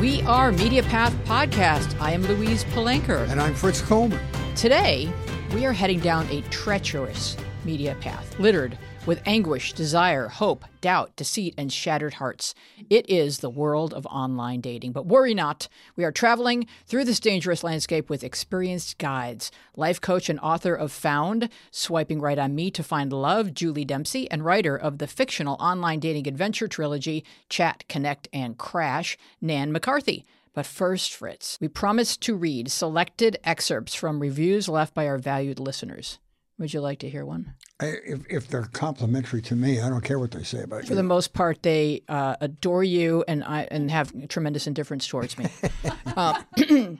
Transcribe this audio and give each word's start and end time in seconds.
We 0.00 0.22
are 0.22 0.52
Media 0.52 0.84
Path 0.84 1.12
Podcast. 1.24 2.00
I 2.00 2.12
am 2.12 2.22
Louise 2.22 2.62
Palanker. 2.66 3.28
And 3.28 3.40
I'm 3.40 3.52
Fritz 3.52 3.82
Coleman. 3.82 4.20
Today, 4.54 5.12
we 5.54 5.66
are 5.66 5.72
heading 5.72 5.98
down 5.98 6.28
a 6.30 6.42
treacherous 6.50 7.36
media 7.64 7.96
path, 8.00 8.38
littered 8.38 8.78
with 9.08 9.22
anguish, 9.24 9.72
desire, 9.72 10.28
hope, 10.28 10.66
doubt, 10.82 11.16
deceit, 11.16 11.54
and 11.56 11.72
shattered 11.72 12.14
hearts. 12.14 12.54
It 12.90 13.08
is 13.08 13.38
the 13.38 13.48
world 13.48 13.94
of 13.94 14.04
online 14.04 14.60
dating. 14.60 14.92
But 14.92 15.06
worry 15.06 15.32
not, 15.32 15.66
we 15.96 16.04
are 16.04 16.12
traveling 16.12 16.66
through 16.84 17.04
this 17.04 17.18
dangerous 17.18 17.64
landscape 17.64 18.10
with 18.10 18.22
experienced 18.22 18.98
guides. 18.98 19.50
Life 19.76 19.98
coach 19.98 20.28
and 20.28 20.38
author 20.40 20.74
of 20.74 20.92
Found, 20.92 21.48
Swiping 21.70 22.20
Right 22.20 22.38
on 22.38 22.54
Me 22.54 22.70
to 22.70 22.82
Find 22.82 23.10
Love, 23.10 23.54
Julie 23.54 23.86
Dempsey, 23.86 24.30
and 24.30 24.44
writer 24.44 24.76
of 24.76 24.98
the 24.98 25.06
fictional 25.06 25.56
online 25.58 26.00
dating 26.00 26.28
adventure 26.28 26.68
trilogy 26.68 27.24
Chat, 27.48 27.84
Connect, 27.88 28.28
and 28.30 28.58
Crash, 28.58 29.16
Nan 29.40 29.72
McCarthy. 29.72 30.26
But 30.52 30.66
first, 30.66 31.14
Fritz, 31.14 31.56
we 31.62 31.68
promise 31.68 32.14
to 32.18 32.36
read 32.36 32.70
selected 32.70 33.38
excerpts 33.42 33.94
from 33.94 34.20
reviews 34.20 34.68
left 34.68 34.92
by 34.92 35.06
our 35.06 35.16
valued 35.16 35.58
listeners. 35.58 36.18
Would 36.58 36.74
you 36.74 36.80
like 36.80 36.98
to 37.00 37.08
hear 37.08 37.24
one? 37.24 37.54
I, 37.80 37.94
if, 38.04 38.20
if 38.28 38.48
they're 38.48 38.64
complimentary 38.72 39.40
to 39.42 39.54
me, 39.54 39.80
I 39.80 39.88
don't 39.88 40.02
care 40.02 40.18
what 40.18 40.32
they 40.32 40.42
say 40.42 40.62
about 40.62 40.80
For 40.80 40.82
you. 40.82 40.88
For 40.88 40.94
the 40.96 41.02
most 41.04 41.32
part, 41.32 41.62
they 41.62 42.02
uh, 42.08 42.34
adore 42.40 42.82
you 42.82 43.24
and 43.28 43.44
I 43.44 43.68
and 43.70 43.90
have 43.90 44.12
tremendous 44.28 44.66
indifference 44.66 45.06
towards 45.06 45.38
me. 45.38 45.46
uh, 46.16 46.42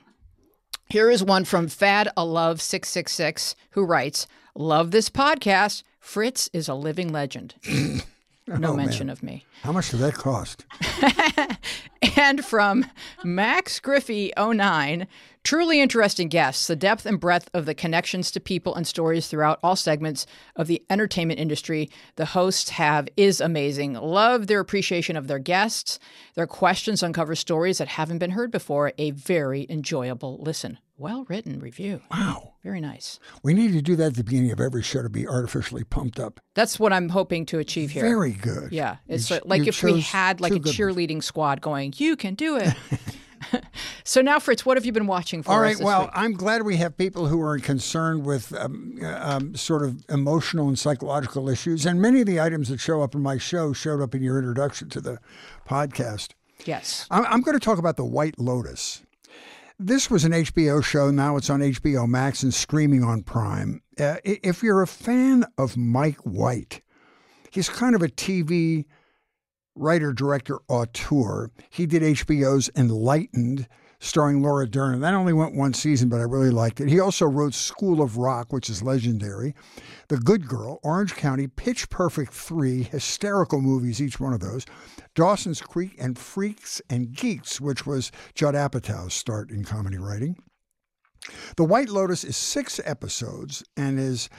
here 0.89 1.09
is 1.11 1.23
one 1.23 1.43
from 1.45 1.67
Fad 1.67 2.09
a 2.15 2.23
Love 2.23 2.61
six 2.61 2.87
six 2.89 3.11
six 3.11 3.55
who 3.71 3.83
writes, 3.83 4.27
"Love 4.55 4.91
this 4.91 5.09
podcast. 5.09 5.83
Fritz 5.99 6.49
is 6.53 6.67
a 6.69 6.73
living 6.75 7.11
legend." 7.11 7.55
No 8.57 8.71
Oh, 8.71 8.75
mention 8.75 9.05
man. 9.07 9.13
of 9.13 9.21
me. 9.21 9.45
How 9.61 9.71
much 9.71 9.91
did 9.91 9.99
that 9.99 10.15
cost? 10.15 10.65
And 12.17 12.43
from 12.43 12.85
Max 13.23 13.79
Griffey 13.79 14.33
09, 14.35 15.05
truly 15.43 15.81
interesting 15.81 16.27
guests. 16.27 16.67
The 16.67 16.75
depth 16.75 17.05
and 17.05 17.19
breadth 17.19 17.49
of 17.53 17.65
the 17.65 17.73
connections 17.73 18.31
to 18.31 18.39
people 18.39 18.75
and 18.75 18.85
stories 18.85 19.27
throughout 19.27 19.59
all 19.63 19.75
segments 19.75 20.25
of 20.55 20.67
the 20.67 20.83
entertainment 20.89 21.39
industry 21.39 21.89
the 22.15 22.25
hosts 22.25 22.69
have 22.71 23.07
is 23.17 23.41
amazing. 23.41 23.93
Love 23.93 24.47
their 24.47 24.59
appreciation 24.59 25.15
of 25.15 25.27
their 25.27 25.39
guests. 25.39 25.99
Their 26.35 26.47
questions 26.47 27.01
uncover 27.03 27.35
stories 27.35 27.77
that 27.79 27.87
haven't 27.87 28.19
been 28.19 28.31
heard 28.31 28.51
before. 28.51 28.93
A 28.97 29.11
very 29.11 29.65
enjoyable 29.69 30.37
listen. 30.41 30.77
Well 30.97 31.25
written 31.29 31.59
review. 31.59 32.01
Wow. 32.11 32.55
Very 32.61 32.81
nice. 32.81 33.19
We 33.41 33.53
need 33.53 33.71
to 33.71 33.81
do 33.81 33.95
that 33.95 34.07
at 34.07 34.13
the 34.15 34.23
beginning 34.25 34.51
of 34.51 34.59
every 34.59 34.83
show 34.83 35.01
to 35.01 35.07
be 35.09 35.25
artificially 35.25 35.85
pumped 35.85 36.19
up. 36.19 36.41
That's 36.55 36.77
what 36.77 36.91
I'm 36.91 37.07
hoping 37.07 37.45
to 37.47 37.59
achieve 37.59 37.91
here. 37.91 38.03
Very 38.03 38.31
good. 38.33 38.73
Yeah, 38.73 38.97
it's 39.07 39.29
You 39.29 39.37
like, 39.37 39.45
like 39.61 39.67
if 39.67 39.81
we 39.81 40.01
had 40.01 40.41
like 40.41 40.51
a 40.51 40.55
good 40.59 40.65
ones. 40.65 40.77
cheerleading 40.77 41.23
squad 41.23 41.61
going, 41.61 41.93
"You 41.95 42.17
can 42.17 42.35
do 42.35 42.57
it." 42.57 42.73
so 44.03 44.21
now, 44.21 44.39
Fritz, 44.39 44.65
what 44.65 44.77
have 44.77 44.85
you 44.85 44.91
been 44.91 45.07
watching 45.07 45.43
for 45.43 45.51
All 45.51 45.59
right. 45.59 45.79
Well, 45.79 46.03
week? 46.03 46.11
I'm 46.13 46.33
glad 46.33 46.63
we 46.63 46.77
have 46.77 46.97
people 46.97 47.27
who 47.27 47.41
are 47.41 47.57
concerned 47.59 48.25
with 48.25 48.53
um, 48.53 48.99
uh, 49.01 49.07
um, 49.21 49.55
sort 49.55 49.83
of 49.83 50.03
emotional 50.09 50.67
and 50.67 50.77
psychological 50.77 51.49
issues. 51.49 51.85
And 51.85 52.01
many 52.01 52.21
of 52.21 52.27
the 52.27 52.39
items 52.39 52.69
that 52.69 52.79
show 52.79 53.01
up 53.01 53.15
in 53.15 53.21
my 53.21 53.37
show 53.37 53.73
showed 53.73 54.01
up 54.01 54.15
in 54.15 54.21
your 54.21 54.37
introduction 54.37 54.89
to 54.89 55.01
the 55.01 55.19
podcast. 55.67 56.29
yes. 56.65 57.07
I'm, 57.11 57.25
I'm 57.25 57.41
going 57.41 57.57
to 57.57 57.63
talk 57.63 57.77
about 57.77 57.97
The 57.97 58.05
White 58.05 58.39
Lotus. 58.39 59.03
This 59.81 60.11
was 60.11 60.25
an 60.25 60.33
HBO 60.33 60.83
show. 60.83 61.09
Now 61.09 61.37
it's 61.37 61.49
on 61.49 61.61
HBO 61.61 62.07
Max 62.07 62.43
and 62.43 62.53
streaming 62.53 63.03
on 63.03 63.23
Prime. 63.23 63.81
Uh, 63.97 64.17
if 64.25 64.61
you're 64.61 64.81
a 64.81 64.87
fan 64.87 65.45
of 65.57 65.77
Mike 65.77 66.19
White, 66.23 66.81
he's 67.51 67.69
kind 67.69 67.95
of 67.95 68.01
a 68.01 68.09
TV 68.09 68.85
writer, 69.75 70.13
director, 70.13 70.59
auteur. 70.67 71.51
He 71.69 71.85
did 71.85 72.01
HBO's 72.01 72.69
Enlightened, 72.75 73.67
starring 73.99 74.41
Laura 74.41 74.67
Dern. 74.67 74.99
That 75.01 75.13
only 75.13 75.33
went 75.33 75.55
one 75.55 75.73
season, 75.73 76.09
but 76.09 76.19
I 76.19 76.23
really 76.23 76.49
liked 76.49 76.79
it. 76.79 76.89
He 76.89 76.99
also 76.99 77.25
wrote 77.25 77.53
School 77.53 78.01
of 78.01 78.17
Rock, 78.17 78.51
which 78.51 78.69
is 78.69 78.81
legendary. 78.81 79.53
The 80.07 80.17
Good 80.17 80.47
Girl, 80.47 80.79
Orange 80.83 81.15
County, 81.15 81.47
Pitch 81.47 81.89
Perfect 81.89 82.33
3, 82.33 82.83
hysterical 82.83 83.61
movies, 83.61 84.01
each 84.01 84.19
one 84.19 84.33
of 84.33 84.39
those. 84.39 84.65
Dawson's 85.15 85.61
Creek 85.61 85.95
and 85.99 86.17
Freaks 86.17 86.81
and 86.89 87.13
Geeks, 87.13 87.59
which 87.59 87.85
was 87.85 88.11
Judd 88.35 88.55
Apatow's 88.55 89.13
start 89.13 89.51
in 89.51 89.63
comedy 89.63 89.97
writing. 89.97 90.37
The 91.57 91.65
White 91.65 91.89
Lotus 91.89 92.23
is 92.23 92.37
six 92.37 92.79
episodes 92.85 93.63
and 93.75 93.99
is 93.99 94.29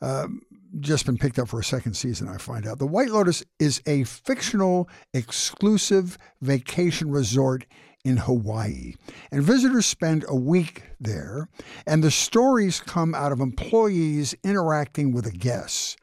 um, 0.00 0.42
just 0.80 1.06
been 1.06 1.18
picked 1.18 1.38
up 1.38 1.48
for 1.48 1.60
a 1.60 1.64
second 1.64 1.94
season, 1.94 2.28
I 2.28 2.38
find 2.38 2.66
out. 2.66 2.78
The 2.78 2.86
White 2.86 3.10
Lotus 3.10 3.44
is 3.58 3.80
a 3.86 4.04
fictional, 4.04 4.88
exclusive 5.12 6.18
vacation 6.40 7.10
resort 7.10 7.64
in 8.04 8.18
Hawaii. 8.18 8.94
And 9.30 9.42
visitors 9.42 9.86
spend 9.86 10.24
a 10.28 10.36
week 10.36 10.84
there, 11.00 11.48
and 11.86 12.02
the 12.02 12.10
stories 12.10 12.80
come 12.80 13.14
out 13.14 13.32
of 13.32 13.40
employees 13.40 14.34
interacting 14.44 15.12
with 15.12 15.24
the 15.24 15.32
guests. 15.32 15.96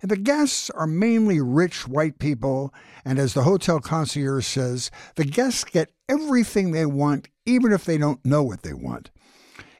And 0.00 0.10
the 0.10 0.16
guests 0.16 0.70
are 0.70 0.86
mainly 0.86 1.40
rich 1.40 1.88
white 1.88 2.18
people, 2.18 2.72
and 3.04 3.18
as 3.18 3.34
the 3.34 3.42
hotel 3.42 3.80
concierge 3.80 4.46
says, 4.46 4.90
the 5.16 5.24
guests 5.24 5.64
get 5.64 5.92
everything 6.08 6.70
they 6.70 6.86
want, 6.86 7.28
even 7.44 7.72
if 7.72 7.84
they 7.84 7.98
don't 7.98 8.24
know 8.24 8.42
what 8.42 8.62
they 8.62 8.72
want. 8.72 9.10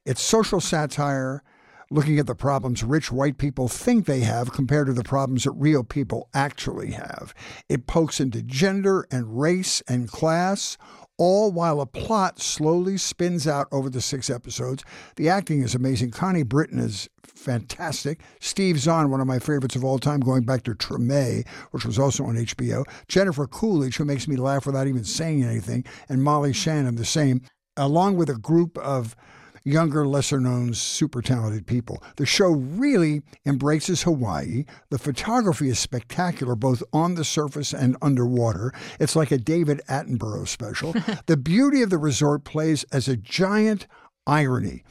It's 0.05 0.21
social 0.21 0.61
satire, 0.61 1.43
looking 1.91 2.19
at 2.19 2.27
the 2.27 2.35
problems 2.35 2.83
rich 2.83 3.11
white 3.11 3.39
people 3.39 3.69
think 3.69 4.07
they 4.07 4.21
have 4.21 4.53
compared 4.53 4.87
to 4.87 4.93
the 4.93 5.05
problems 5.05 5.45
that 5.45 5.53
real 5.53 5.85
people 5.85 6.29
actually 6.35 6.93
have. 6.93 7.35
It 7.69 7.87
pokes 7.87 8.21
into 8.21 8.43
gender 8.43 9.07
and 9.11 9.41
race 9.41 9.83
and 9.89 10.09
class, 10.09 10.77
all 11.17 11.51
while 11.51 11.81
a 11.81 11.87
plot 11.87 12.41
slowly 12.41 12.97
spins 12.97 13.49
out 13.49 13.67
over 13.73 13.91
the 13.91 14.01
six 14.01 14.31
episodes. 14.31 14.85
The 15.17 15.29
acting 15.29 15.63
is 15.63 15.75
amazing. 15.75 16.13
Connie 16.13 16.45
Britton 16.45 16.79
is 16.79 17.09
fantastic. 17.25 18.21
Steve 18.41 18.79
Zahn, 18.79 19.11
one 19.11 19.21
of 19.21 19.27
my 19.27 19.39
favorites 19.39 19.75
of 19.75 19.85
all 19.85 19.99
time, 19.99 20.21
going 20.21 20.45
back 20.45 20.63
to 20.65 20.75
Treme, 20.75 21.47
which 21.71 21.85
was 21.85 21.99
also 21.99 22.25
on 22.25 22.37
HBO. 22.37 22.85
Jennifer 23.09 23.47
Coolidge, 23.47 23.97
who 23.97 24.05
makes 24.05 24.29
me 24.29 24.37
laugh 24.37 24.67
without 24.67 24.87
even 24.87 25.05
saying 25.05 25.43
anything, 25.43 25.85
and 26.09 26.23
Molly 26.23 26.53
Shannon, 26.53 26.97
the 26.97 27.05
same, 27.05 27.41
along 27.77 28.17
with 28.17 28.29
a 28.29 28.39
group 28.39 28.77
of 28.79 29.17
younger, 29.69 30.07
lesser 30.07 30.41
known, 30.41 30.75
super 30.75 31.23
talented 31.23 31.67
people. 31.67 32.03
The 32.17 32.27
show 32.27 32.51
really 32.51 33.23
embraces 33.45 34.03
Hawaii. 34.03 34.65
The 34.91 34.99
photography 34.99 35.69
is 35.69 35.79
spectacular, 35.79 36.55
both 36.55 36.83
on 36.93 37.15
the 37.15 37.25
surface 37.25 37.73
and 37.73 37.97
underwater. 38.03 38.73
It's 38.99 39.17
like 39.17 39.31
a 39.31 39.39
David 39.39 39.81
Attenborough 39.89 40.49
special. 40.49 40.95
the 41.27 41.37
beauty 41.37 41.83
of 41.83 41.91
the 41.91 41.99
resort 41.99 42.45
plays 42.45 42.85
as 42.93 43.09
a 43.09 43.17
giant 43.17 43.87
irony. 44.27 44.85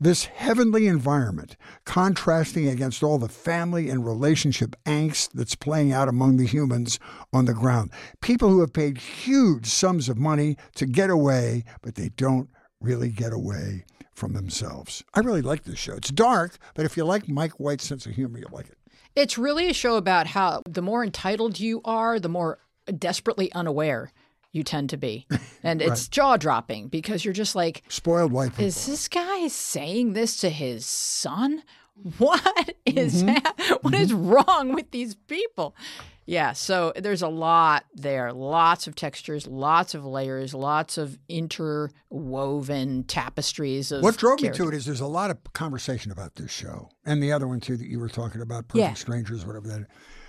This 0.00 0.24
heavenly 0.24 0.88
environment, 0.88 1.56
contrasting 1.84 2.66
against 2.66 3.04
all 3.04 3.18
the 3.18 3.28
family 3.28 3.88
and 3.88 4.04
relationship 4.04 4.74
angst 4.84 5.30
that's 5.32 5.54
playing 5.54 5.92
out 5.92 6.08
among 6.08 6.38
the 6.38 6.46
humans 6.46 6.98
on 7.32 7.44
the 7.44 7.54
ground. 7.54 7.92
People 8.20 8.48
who 8.48 8.60
have 8.60 8.72
paid 8.72 8.98
huge 8.98 9.66
sums 9.66 10.08
of 10.08 10.18
money 10.18 10.56
to 10.74 10.86
get 10.86 11.08
away, 11.08 11.62
but 11.82 11.94
they 11.94 12.08
don't 12.08 12.48
really 12.80 13.10
get 13.10 13.32
away 13.32 13.84
from 14.14 14.32
themselves. 14.34 15.02
I 15.14 15.20
really 15.20 15.42
like 15.42 15.64
this 15.64 15.78
show. 15.78 15.94
It's 15.94 16.10
dark, 16.10 16.56
but 16.74 16.84
if 16.84 16.96
you 16.96 17.04
like 17.04 17.28
Mike 17.28 17.52
White's 17.60 17.84
sense 17.86 18.06
of 18.06 18.12
humor, 18.12 18.38
you'll 18.38 18.50
like 18.52 18.68
it. 18.68 18.78
It's 19.14 19.36
really 19.38 19.68
a 19.68 19.74
show 19.74 19.96
about 19.96 20.26
how 20.28 20.62
the 20.68 20.82
more 20.82 21.04
entitled 21.04 21.60
you 21.60 21.80
are, 21.84 22.18
the 22.18 22.28
more 22.28 22.58
desperately 22.98 23.52
unaware 23.52 24.12
you 24.52 24.62
tend 24.62 24.90
to 24.90 24.96
be. 24.96 25.26
And 25.64 25.80
it's 25.80 26.08
jaw 26.08 26.36
dropping 26.36 26.88
because 26.88 27.24
you're 27.24 27.32
just 27.34 27.54
like, 27.54 27.82
Spoiled 27.88 28.32
white 28.32 28.50
people. 28.50 28.64
is 28.64 28.84
this 28.86 29.06
guy 29.08 29.46
saying 29.48 30.14
this 30.14 30.36
to 30.38 30.50
his 30.50 30.84
son? 30.86 31.62
What 32.18 32.74
is 32.86 33.22
Mm-hmm. 33.22 33.26
that? 33.34 33.78
What 33.82 33.94
is 33.94 34.12
wrong 34.12 34.74
with 34.74 34.90
these 34.90 35.14
people? 35.14 35.76
Yeah, 36.24 36.52
so 36.52 36.92
there's 36.94 37.22
a 37.22 37.28
lot 37.28 37.84
there. 37.94 38.32
Lots 38.32 38.86
of 38.86 38.94
textures, 38.94 39.46
lots 39.46 39.94
of 39.94 40.04
layers, 40.04 40.54
lots 40.54 40.96
of 40.96 41.18
interwoven 41.28 43.04
tapestries 43.04 43.90
of 43.90 44.02
What 44.02 44.16
drove 44.16 44.40
me 44.40 44.50
to 44.50 44.68
it 44.68 44.74
is 44.74 44.84
there's 44.84 45.00
a 45.00 45.06
lot 45.06 45.30
of 45.30 45.38
conversation 45.52 46.12
about 46.12 46.36
this 46.36 46.50
show 46.50 46.90
and 47.04 47.22
the 47.22 47.32
other 47.32 47.48
one 47.48 47.60
too 47.60 47.76
that 47.76 47.88
you 47.88 47.98
were 47.98 48.08
talking 48.08 48.40
about, 48.40 48.68
Perfect 48.68 48.88
Yeah. 48.88 48.94
Strangers, 48.94 49.44
whatever 49.44 49.66
that. 49.68 49.86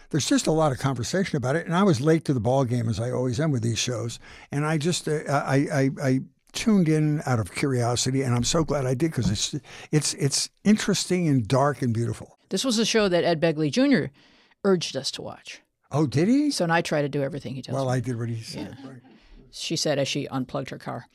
There's 0.09 0.27
just 0.27 0.45
a 0.45 0.51
lot 0.51 0.71
of 0.71 0.77
conversation 0.77 1.37
about 1.37 1.55
it, 1.55 1.65
and 1.65 1.75
I 1.75 1.81
was 1.81 1.99
late 1.99 2.25
to 2.25 2.33
the 2.33 2.39
ball 2.39 2.65
game 2.65 2.87
as 2.87 2.99
I 2.99 3.09
always 3.09 3.39
am 3.39 3.49
with 3.49 3.63
these 3.63 3.79
shows, 3.79 4.19
and 4.51 4.63
I 4.63 4.77
just 4.77 5.07
uh, 5.07 5.23
I, 5.27 5.55
I 5.55 5.89
I 6.03 6.19
tuned 6.51 6.87
in 6.87 7.21
out 7.25 7.39
of 7.39 7.51
curiosity, 7.53 8.21
and 8.21 8.35
I'm 8.35 8.43
so 8.43 8.63
glad 8.63 8.85
I 8.85 8.93
did 8.93 9.09
because 9.09 9.31
it's 9.31 9.55
it's 9.91 10.13
it's 10.13 10.49
interesting 10.63 11.27
and 11.27 11.47
dark 11.47 11.81
and 11.81 11.93
beautiful. 11.93 12.37
This 12.49 12.63
was 12.63 12.77
a 12.77 12.85
show 12.85 13.09
that 13.09 13.23
Ed 13.23 13.41
Begley 13.41 13.71
Jr. 13.71 14.13
urged 14.63 14.95
us 14.95 15.09
to 15.11 15.23
watch. 15.23 15.61
Oh, 15.93 16.07
did 16.07 16.27
he? 16.27 16.51
So 16.51 16.63
and 16.65 16.73
I 16.73 16.81
try 16.81 17.01
to 17.03 17.09
do 17.09 17.21
everything 17.23 17.55
he 17.55 17.61
tells 17.61 17.75
Well, 17.75 17.85
me. 17.85 17.91
I 17.93 17.99
did 17.99 18.17
what 18.19 18.27
he 18.29 18.41
said. 18.41 18.75
Right. 18.83 18.97
She 19.51 19.75
said 19.75 19.99
as 19.99 20.07
she 20.07 20.27
unplugged 20.27 20.71
her 20.71 20.79
car. 20.79 21.05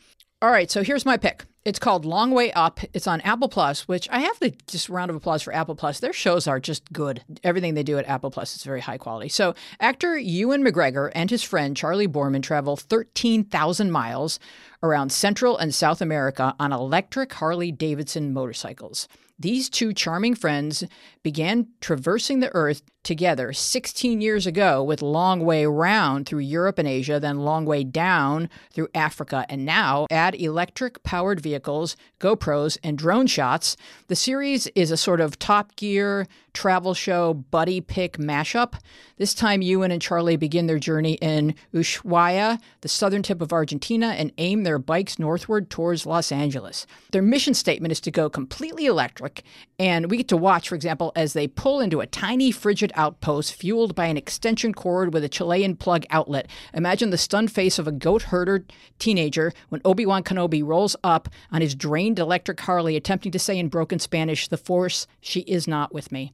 All 0.40 0.50
right, 0.52 0.70
so 0.70 0.84
here's 0.84 1.04
my 1.04 1.16
pick. 1.16 1.44
It's 1.64 1.80
called 1.80 2.04
Long 2.04 2.30
Way 2.30 2.52
Up. 2.52 2.78
It's 2.94 3.08
on 3.08 3.20
Apple 3.22 3.48
Plus, 3.48 3.88
which 3.88 4.08
I 4.10 4.20
have 4.20 4.38
to 4.38 4.52
just 4.68 4.88
round 4.88 5.10
of 5.10 5.16
applause 5.16 5.42
for 5.42 5.52
Apple 5.52 5.74
Plus. 5.74 5.98
Their 5.98 6.12
shows 6.12 6.46
are 6.46 6.60
just 6.60 6.92
good. 6.92 7.24
Everything 7.42 7.74
they 7.74 7.82
do 7.82 7.98
at 7.98 8.06
Apple 8.06 8.30
Plus 8.30 8.54
is 8.54 8.62
very 8.62 8.80
high 8.80 8.98
quality. 8.98 9.28
So, 9.28 9.54
actor 9.80 10.16
Ewan 10.16 10.62
McGregor 10.64 11.10
and 11.12 11.28
his 11.28 11.42
friend 11.42 11.76
Charley 11.76 12.06
Boorman 12.06 12.44
travel 12.44 12.76
13,000 12.76 13.90
miles 13.90 14.38
around 14.80 15.10
Central 15.10 15.58
and 15.58 15.74
South 15.74 16.00
America 16.00 16.54
on 16.60 16.72
electric 16.72 17.32
Harley 17.32 17.72
Davidson 17.72 18.32
motorcycles. 18.32 19.08
These 19.40 19.68
two 19.68 19.92
charming 19.92 20.36
friends 20.36 20.84
began 21.28 21.68
traversing 21.82 22.40
the 22.40 22.50
earth 22.54 22.80
together 23.08 23.52
16 23.54 24.20
years 24.20 24.46
ago 24.46 24.82
with 24.82 25.00
long 25.00 25.44
way 25.44 25.64
round 25.64 26.26
through 26.26 26.40
Europe 26.40 26.78
and 26.78 26.86
Asia, 26.86 27.18
then 27.18 27.38
long 27.38 27.64
way 27.64 27.82
down 27.82 28.50
through 28.70 28.88
Africa, 28.94 29.46
and 29.48 29.64
now 29.64 30.06
add 30.10 30.34
electric 30.34 31.02
powered 31.02 31.40
vehicles, 31.40 31.96
GoPros, 32.20 32.76
and 32.82 32.98
drone 32.98 33.26
shots. 33.26 33.76
The 34.08 34.16
series 34.16 34.66
is 34.68 34.90
a 34.90 34.96
sort 34.96 35.20
of 35.20 35.38
Top 35.38 35.74
Gear 35.76 36.26
travel 36.52 36.92
show 36.92 37.34
buddy 37.34 37.80
pick 37.80 38.18
mashup. 38.18 38.74
This 39.16 39.32
time, 39.32 39.62
Ewan 39.62 39.92
and 39.92 40.02
Charlie 40.02 40.36
begin 40.36 40.66
their 40.66 40.78
journey 40.78 41.14
in 41.14 41.54
Ushuaia, 41.72 42.60
the 42.80 42.88
southern 42.88 43.22
tip 43.22 43.40
of 43.40 43.52
Argentina, 43.52 44.08
and 44.08 44.32
aim 44.38 44.64
their 44.64 44.78
bikes 44.78 45.18
northward 45.18 45.70
towards 45.70 46.04
Los 46.04 46.32
Angeles. 46.32 46.86
Their 47.12 47.22
mission 47.22 47.54
statement 47.54 47.92
is 47.92 48.00
to 48.00 48.10
go 48.10 48.28
completely 48.28 48.86
electric, 48.86 49.44
and 49.78 50.10
we 50.10 50.16
get 50.16 50.28
to 50.28 50.36
watch, 50.36 50.68
for 50.68 50.74
example, 50.74 51.12
as 51.18 51.32
they 51.32 51.48
pull 51.48 51.80
into 51.80 52.00
a 52.00 52.06
tiny 52.06 52.52
frigid 52.52 52.92
outpost 52.94 53.52
fueled 53.52 53.92
by 53.96 54.06
an 54.06 54.16
extension 54.16 54.72
cord 54.72 55.12
with 55.12 55.24
a 55.24 55.28
Chilean 55.28 55.74
plug 55.74 56.04
outlet. 56.10 56.46
Imagine 56.72 57.10
the 57.10 57.18
stunned 57.18 57.50
face 57.50 57.76
of 57.76 57.88
a 57.88 57.92
goat 57.92 58.22
herder 58.22 58.64
teenager 59.00 59.52
when 59.68 59.82
Obi 59.84 60.06
Wan 60.06 60.22
Kenobi 60.22 60.64
rolls 60.64 60.94
up 61.02 61.28
on 61.50 61.60
his 61.60 61.74
drained 61.74 62.20
electric 62.20 62.60
Harley, 62.60 62.94
attempting 62.94 63.32
to 63.32 63.38
say 63.38 63.58
in 63.58 63.66
broken 63.68 63.98
Spanish, 63.98 64.46
The 64.46 64.56
Force, 64.56 65.08
she 65.20 65.40
is 65.40 65.66
not 65.66 65.92
with 65.92 66.12
me. 66.12 66.32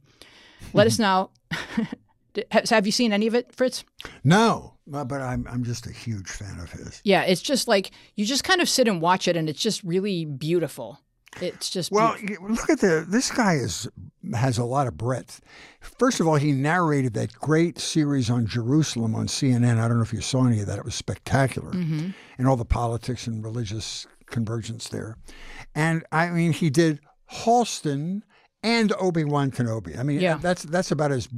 Let 0.71 0.85
us 0.85 0.99
now. 0.99 1.31
Have 2.51 2.85
you 2.85 2.91
seen 2.91 3.11
any 3.11 3.25
of 3.25 3.33
it, 3.33 3.55
Fritz? 3.55 3.83
No, 4.23 4.75
but 4.85 5.11
I'm 5.13 5.47
I'm 5.49 5.63
just 5.63 5.87
a 5.87 5.91
huge 5.91 6.29
fan 6.29 6.59
of 6.59 6.69
his. 6.69 7.01
Yeah, 7.03 7.23
it's 7.23 7.41
just 7.41 7.67
like 7.67 7.91
you 8.15 8.25
just 8.25 8.43
kind 8.43 8.61
of 8.61 8.69
sit 8.69 8.87
and 8.87 9.01
watch 9.01 9.27
it, 9.27 9.35
and 9.35 9.49
it's 9.49 9.61
just 9.61 9.83
really 9.83 10.25
beautiful. 10.25 10.99
It's 11.41 11.69
just 11.69 11.91
well, 11.91 12.15
beautiful. 12.17 12.49
look 12.49 12.69
at 12.69 12.79
the 12.79 13.05
this 13.07 13.31
guy 13.31 13.55
is 13.55 13.87
has 14.33 14.57
a 14.57 14.65
lot 14.65 14.87
of 14.87 14.97
breadth. 14.97 15.41
First 15.81 16.19
of 16.19 16.27
all, 16.27 16.35
he 16.35 16.51
narrated 16.51 17.13
that 17.13 17.33
great 17.33 17.79
series 17.79 18.29
on 18.29 18.47
Jerusalem 18.47 19.15
on 19.15 19.27
CNN. 19.27 19.77
I 19.79 19.87
don't 19.87 19.97
know 19.97 20.03
if 20.03 20.13
you 20.13 20.21
saw 20.21 20.45
any 20.45 20.61
of 20.61 20.67
that; 20.67 20.79
it 20.79 20.85
was 20.85 20.95
spectacular, 20.95 21.71
mm-hmm. 21.71 22.09
and 22.37 22.47
all 22.47 22.55
the 22.55 22.65
politics 22.65 23.27
and 23.27 23.43
religious 23.43 24.07
convergence 24.25 24.87
there. 24.89 25.17
And 25.73 26.03
I 26.11 26.29
mean, 26.29 26.53
he 26.53 26.69
did 26.69 26.99
Halston 27.31 28.21
and 28.63 28.93
Obi 28.99 29.23
Wan 29.23 29.51
Kenobi. 29.51 29.97
I 29.97 30.03
mean, 30.03 30.19
yeah. 30.19 30.37
that's 30.41 30.63
that's 30.63 30.91
about 30.91 31.11
as 31.11 31.29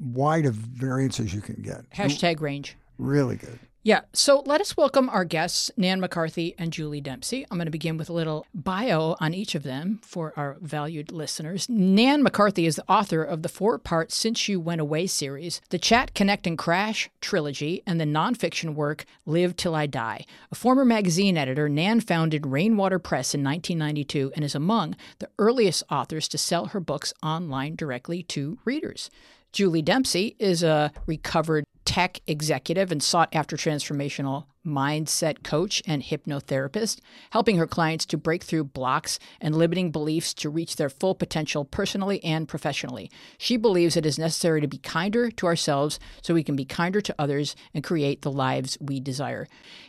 wide 0.00 0.46
a 0.46 0.50
variance 0.50 1.20
as 1.20 1.32
you 1.32 1.40
can 1.40 1.62
get. 1.62 1.88
Hashtag 1.90 2.40
range. 2.40 2.76
Really 2.98 3.36
good. 3.36 3.58
Yeah. 3.86 4.00
So 4.14 4.42
let 4.46 4.62
us 4.62 4.78
welcome 4.78 5.10
our 5.10 5.26
guests, 5.26 5.70
Nan 5.76 6.00
McCarthy 6.00 6.54
and 6.56 6.72
Julie 6.72 7.02
Dempsey. 7.02 7.44
I'm 7.50 7.58
going 7.58 7.66
to 7.66 7.70
begin 7.70 7.98
with 7.98 8.08
a 8.08 8.14
little 8.14 8.46
bio 8.54 9.14
on 9.20 9.34
each 9.34 9.54
of 9.54 9.62
them 9.62 10.00
for 10.02 10.32
our 10.38 10.56
valued 10.62 11.12
listeners. 11.12 11.68
Nan 11.68 12.22
McCarthy 12.22 12.64
is 12.64 12.76
the 12.76 12.90
author 12.90 13.22
of 13.22 13.42
the 13.42 13.48
four 13.50 13.78
part 13.78 14.10
Since 14.10 14.48
You 14.48 14.58
Went 14.58 14.80
Away 14.80 15.06
series, 15.06 15.60
the 15.68 15.78
Chat, 15.78 16.14
Connect, 16.14 16.46
and 16.46 16.56
Crash 16.56 17.10
trilogy, 17.20 17.82
and 17.86 18.00
the 18.00 18.06
nonfiction 18.06 18.74
work 18.74 19.04
Live 19.26 19.54
Till 19.54 19.74
I 19.74 19.84
Die. 19.84 20.24
A 20.50 20.54
former 20.54 20.86
magazine 20.86 21.36
editor, 21.36 21.68
Nan 21.68 22.00
founded 22.00 22.46
Rainwater 22.46 22.98
Press 22.98 23.34
in 23.34 23.44
1992 23.44 24.32
and 24.34 24.46
is 24.46 24.54
among 24.54 24.96
the 25.18 25.28
earliest 25.38 25.82
authors 25.90 26.26
to 26.28 26.38
sell 26.38 26.66
her 26.68 26.80
books 26.80 27.12
online 27.22 27.76
directly 27.76 28.22
to 28.22 28.56
readers. 28.64 29.10
Julie 29.54 29.82
Dempsey 29.82 30.34
is 30.40 30.64
a 30.64 30.90
recovered 31.06 31.64
tech 31.84 32.20
executive 32.26 32.90
and 32.90 33.00
sought 33.00 33.28
after 33.32 33.56
transformational 33.56 34.46
mindset 34.64 35.42
coach 35.42 35.82
and 35.86 36.02
hypnotherapist, 36.02 37.00
helping 37.30 37.56
her 37.56 37.66
clients 37.66 38.06
to 38.06 38.16
break 38.16 38.42
through 38.42 38.64
blocks 38.64 39.18
and 39.40 39.54
limiting 39.54 39.90
beliefs 39.90 40.32
to 40.34 40.48
reach 40.48 40.76
their 40.76 40.88
full 40.88 41.14
potential 41.14 41.64
personally 41.64 42.22
and 42.24 42.48
professionally. 42.48 43.10
She 43.38 43.56
believes 43.56 43.96
it 43.96 44.06
is 44.06 44.18
necessary 44.18 44.60
to 44.60 44.68
be 44.68 44.78
kinder 44.78 45.30
to 45.30 45.46
ourselves 45.46 45.98
so 46.22 46.34
we 46.34 46.42
can 46.42 46.56
be 46.56 46.64
kinder 46.64 47.00
to 47.00 47.14
others 47.18 47.54
and 47.72 47.84
create 47.84 48.22
the 48.22 48.32
lives 48.32 48.78
we 48.80 49.00
desire. 49.00 49.46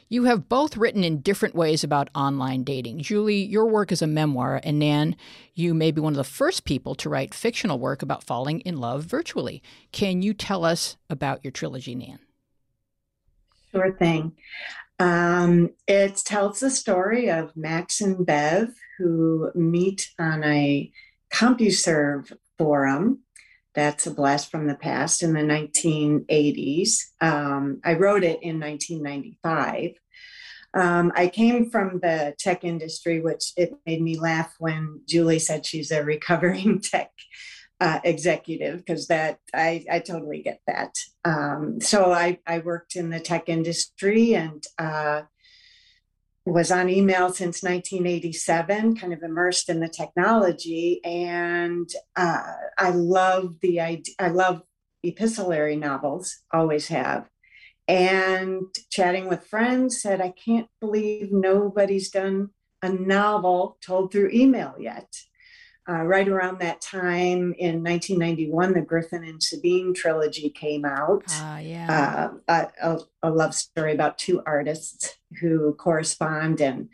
You 0.08 0.26
have 0.26 0.48
both 0.48 0.78
written 0.78 1.04
in 1.04 1.22
different 1.22 1.56
ways 1.56 1.84
about 1.84 2.10
online 2.14 2.64
dating. 2.64 3.00
Julie, 3.00 3.44
your 3.44 3.66
work 3.66 3.92
is 3.92 4.04
a 4.04 4.08
memoir, 4.08 4.62
and 4.64 4.78
Nan, 4.78 5.16
you 5.56 5.74
may 5.74 5.92
be 5.92 6.02
one 6.02 6.14
of 6.14 6.18
the 6.18 6.24
first 6.24 6.64
people 6.64 6.94
to 6.96 7.10
write 7.10 7.34
fictional 7.34 7.80
work 7.80 8.04
about 8.04 8.24
falling 8.24 8.60
in 8.62 8.78
love 8.78 9.06
virtually. 9.06 9.64
Can 9.92 10.22
you 10.22 10.34
tell 10.34 10.64
us 10.64 10.98
about 11.10 11.44
your 11.44 11.52
trilogy, 11.52 11.96
Nan? 11.96 12.20
Sure 13.76 13.92
thing. 13.92 14.34
Um, 15.00 15.72
it 15.86 16.16
tells 16.26 16.62
the 16.62 16.70
story 16.70 17.30
of 17.30 17.58
Max 17.58 18.00
and 18.00 18.26
Bev 18.26 18.70
who 18.98 19.52
meet 19.54 20.10
on 20.18 20.46
a 20.46 20.90
CompuServe 21.34 22.32
forum. 22.58 23.20
That's 23.74 24.08
a 24.08 24.12
blast 24.12 24.50
from 24.50 24.68
the 24.68 24.76
past 24.76 25.22
in 25.22 25.34
the 25.34 25.42
1980s. 25.42 27.00
Um, 27.20 27.82
I 27.84 27.96
wrote 27.96 28.24
it 28.24 28.42
in 28.42 28.62
1995. 28.62 29.92
Um, 30.74 31.12
I 31.16 31.28
came 31.28 31.70
from 31.70 32.00
the 32.02 32.34
tech 32.40 32.64
industry, 32.64 33.20
which 33.20 33.52
it 33.58 33.74
made 33.86 34.02
me 34.02 34.18
laugh 34.18 34.56
when 34.60 35.02
Julie 35.06 35.40
said 35.40 35.66
she's 35.66 35.92
a 35.92 36.04
recovering 36.04 36.80
tech 36.84 37.12
uh, 37.82 38.00
executive 38.04 38.78
because 38.78 39.08
that 39.08 39.40
I, 39.54 39.86
I 39.92 40.00
totally 40.00 40.42
get 40.42 40.62
that. 40.68 40.96
Um, 41.24 41.82
so 41.82 42.12
I, 42.12 42.40
I 42.48 42.60
worked 42.60 42.96
in 42.96 43.10
the 43.10 43.20
tech 43.20 43.50
industry 43.50 44.34
and 44.34 44.64
uh, 44.78 45.24
was 46.46 46.72
on 46.72 46.90
email 46.90 47.34
since 47.34 47.64
1987, 47.64 48.96
kind 48.96 49.14
of 49.14 49.24
immersed 49.24 49.70
in 49.70 49.80
the 49.80 49.90
technology. 49.90 51.02
And 51.04 51.90
uh, 52.16 52.54
I 52.78 52.92
love 52.92 53.56
the 53.62 53.82
idea, 53.82 54.16
I 54.20 54.30
love 54.30 54.62
epistolary 55.04 55.76
novels, 55.76 56.38
always 56.54 56.88
have. 56.88 57.28
And 57.88 58.66
chatting 58.90 59.28
with 59.28 59.46
friends 59.46 60.02
said, 60.02 60.22
I 60.22 60.34
can't 60.44 60.68
believe 60.80 61.32
nobody's 61.32 62.10
done 62.10 62.50
a 62.82 62.90
novel 62.90 63.78
told 63.82 64.12
through 64.12 64.32
email 64.32 64.76
yet 64.80 65.08
uh, 65.88 66.04
right 66.04 66.28
around 66.28 66.60
that 66.60 66.82
time 66.82 67.54
in 67.60 67.84
1991, 67.84 68.74
the 68.74 68.82
Griffin 68.82 69.24
and 69.24 69.42
Sabine 69.42 69.94
trilogy 69.94 70.50
came 70.50 70.84
out. 70.84 71.24
Uh, 71.30 71.60
yeah. 71.62 72.32
Uh, 72.48 72.68
a, 72.82 73.00
a, 73.22 73.30
love 73.30 73.54
story 73.54 73.94
about 73.94 74.18
two 74.18 74.42
artists 74.48 75.18
who 75.40 75.76
correspond, 75.76 76.60
and 76.60 76.90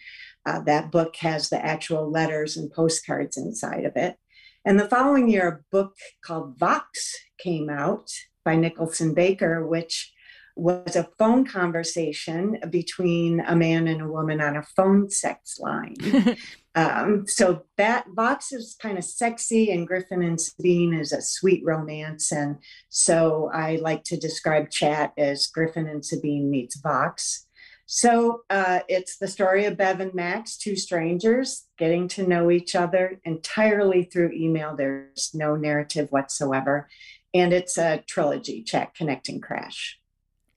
uh, 0.45 0.59
that 0.61 0.91
book 0.91 1.15
has 1.17 1.49
the 1.49 1.63
actual 1.63 2.11
letters 2.11 2.57
and 2.57 2.71
postcards 2.71 3.37
inside 3.37 3.85
of 3.85 3.95
it. 3.95 4.17
And 4.65 4.79
the 4.79 4.89
following 4.89 5.29
year, 5.29 5.47
a 5.47 5.59
book 5.71 5.95
called 6.23 6.59
Vox 6.59 7.15
came 7.39 7.69
out 7.69 8.11
by 8.43 8.55
Nicholson 8.55 9.13
Baker, 9.13 9.65
which 9.65 10.11
was 10.55 10.95
a 10.95 11.09
phone 11.17 11.45
conversation 11.45 12.59
between 12.69 13.39
a 13.39 13.55
man 13.55 13.87
and 13.87 14.01
a 14.01 14.07
woman 14.07 14.41
on 14.41 14.57
a 14.57 14.63
phone 14.63 15.09
sex 15.09 15.59
line. 15.59 15.95
um, 16.75 17.25
so 17.27 17.63
that 17.77 18.05
Vox 18.15 18.51
is 18.51 18.77
kind 18.81 18.97
of 18.97 19.03
sexy, 19.03 19.71
and 19.71 19.87
Griffin 19.87 20.23
and 20.23 20.39
Sabine 20.39 20.93
is 20.93 21.11
a 21.11 21.21
sweet 21.21 21.63
romance. 21.65 22.31
And 22.31 22.57
so 22.89 23.49
I 23.53 23.77
like 23.77 24.03
to 24.05 24.17
describe 24.17 24.69
chat 24.69 25.13
as 25.17 25.47
Griffin 25.47 25.87
and 25.87 26.05
Sabine 26.05 26.49
meets 26.49 26.79
Vox. 26.79 27.47
So 27.87 28.43
uh, 28.49 28.79
it's 28.87 29.17
the 29.17 29.27
story 29.27 29.65
of 29.65 29.75
Bev 29.75 29.99
and 29.99 30.13
Max, 30.13 30.57
two 30.57 30.77
strangers 30.77 31.67
getting 31.77 32.07
to 32.09 32.25
know 32.25 32.49
each 32.49 32.73
other 32.73 33.19
entirely 33.25 34.03
through 34.03 34.31
email. 34.31 34.77
There's 34.77 35.31
no 35.33 35.57
narrative 35.57 36.07
whatsoever. 36.09 36.87
And 37.33 37.51
it's 37.51 37.77
a 37.77 38.01
trilogy 38.07 38.63
chat, 38.63 38.95
connect, 38.95 39.27
and 39.27 39.43
crash. 39.43 39.99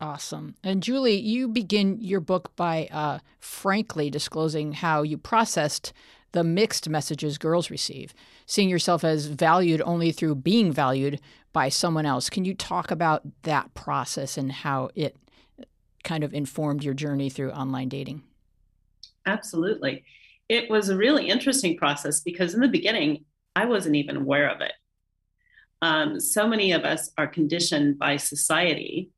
Awesome. 0.00 0.54
And 0.62 0.82
Julie, 0.82 1.18
you 1.18 1.48
begin 1.48 1.98
your 2.00 2.20
book 2.20 2.54
by 2.56 2.88
uh, 2.90 3.20
frankly 3.38 4.10
disclosing 4.10 4.72
how 4.72 5.02
you 5.02 5.16
processed 5.16 5.92
the 6.32 6.44
mixed 6.44 6.88
messages 6.88 7.38
girls 7.38 7.70
receive, 7.70 8.12
seeing 8.44 8.68
yourself 8.68 9.04
as 9.04 9.26
valued 9.26 9.80
only 9.84 10.10
through 10.10 10.34
being 10.34 10.72
valued 10.72 11.20
by 11.52 11.68
someone 11.68 12.04
else. 12.04 12.28
Can 12.28 12.44
you 12.44 12.54
talk 12.54 12.90
about 12.90 13.22
that 13.42 13.72
process 13.74 14.36
and 14.36 14.50
how 14.50 14.90
it 14.96 15.16
kind 16.02 16.24
of 16.24 16.34
informed 16.34 16.82
your 16.82 16.92
journey 16.92 17.30
through 17.30 17.52
online 17.52 17.88
dating? 17.88 18.24
Absolutely. 19.26 20.04
It 20.48 20.68
was 20.68 20.88
a 20.88 20.96
really 20.96 21.28
interesting 21.28 21.76
process 21.76 22.20
because 22.20 22.52
in 22.52 22.60
the 22.60 22.68
beginning, 22.68 23.24
I 23.54 23.66
wasn't 23.66 23.94
even 23.94 24.16
aware 24.16 24.50
of 24.50 24.60
it. 24.60 24.72
Um, 25.80 26.18
so 26.18 26.48
many 26.48 26.72
of 26.72 26.84
us 26.84 27.10
are 27.16 27.28
conditioned 27.28 27.98
by 27.98 28.16
society 28.16 29.10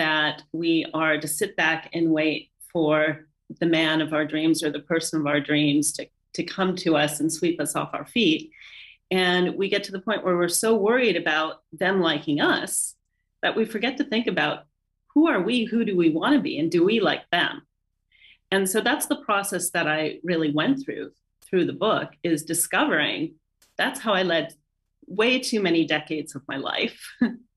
that 0.00 0.42
we 0.52 0.86
are 0.94 1.20
to 1.20 1.28
sit 1.28 1.54
back 1.56 1.90
and 1.92 2.10
wait 2.10 2.50
for 2.72 3.26
the 3.58 3.66
man 3.66 4.00
of 4.00 4.14
our 4.14 4.24
dreams 4.24 4.62
or 4.62 4.70
the 4.70 4.80
person 4.80 5.20
of 5.20 5.26
our 5.26 5.40
dreams 5.40 5.92
to, 5.92 6.08
to 6.32 6.42
come 6.42 6.74
to 6.74 6.96
us 6.96 7.20
and 7.20 7.30
sweep 7.30 7.60
us 7.60 7.76
off 7.76 7.90
our 7.92 8.06
feet. 8.06 8.50
And 9.10 9.56
we 9.56 9.68
get 9.68 9.84
to 9.84 9.92
the 9.92 10.00
point 10.00 10.24
where 10.24 10.38
we're 10.38 10.48
so 10.48 10.74
worried 10.74 11.16
about 11.16 11.56
them 11.70 12.00
liking 12.00 12.40
us 12.40 12.94
that 13.42 13.54
we 13.54 13.66
forget 13.66 13.98
to 13.98 14.04
think 14.04 14.26
about 14.26 14.60
who 15.08 15.28
are 15.28 15.42
we? 15.42 15.64
Who 15.64 15.84
do 15.84 15.94
we 15.94 16.08
want 16.08 16.34
to 16.34 16.40
be? 16.40 16.58
And 16.58 16.70
do 16.70 16.82
we 16.82 16.98
like 17.00 17.28
them? 17.30 17.60
And 18.50 18.70
so 18.70 18.80
that's 18.80 19.04
the 19.04 19.22
process 19.22 19.68
that 19.72 19.86
I 19.86 20.18
really 20.24 20.50
went 20.50 20.82
through 20.82 21.10
through 21.44 21.66
the 21.66 21.74
book 21.74 22.08
is 22.22 22.42
discovering 22.44 23.34
that's 23.76 24.00
how 24.00 24.14
I 24.14 24.22
led 24.22 24.54
way 25.06 25.40
too 25.40 25.60
many 25.60 25.84
decades 25.84 26.34
of 26.34 26.42
my 26.48 26.56
life 26.56 26.98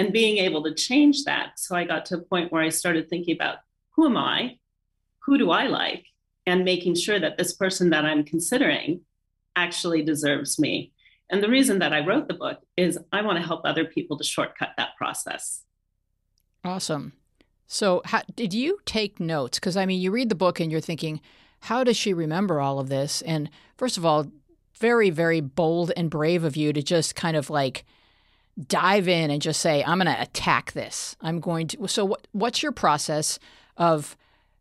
and 0.00 0.14
being 0.14 0.38
able 0.38 0.62
to 0.62 0.72
change 0.72 1.24
that. 1.24 1.58
So 1.58 1.76
I 1.76 1.84
got 1.84 2.06
to 2.06 2.14
a 2.14 2.22
point 2.22 2.50
where 2.50 2.62
I 2.62 2.70
started 2.70 3.10
thinking 3.10 3.34
about 3.34 3.58
who 3.90 4.06
am 4.06 4.16
I? 4.16 4.56
Who 5.26 5.36
do 5.36 5.50
I 5.50 5.66
like? 5.66 6.06
And 6.46 6.64
making 6.64 6.94
sure 6.94 7.20
that 7.20 7.36
this 7.36 7.52
person 7.52 7.90
that 7.90 8.06
I'm 8.06 8.24
considering 8.24 9.02
actually 9.54 10.02
deserves 10.02 10.58
me. 10.58 10.94
And 11.28 11.42
the 11.42 11.50
reason 11.50 11.80
that 11.80 11.92
I 11.92 12.06
wrote 12.06 12.28
the 12.28 12.34
book 12.34 12.60
is 12.78 12.98
I 13.12 13.20
want 13.20 13.40
to 13.40 13.46
help 13.46 13.60
other 13.66 13.84
people 13.84 14.16
to 14.16 14.24
shortcut 14.24 14.70
that 14.78 14.96
process. 14.96 15.64
Awesome. 16.64 17.12
So, 17.66 18.00
how, 18.06 18.22
did 18.34 18.54
you 18.54 18.78
take 18.86 19.20
notes? 19.20 19.58
Because, 19.58 19.76
I 19.76 19.84
mean, 19.84 20.00
you 20.00 20.10
read 20.10 20.30
the 20.30 20.34
book 20.34 20.60
and 20.60 20.72
you're 20.72 20.80
thinking, 20.80 21.20
how 21.60 21.84
does 21.84 21.98
she 21.98 22.14
remember 22.14 22.58
all 22.58 22.78
of 22.78 22.88
this? 22.88 23.20
And 23.20 23.50
first 23.76 23.98
of 23.98 24.06
all, 24.06 24.28
very, 24.78 25.10
very 25.10 25.42
bold 25.42 25.92
and 25.94 26.08
brave 26.08 26.42
of 26.42 26.56
you 26.56 26.72
to 26.72 26.82
just 26.82 27.14
kind 27.14 27.36
of 27.36 27.50
like 27.50 27.84
dive 28.68 29.08
in 29.08 29.30
and 29.30 29.40
just 29.40 29.60
say, 29.60 29.82
I'm 29.84 29.98
going 29.98 30.14
to 30.14 30.20
attack 30.20 30.72
this. 30.72 31.16
I'm 31.20 31.40
going 31.40 31.68
to. 31.68 31.88
So, 31.88 32.04
what, 32.04 32.26
what's 32.32 32.62
your 32.62 32.72
process 32.72 33.38
of 33.76 34.16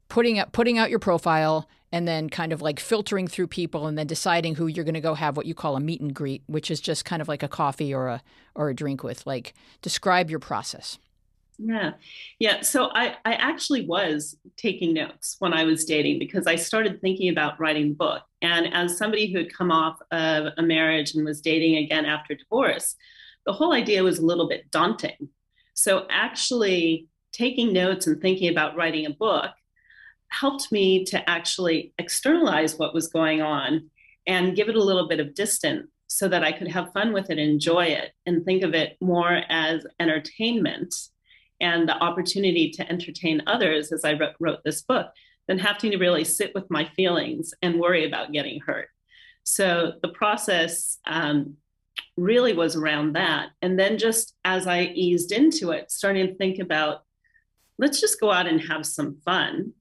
putting 0.08 0.40
up, 0.40 0.52
putting 0.52 0.78
out 0.78 0.90
your 0.90 1.00
profile 1.00 1.68
and 1.92 2.08
then 2.08 2.30
kind 2.30 2.54
of 2.54 2.62
like 2.62 2.80
filtering 2.80 3.28
through 3.28 3.48
people 3.48 3.88
and 3.88 3.98
then 3.98 4.08
deciding 4.08 4.56
who 4.56 4.68
you're 4.68 4.86
going 4.86 4.94
to 4.94 5.02
go 5.02 5.16
have 5.16 5.36
what 5.36 5.46
you 5.46 5.56
call 5.56 5.76
a 5.76 5.80
meet 5.80 6.02
and 6.02 6.14
greet, 6.14 6.44
which 6.48 6.70
is 6.70 6.80
just 6.80 7.06
kind 7.06 7.22
of 7.22 7.28
like 7.28 7.44
a 7.44 7.48
coffee 7.48 7.94
or 7.94 8.08
a 8.08 8.22
or 8.56 8.70
a 8.70 8.76
drink 8.76 9.04
with. 9.04 9.26
Like, 9.26 9.54
describe 9.82 10.30
your 10.30 10.40
process. 10.40 11.00
Yeah. 11.60 11.92
Yeah. 12.40 12.62
So 12.62 12.90
I, 12.94 13.18
I 13.26 13.34
actually 13.34 13.86
was 13.86 14.38
taking 14.56 14.94
notes 14.94 15.36
when 15.40 15.54
I 15.54 15.66
was 15.66 15.84
dating 15.84 16.20
because 16.20 16.48
I 16.48 16.56
started 16.56 17.02
thinking 17.02 17.30
about 17.30 17.60
writing 17.60 17.90
the 17.90 17.96
book. 17.96 18.24
And 18.42 18.74
as 18.74 18.98
somebody 18.98 19.32
who 19.32 19.40
had 19.40 19.54
come 19.54 19.70
off 19.70 20.00
of 20.12 20.54
a 20.58 20.62
marriage 20.62 21.16
and 21.16 21.26
was 21.26 21.42
dating 21.42 21.76
again 21.76 22.06
after 22.06 22.34
divorce, 22.34 22.96
the 23.46 23.54
whole 23.54 23.74
idea 23.74 24.04
was 24.04 24.20
a 24.20 24.26
little 24.26 24.48
bit 24.48 24.70
daunting. 24.72 25.30
So 25.74 26.06
actually 26.10 27.08
taking 27.32 27.74
notes 27.74 28.08
and 28.08 28.22
thinking 28.22 28.50
about 28.50 28.76
writing 28.76 29.06
a 29.06 29.12
book 29.12 29.52
helped 30.30 30.72
me 30.72 31.06
to 31.06 31.30
actually 31.30 31.94
externalize 31.98 32.78
what 32.78 32.94
was 32.94 33.08
going 33.08 33.42
on 33.42 33.90
and 34.28 34.56
give 34.56 34.70
it 34.70 34.76
a 34.76 34.84
little 34.84 35.08
bit 35.08 35.20
of 35.20 35.34
distance 35.34 35.88
so 36.08 36.28
that 36.28 36.44
I 36.44 36.52
could 36.52 36.68
have 36.68 36.94
fun 36.94 37.14
with 37.14 37.30
it, 37.30 37.38
enjoy 37.38 37.86
it, 37.86 38.12
and 38.26 38.44
think 38.44 38.64
of 38.64 38.74
it 38.74 38.98
more 39.00 39.42
as 39.50 39.86
entertainment 40.00 40.94
and 41.62 41.88
the 41.88 41.98
opportunity 41.98 42.72
to 42.72 42.92
entertain 42.92 43.44
others 43.48 43.92
as 43.92 44.04
I 44.06 44.14
wrote, 44.14 44.36
wrote 44.40 44.60
this 44.64 44.82
book 44.82 45.08
than 45.48 45.60
having 45.60 45.92
to 45.92 45.98
really 45.98 46.24
sit 46.24 46.54
with 46.56 46.70
my 46.70 46.86
feelings 46.96 47.54
and 47.62 47.80
worry 47.80 48.06
about 48.08 48.32
getting 48.32 48.60
hurt. 48.60 48.90
So 49.44 49.94
the 50.02 50.10
process 50.10 50.98
um, 51.08 51.58
really 52.18 52.54
was 52.54 52.76
around 52.76 53.14
that. 53.14 53.50
And 53.62 53.80
then 53.80 53.98
just 53.98 54.34
as 54.46 54.68
I 54.68 54.84
eased 54.94 55.32
into 55.32 55.72
it, 55.72 55.92
starting 55.92 56.28
to 56.28 56.36
think 56.36 56.60
about 56.60 57.04
let's 57.78 58.02
just 58.02 58.20
go 58.20 58.32
out 58.32 58.48
and 58.48 58.62
have 58.62 58.86
some 58.86 59.18
fun 59.24 59.74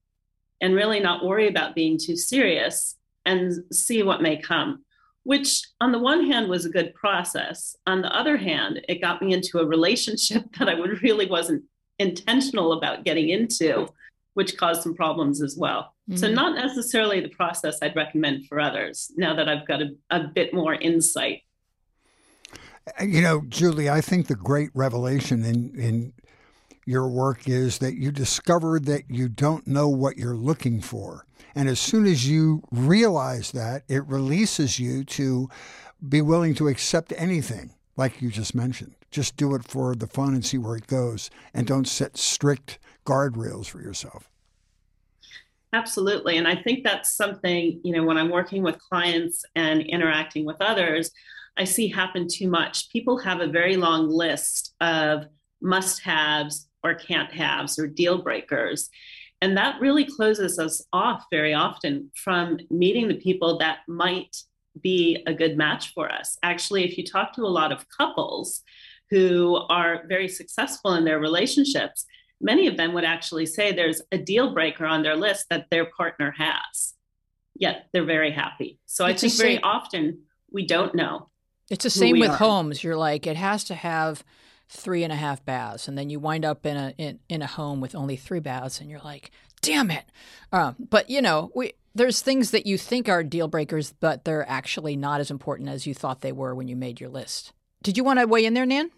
and 0.61 0.75
really 0.75 1.01
not 1.01 1.25
worry 1.25 1.49
about 1.49 1.75
being 1.75 1.99
too 1.99 2.17
serious 2.17 2.97
and 3.27 3.53
see 3.73 4.03
what 4.03 4.23
may 4.23 4.37
come 4.37 4.85
which 5.29 5.63
on 5.83 5.93
the 5.93 5.99
one 5.99 6.25
hand 6.25 6.49
was 6.49 6.65
a 6.65 6.71
good 6.71 6.95
process. 6.95 7.77
On 7.87 8.01
the 8.01 8.11
other 8.17 8.39
hand, 8.39 8.81
it 8.89 9.03
got 9.03 9.21
me 9.21 9.35
into 9.35 9.59
a 9.59 9.67
relationship 9.67 10.45
that 10.59 10.71
I 10.71 10.75
would 10.75 11.03
really 11.03 11.27
wasn't 11.27 11.65
intentional 11.99 12.73
about 12.73 13.05
getting 13.05 13.29
into, 13.29 13.89
which 14.33 14.57
caused 14.57 14.83
some 14.83 14.95
problems 14.95 15.43
as 15.43 15.55
well. 15.55 15.95
Mm-hmm. 16.09 16.17
So, 16.17 16.31
not 16.31 16.55
necessarily 16.55 17.21
the 17.21 17.29
process 17.29 17.77
I'd 17.83 17.95
recommend 17.95 18.47
for 18.47 18.59
others 18.59 19.13
now 19.19 19.35
that 19.35 19.51
I've 19.51 19.67
got 19.67 19.83
a, 19.83 19.95
a 20.09 20.21
bit 20.21 20.55
more 20.55 20.73
insight. 20.73 21.43
Uh, 23.01 23.05
you 23.05 23.21
know, 23.21 23.43
Julie, 23.49 23.91
I 23.91 24.01
think 24.01 24.27
the 24.27 24.37
great 24.37 24.71
revelation 24.75 25.45
in, 25.45 25.79
in 25.79 26.13
your 26.87 27.09
work 27.09 27.49
is 27.49 27.79
that 27.79 27.95
you 27.95 28.11
discover 28.11 28.81
that 28.81 29.05
you 29.09 29.29
don't 29.29 29.67
know 29.67 29.89
what 29.89 30.17
you're 30.17 30.37
looking 30.37 30.81
for. 30.81 31.27
And 31.55 31.69
as 31.69 31.81
soon 31.81 32.07
as 32.07 32.29
you 32.29 32.63
realize 32.71 33.51
that, 33.53 33.83
it 33.89 34.07
releases 34.07 34.79
you 34.79 35.05
to 35.05 35.49
be 36.09 36.23
willing 36.23 36.55
to 36.55 36.69
accept 36.69 37.13
anything, 37.17 37.73
like 37.97 38.23
you 38.23 38.31
just 38.31 38.55
mentioned. 38.55 38.95
Just 39.11 39.37
do 39.37 39.55
it 39.55 39.65
for 39.65 39.95
the 39.95 40.07
fun 40.07 40.35
and 40.35 40.45
see 40.45 40.59
where 40.59 40.77
it 40.77 40.87
goes, 40.87 41.31
and 41.53 41.67
don't 41.67 41.89
set 41.89 42.17
strict 42.17 42.79
guardrails 43.05 43.67
for 43.67 43.81
yourself. 43.81 44.31
Absolutely. 45.73 46.37
And 46.39 46.49
I 46.49 46.57
think 46.57 46.85
that's 46.85 47.11
something, 47.11 47.81
you 47.83 47.93
know, 47.93 48.05
when 48.05 48.17
I'm 48.17 48.31
working 48.31 48.63
with 48.63 48.79
clients 48.79 49.45
and 49.55 49.83
interacting 49.83 50.47
with 50.47 50.57
others, 50.61 51.11
I 51.59 51.65
see 51.65 51.89
happen 51.89 52.27
too 52.29 52.49
much. 52.49 52.89
People 52.91 53.19
have 53.19 53.41
a 53.41 53.49
very 53.49 53.77
long 53.77 54.09
list 54.09 54.75
of 54.81 55.27
must 55.61 56.01
haves 56.03 56.69
or 56.85 56.95
can't 56.95 57.33
haves 57.33 57.79
or 57.79 57.87
deal 57.87 58.23
breakers. 58.23 58.89
And 59.41 59.57
that 59.57 59.81
really 59.81 60.05
closes 60.05 60.59
us 60.59 60.85
off 60.93 61.25
very 61.31 61.55
often 61.55 62.11
from 62.15 62.59
meeting 62.71 63.09
the 63.09 63.15
people 63.15 63.59
that 63.59 63.79
might 63.87 64.37
be 64.81 65.23
a 65.27 65.35
good 65.35 65.57
match 65.57 65.93
for 65.95 66.11
us. 66.11 66.39
Actually, 66.43 66.85
if 66.85 66.97
you 66.97 67.05
talk 67.05 67.33
to 67.35 67.43
a 67.43 67.47
lot 67.47 67.73
of 67.73 67.89
couples 67.89 68.63
who 69.11 69.57
are 69.69 70.05
very 70.09 70.29
successful 70.29 70.95
in 70.95 71.05
their 71.05 71.19
relationships, 71.19 72.05
many 72.41 72.67
of 72.67 72.77
them 72.77 72.93
would 72.95 73.05
actually 73.05 73.47
say 73.47 73.73
there's 73.73 74.03
a 74.13 74.19
deal 74.19 74.53
breaker 74.53 74.87
on 74.87 75.03
their 75.03 75.17
list 75.17 75.47
that 75.51 75.67
their 75.71 75.87
partner 75.87 76.33
has, 76.37 76.95
yet 77.55 77.87
they're 77.93 78.05
very 78.05 78.31
happy. 78.31 78.79
So 78.87 79.07
it's 79.07 79.25
I 79.25 79.29
think 79.29 79.41
very 79.41 79.63
often 79.63 80.23
we 80.53 80.67
don't 80.67 80.95
know. 80.95 81.31
It's 81.71 81.85
the 81.85 81.91
same 81.91 82.19
with 82.19 82.31
are. 82.31 82.37
homes. 82.37 82.83
You're 82.83 82.97
like, 82.97 83.27
it 83.27 83.37
has 83.37 83.65
to 83.65 83.75
have 83.75 84.25
three 84.69 85.05
and 85.05 85.13
a 85.13 85.17
half 85.17 85.45
baths, 85.45 85.89
and 85.89 85.97
then 85.97 86.11
you 86.11 86.21
wind 86.21 86.45
up 86.45 86.65
in 86.67 86.77
a 86.77 86.95
in, 86.99 87.19
in 87.29 87.43
a 87.43 87.47
home 87.47 87.81
with 87.81 87.95
only 87.95 88.17
three 88.17 88.41
baths, 88.41 88.81
and 88.81 88.91
you're 88.91 89.01
like, 89.01 89.31
damn 89.61 89.91
it. 89.91 90.05
Um, 90.53 90.77
but 90.79 91.11
you 91.11 91.23
know, 91.23 91.51
we 91.55 91.73
there's 91.95 92.23
things 92.23 92.53
that 92.53 92.67
you 92.67 92.79
think 92.79 93.09
are 93.09 93.23
deal 93.23 93.49
breakers, 93.49 93.93
but 94.01 94.25
they're 94.25 94.49
actually 94.49 94.97
not 94.97 95.21
as 95.21 95.31
important 95.31 95.69
as 95.69 95.87
you 95.87 95.95
thought 95.95 96.21
they 96.21 96.33
were 96.33 96.55
when 96.55 96.69
you 96.69 96.77
made 96.77 97.01
your 97.01 97.11
list. 97.11 97.53
Did 97.83 97.97
you 97.97 98.05
want 98.05 98.19
to 98.19 98.27
weigh 98.27 98.45
in 98.45 98.55
there, 98.55 98.67
Nan? 98.67 98.91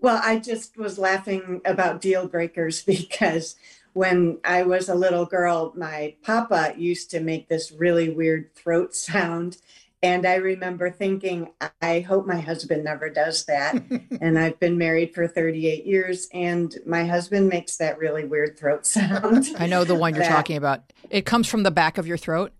Well, 0.00 0.20
I 0.22 0.38
just 0.38 0.76
was 0.76 0.98
laughing 0.98 1.62
about 1.64 2.00
deal 2.00 2.28
breakers 2.28 2.82
because 2.86 3.56
when 3.92 4.38
I 4.44 4.62
was 4.62 4.88
a 4.88 4.94
little 4.94 5.24
girl, 5.24 5.72
my 5.74 6.16
papa 6.22 6.74
used 6.76 7.10
to 7.12 7.20
make 7.20 7.48
this 7.48 7.72
really 7.72 8.10
weird 8.10 8.54
throat 8.54 8.94
sound. 8.94 9.56
And 10.02 10.26
I 10.26 10.34
remember 10.36 10.90
thinking, 10.90 11.52
I 11.80 12.00
hope 12.00 12.26
my 12.26 12.40
husband 12.40 12.84
never 12.84 13.08
does 13.08 13.44
that. 13.46 13.82
and 14.20 14.38
I've 14.38 14.60
been 14.60 14.76
married 14.76 15.14
for 15.14 15.26
38 15.26 15.86
years, 15.86 16.28
and 16.32 16.74
my 16.86 17.04
husband 17.04 17.48
makes 17.48 17.76
that 17.78 17.98
really 17.98 18.24
weird 18.24 18.58
throat 18.58 18.86
sound. 18.86 19.48
I 19.58 19.66
know 19.66 19.84
the 19.84 19.94
one 19.94 20.14
you're 20.14 20.24
that, 20.24 20.30
talking 20.30 20.56
about. 20.56 20.92
It 21.10 21.24
comes 21.24 21.48
from 21.48 21.62
the 21.62 21.70
back 21.70 21.98
of 21.98 22.06
your 22.06 22.18
throat. 22.18 22.52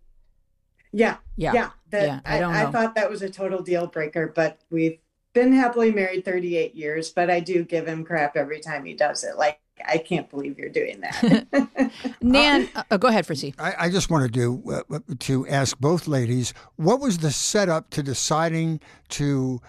Yeah. 0.92 1.18
Yeah. 1.36 1.52
Yeah. 1.52 1.70
yeah 1.92 2.20
I, 2.24 2.40
don't 2.40 2.52
know. 2.52 2.58
I 2.58 2.70
thought 2.70 2.94
that 2.94 3.10
was 3.10 3.22
a 3.22 3.28
total 3.28 3.62
deal 3.62 3.86
breaker, 3.86 4.32
but 4.34 4.60
we've 4.70 4.98
been 5.34 5.52
happily 5.52 5.92
married 5.92 6.24
38 6.24 6.74
years, 6.74 7.10
but 7.10 7.30
I 7.30 7.40
do 7.40 7.64
give 7.64 7.86
him 7.86 8.04
crap 8.04 8.36
every 8.36 8.60
time 8.60 8.86
he 8.86 8.94
does 8.94 9.22
it. 9.22 9.36
Like, 9.36 9.60
I 9.84 9.98
can't 9.98 10.28
believe 10.30 10.58
you're 10.58 10.68
doing 10.68 11.00
that. 11.00 11.90
Nan, 12.20 12.68
uh, 12.74 12.82
uh, 12.90 12.96
go 12.96 13.08
ahead, 13.08 13.26
Fritzy. 13.26 13.54
I, 13.58 13.74
I 13.78 13.90
just 13.90 14.10
wanted 14.10 14.34
to 14.34 14.84
uh, 14.90 14.98
to 15.20 15.46
ask 15.48 15.78
both 15.78 16.08
ladies 16.08 16.54
what 16.76 17.00
was 17.00 17.18
the 17.18 17.30
setup 17.30 17.90
to 17.90 18.02
deciding 18.02 18.80
to 19.10 19.60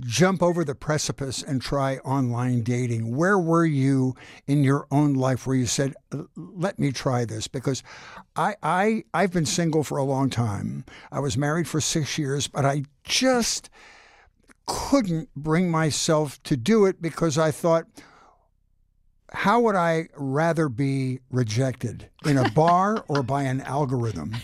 jump 0.00 0.42
over 0.42 0.64
the 0.64 0.74
precipice 0.74 1.42
and 1.42 1.60
try 1.60 1.98
online 1.98 2.62
dating? 2.62 3.14
Where 3.14 3.38
were 3.38 3.66
you 3.66 4.14
in 4.46 4.64
your 4.64 4.86
own 4.90 5.14
life 5.14 5.46
where 5.46 5.56
you 5.56 5.66
said, 5.66 5.94
"Let 6.36 6.78
me 6.78 6.92
try 6.92 7.24
this"? 7.24 7.48
Because 7.48 7.82
I 8.34 8.56
I 8.62 9.04
I've 9.12 9.32
been 9.32 9.46
single 9.46 9.84
for 9.84 9.98
a 9.98 10.04
long 10.04 10.30
time. 10.30 10.84
I 11.10 11.20
was 11.20 11.36
married 11.36 11.68
for 11.68 11.80
six 11.80 12.18
years, 12.18 12.46
but 12.46 12.64
I 12.64 12.84
just 13.04 13.70
couldn't 14.66 15.28
bring 15.36 15.70
myself 15.70 16.42
to 16.42 16.56
do 16.56 16.86
it 16.86 17.00
because 17.00 17.38
I 17.38 17.52
thought 17.52 17.86
how 19.30 19.60
would 19.60 19.74
I 19.74 20.08
rather 20.16 20.68
be 20.68 21.20
rejected 21.30 22.08
in 22.24 22.38
a 22.38 22.50
bar 22.54 23.04
or 23.08 23.22
by 23.22 23.42
an 23.42 23.60
algorithm? 23.60 24.34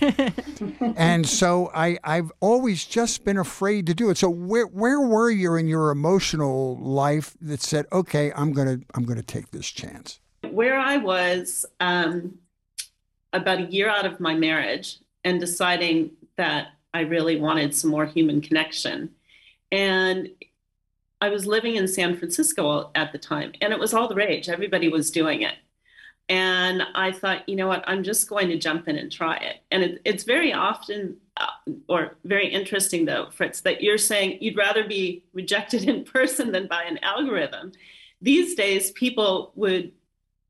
and 0.97 1.27
so 1.27 1.71
I, 1.75 1.99
I've 2.05 2.33
always 2.41 2.85
just 2.85 3.25
been 3.25 3.39
afraid 3.39 3.87
to 3.87 3.95
do 3.95 4.11
it. 4.11 4.19
So 4.19 4.29
where 4.29 4.67
where 4.67 5.01
were 5.01 5.31
you 5.31 5.55
in 5.55 5.69
your 5.69 5.91
emotional 5.91 6.79
life 6.79 7.35
that 7.41 7.63
said, 7.63 7.87
okay, 7.93 8.33
I'm 8.35 8.53
gonna 8.53 8.79
I'm 8.95 9.05
gonna 9.05 9.23
take 9.23 9.51
this 9.51 9.69
chance? 9.69 10.21
Where 10.51 10.79
I 10.79 10.97
was, 10.97 11.65
um, 11.81 12.39
about 13.33 13.61
a 13.61 13.65
year 13.65 13.89
out 13.89 14.05
of 14.05 14.21
my 14.21 14.35
marriage 14.35 14.99
and 15.25 15.41
deciding 15.41 16.11
that 16.37 16.69
I 16.95 17.01
really 17.01 17.41
wanted 17.41 17.75
some 17.75 17.91
more 17.91 18.07
human 18.07 18.41
connection. 18.41 19.11
And 19.71 20.29
I 21.23 21.29
was 21.29 21.47
living 21.47 21.77
in 21.77 21.87
San 21.87 22.17
Francisco 22.17 22.91
at 22.97 23.13
the 23.13 23.19
time, 23.19 23.53
and 23.61 23.73
it 23.73 23.79
was 23.79 23.95
all 23.95 24.09
the 24.09 24.15
rage. 24.17 24.49
Everybody 24.49 24.89
was 24.89 25.13
doing 25.13 25.43
it. 25.43 25.55
And 26.29 26.83
I 26.97 27.13
thought, 27.13 27.49
you 27.49 27.55
know 27.55 27.69
what, 27.69 27.85
I'm 27.87 28.03
just 28.03 28.29
going 28.29 28.49
to 28.49 28.59
jump 28.59 28.89
in 28.89 28.97
and 28.97 29.11
try 29.11 29.37
it. 29.37 29.63
And 29.71 29.85
it, 29.85 30.03
it's 30.05 30.25
very 30.25 30.53
often, 30.53 31.17
uh, 31.37 31.47
or 31.89 32.17
very 32.25 32.49
interesting 32.49 33.05
though, 33.05 33.29
Fritz, 33.31 33.61
that 33.61 33.85
you're 33.85 33.99
saying 33.99 34.39
you'd 34.41 34.57
rather 34.57 34.83
be 34.83 35.23
rejected 35.33 35.85
in 35.89 36.03
person 36.03 36.51
than 36.51 36.67
by 36.67 36.83
an 36.83 36.99
algorithm. 37.05 37.71
These 38.21 38.57
days, 38.57 38.91
people 38.91 39.53
would 39.55 39.93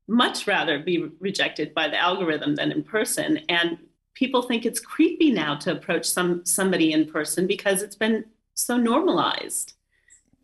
much 0.07 0.47
rather 0.47 0.79
be 0.79 1.07
rejected 1.19 1.75
by 1.75 1.87
the 1.87 1.99
algorithm 1.99 2.55
than 2.55 2.71
in 2.71 2.81
person. 2.81 3.41
And 3.47 3.77
people 4.15 4.41
think 4.41 4.65
it's 4.65 4.79
creepy 4.79 5.29
now 5.29 5.53
to 5.57 5.71
approach 5.71 6.09
some 6.09 6.43
somebody 6.47 6.93
in 6.93 7.05
person 7.11 7.45
because 7.45 7.83
it's 7.83 7.95
been 7.95 8.25
so 8.55 8.75
normalized 8.75 9.75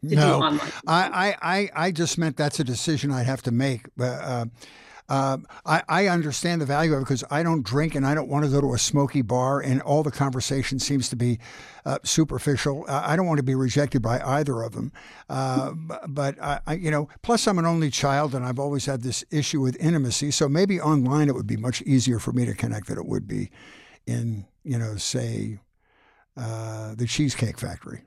no, 0.01 0.59
I, 0.87 1.35
I, 1.41 1.69
I 1.75 1.91
just 1.91 2.17
meant 2.17 2.37
that's 2.37 2.59
a 2.59 2.63
decision 2.63 3.11
I'd 3.11 3.25
have 3.25 3.41
to 3.43 3.51
make. 3.51 3.87
Uh, 3.99 4.45
uh, 5.09 5.37
I, 5.65 5.81
I 5.89 6.07
understand 6.07 6.61
the 6.61 6.67
value 6.67 6.93
of 6.93 6.99
it 6.99 7.05
because 7.05 7.23
I 7.31 7.41
don't 7.41 7.63
drink 7.63 7.95
and 7.95 8.05
I 8.05 8.13
don't 8.13 8.29
want 8.29 8.45
to 8.45 8.51
go 8.51 8.61
to 8.61 8.73
a 8.75 8.77
smoky 8.77 9.23
bar 9.23 9.59
and 9.59 9.81
all 9.81 10.03
the 10.03 10.11
conversation 10.11 10.77
seems 10.77 11.09
to 11.09 11.15
be 11.15 11.39
uh, 11.83 11.97
superficial. 12.03 12.85
I 12.87 13.15
don't 13.15 13.25
want 13.25 13.39
to 13.39 13.43
be 13.43 13.55
rejected 13.55 14.03
by 14.03 14.21
either 14.21 14.61
of 14.61 14.73
them. 14.73 14.91
Uh, 15.27 15.71
but 16.07 16.39
I, 16.39 16.59
I, 16.67 16.73
you 16.75 16.91
know, 16.91 17.09
plus 17.23 17.47
I'm 17.47 17.57
an 17.57 17.65
only 17.65 17.89
child 17.89 18.35
and 18.35 18.45
I've 18.45 18.59
always 18.59 18.85
had 18.85 19.01
this 19.01 19.25
issue 19.31 19.61
with 19.61 19.75
intimacy. 19.77 20.29
So 20.29 20.47
maybe 20.47 20.79
online 20.79 21.27
it 21.27 21.33
would 21.33 21.47
be 21.47 21.57
much 21.57 21.81
easier 21.81 22.19
for 22.19 22.31
me 22.31 22.45
to 22.45 22.53
connect 22.53 22.87
than 22.87 22.99
it 22.99 23.07
would 23.07 23.27
be 23.27 23.49
in, 24.05 24.45
you 24.63 24.77
know, 24.77 24.95
say 24.95 25.57
uh, 26.39 26.95
the 26.95 27.05
Cheesecake 27.05 27.59
Factory. 27.59 28.01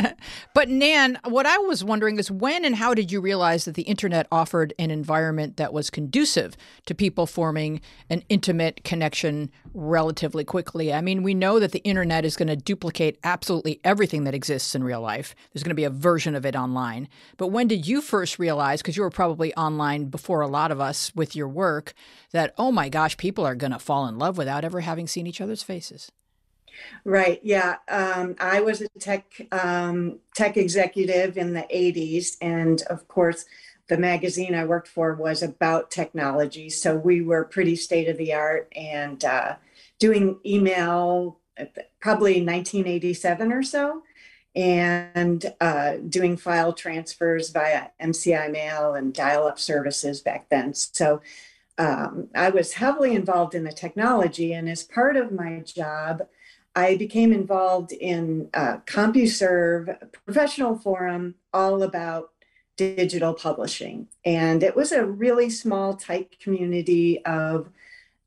but 0.54 0.68
Nan, 0.68 1.16
what 1.24 1.46
I 1.46 1.58
was 1.58 1.84
wondering 1.84 2.18
is 2.18 2.28
when 2.28 2.64
and 2.64 2.74
how 2.74 2.92
did 2.92 3.12
you 3.12 3.20
realize 3.20 3.66
that 3.66 3.76
the 3.76 3.82
internet 3.82 4.26
offered 4.32 4.74
an 4.80 4.90
environment 4.90 5.58
that 5.58 5.72
was 5.72 5.88
conducive 5.88 6.56
to 6.86 6.94
people 6.94 7.24
forming 7.24 7.80
an 8.10 8.24
intimate 8.28 8.82
connection 8.82 9.52
relatively 9.74 10.42
quickly? 10.44 10.92
I 10.92 11.00
mean, 11.00 11.22
we 11.22 11.34
know 11.34 11.60
that 11.60 11.70
the 11.70 11.84
internet 11.84 12.24
is 12.24 12.36
going 12.36 12.48
to 12.48 12.56
duplicate 12.56 13.16
absolutely 13.22 13.80
everything 13.84 14.24
that 14.24 14.34
exists 14.34 14.74
in 14.74 14.82
real 14.82 15.00
life. 15.00 15.36
There's 15.52 15.62
going 15.62 15.70
to 15.70 15.74
be 15.76 15.84
a 15.84 15.90
version 15.90 16.34
of 16.34 16.44
it 16.44 16.56
online. 16.56 17.08
But 17.36 17.48
when 17.48 17.68
did 17.68 17.86
you 17.86 18.00
first 18.00 18.40
realize, 18.40 18.82
because 18.82 18.96
you 18.96 19.04
were 19.04 19.10
probably 19.10 19.54
online 19.54 20.06
before 20.06 20.40
a 20.40 20.48
lot 20.48 20.72
of 20.72 20.80
us 20.80 21.14
with 21.14 21.36
your 21.36 21.48
work, 21.48 21.94
that, 22.32 22.54
oh 22.58 22.72
my 22.72 22.88
gosh, 22.88 23.16
people 23.16 23.46
are 23.46 23.54
going 23.54 23.72
to 23.72 23.78
fall 23.78 24.08
in 24.08 24.18
love 24.18 24.36
without 24.36 24.64
ever 24.64 24.80
having 24.80 25.06
seen 25.06 25.28
each 25.28 25.40
other's 25.40 25.62
faces? 25.62 26.10
Right. 27.04 27.40
Yeah. 27.42 27.76
Um, 27.88 28.36
I 28.38 28.60
was 28.60 28.80
a 28.80 28.88
tech 28.98 29.24
um, 29.52 30.18
tech 30.34 30.56
executive 30.56 31.36
in 31.36 31.52
the 31.52 31.66
'80s, 31.72 32.36
and 32.40 32.82
of 32.82 33.08
course, 33.08 33.44
the 33.88 33.98
magazine 33.98 34.54
I 34.54 34.64
worked 34.64 34.88
for 34.88 35.14
was 35.14 35.42
about 35.42 35.90
technology. 35.90 36.70
So 36.70 36.96
we 36.96 37.22
were 37.22 37.44
pretty 37.44 37.76
state 37.76 38.08
of 38.08 38.18
the 38.18 38.34
art 38.34 38.70
and 38.76 39.24
uh, 39.24 39.56
doing 39.98 40.38
email, 40.44 41.40
probably 42.00 42.44
1987 42.44 43.52
or 43.52 43.62
so, 43.62 44.02
and 44.54 45.52
uh, 45.60 45.96
doing 46.08 46.36
file 46.36 46.72
transfers 46.72 47.50
via 47.50 47.88
MCI 48.00 48.52
mail 48.52 48.94
and 48.94 49.14
dial-up 49.14 49.58
services 49.58 50.20
back 50.20 50.48
then. 50.50 50.74
So. 50.74 51.20
Um, 51.80 52.26
I 52.34 52.50
was 52.50 52.72
heavily 52.72 53.14
involved 53.14 53.54
in 53.54 53.62
the 53.62 53.70
technology, 53.70 54.52
and 54.52 54.68
as 54.68 54.82
part 54.82 55.16
of 55.16 55.30
my 55.30 55.60
job, 55.60 56.26
I 56.78 56.96
became 56.96 57.32
involved 57.32 57.90
in 57.90 58.50
uh, 58.54 58.76
CompuServe 58.86 60.12
professional 60.24 60.78
forum 60.78 61.34
all 61.52 61.82
about 61.82 62.30
digital 62.76 63.34
publishing. 63.34 64.06
And 64.24 64.62
it 64.62 64.76
was 64.76 64.92
a 64.92 65.04
really 65.04 65.50
small, 65.50 65.96
tight 65.96 66.38
community 66.38 67.24
of 67.24 67.68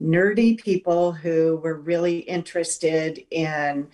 nerdy 0.03 0.61
people 0.61 1.13
who 1.13 1.61
were 1.63 1.79
really 1.79 2.19
interested 2.19 3.25
in 3.31 3.87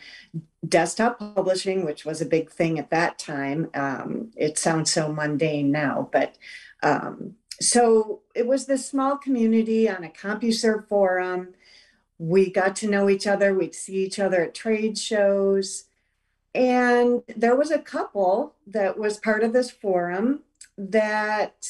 desktop 0.68 1.20
publishing, 1.20 1.86
which 1.86 2.04
was 2.04 2.20
a 2.22 2.26
big 2.26 2.50
thing 2.50 2.80
at 2.80 2.90
that 2.90 3.20
time. 3.20 3.70
Um, 3.76 4.32
it 4.36 4.58
sounds 4.58 4.92
so 4.92 5.14
mundane 5.14 5.70
now, 5.70 6.10
but 6.12 6.36
um, 6.82 7.36
so 7.62 8.22
it 8.34 8.48
was 8.48 8.66
this 8.66 8.90
small 8.90 9.18
community 9.18 9.88
on 9.88 10.04
a 10.04 10.10
CompuServe 10.10 10.88
forum 10.88 11.54
we 12.20 12.52
got 12.52 12.76
to 12.78 12.90
know 12.90 13.10
each 13.10 13.28
other. 13.28 13.54
We'd 13.54 13.76
see 13.76 14.06
each 14.06 14.20
other 14.20 14.42
at 14.42 14.56
trade 14.56 14.98
shows. 14.98 15.86
And 16.56 17.22
there 17.36 17.56
was 17.56 17.72
a 17.72 17.80
couple 17.80 18.56
that 18.66 18.98
was 18.98 19.18
part 19.18 19.44
of 19.44 19.54
this 19.54 19.70
forum 19.70 20.42
that 20.78 21.68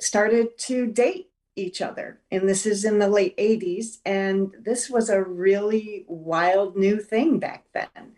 started 0.00 0.58
to 0.58 0.86
date 0.86 1.30
each 1.56 1.80
other. 1.80 2.18
And 2.32 2.48
this 2.48 2.66
is 2.66 2.84
in 2.84 2.98
the 2.98 3.08
late 3.08 3.36
80s. 3.36 3.98
And 4.04 4.52
this 4.60 4.90
was 4.90 5.08
a 5.08 5.22
really 5.22 6.04
wild 6.08 6.76
new 6.76 7.00
thing 7.00 7.38
back 7.38 7.64
then. 7.72 8.14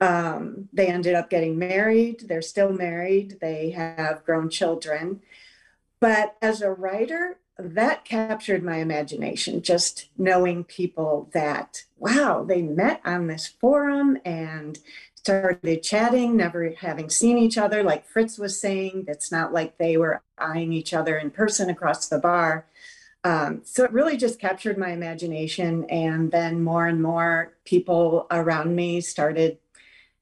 Um, 0.00 0.68
they 0.72 0.86
ended 0.86 1.14
up 1.14 1.28
getting 1.28 1.58
married. 1.58 2.24
They're 2.28 2.42
still 2.42 2.72
married. 2.72 3.38
They 3.40 3.70
have 3.70 4.24
grown 4.24 4.48
children. 4.48 5.22
But 5.98 6.36
as 6.40 6.62
a 6.62 6.70
writer, 6.70 7.38
that 7.58 8.04
captured 8.04 8.62
my 8.62 8.76
imagination 8.76 9.60
just 9.62 10.08
knowing 10.16 10.62
people 10.62 11.28
that 11.32 11.84
wow 11.96 12.44
they 12.44 12.62
met 12.62 13.00
on 13.04 13.26
this 13.26 13.48
forum 13.48 14.16
and 14.24 14.78
started 15.16 15.82
chatting 15.82 16.36
never 16.36 16.72
having 16.78 17.10
seen 17.10 17.36
each 17.36 17.58
other 17.58 17.82
like 17.82 18.06
fritz 18.06 18.38
was 18.38 18.60
saying 18.60 19.04
it's 19.08 19.32
not 19.32 19.52
like 19.52 19.76
they 19.76 19.96
were 19.96 20.22
eyeing 20.40 20.72
each 20.72 20.94
other 20.94 21.16
in 21.16 21.30
person 21.30 21.70
across 21.70 22.08
the 22.08 22.18
bar. 22.18 22.66
Um, 23.24 23.62
so 23.64 23.84
it 23.84 23.92
really 23.92 24.16
just 24.16 24.38
captured 24.38 24.78
my 24.78 24.90
imagination 24.90 25.84
and 25.90 26.30
then 26.30 26.62
more 26.62 26.86
and 26.86 27.02
more 27.02 27.52
people 27.64 28.26
around 28.30 28.74
me 28.74 29.00
started 29.00 29.58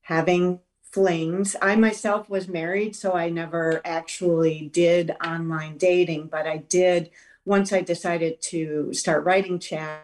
having 0.01 0.61
flings. 0.83 1.57
I 1.61 1.77
myself 1.77 2.31
was 2.31 2.49
married 2.49 2.97
so 2.97 3.13
i 3.13 3.29
never 3.29 3.83
actually 3.85 4.71
did 4.73 5.15
online 5.23 5.77
dating 5.77 6.29
but 6.29 6.47
i 6.47 6.57
did 6.57 7.11
once 7.47 7.73
I 7.73 7.81
decided 7.81 8.43
to 8.43 8.93
start 8.93 9.25
writing 9.25 9.59
chat, 9.59 10.03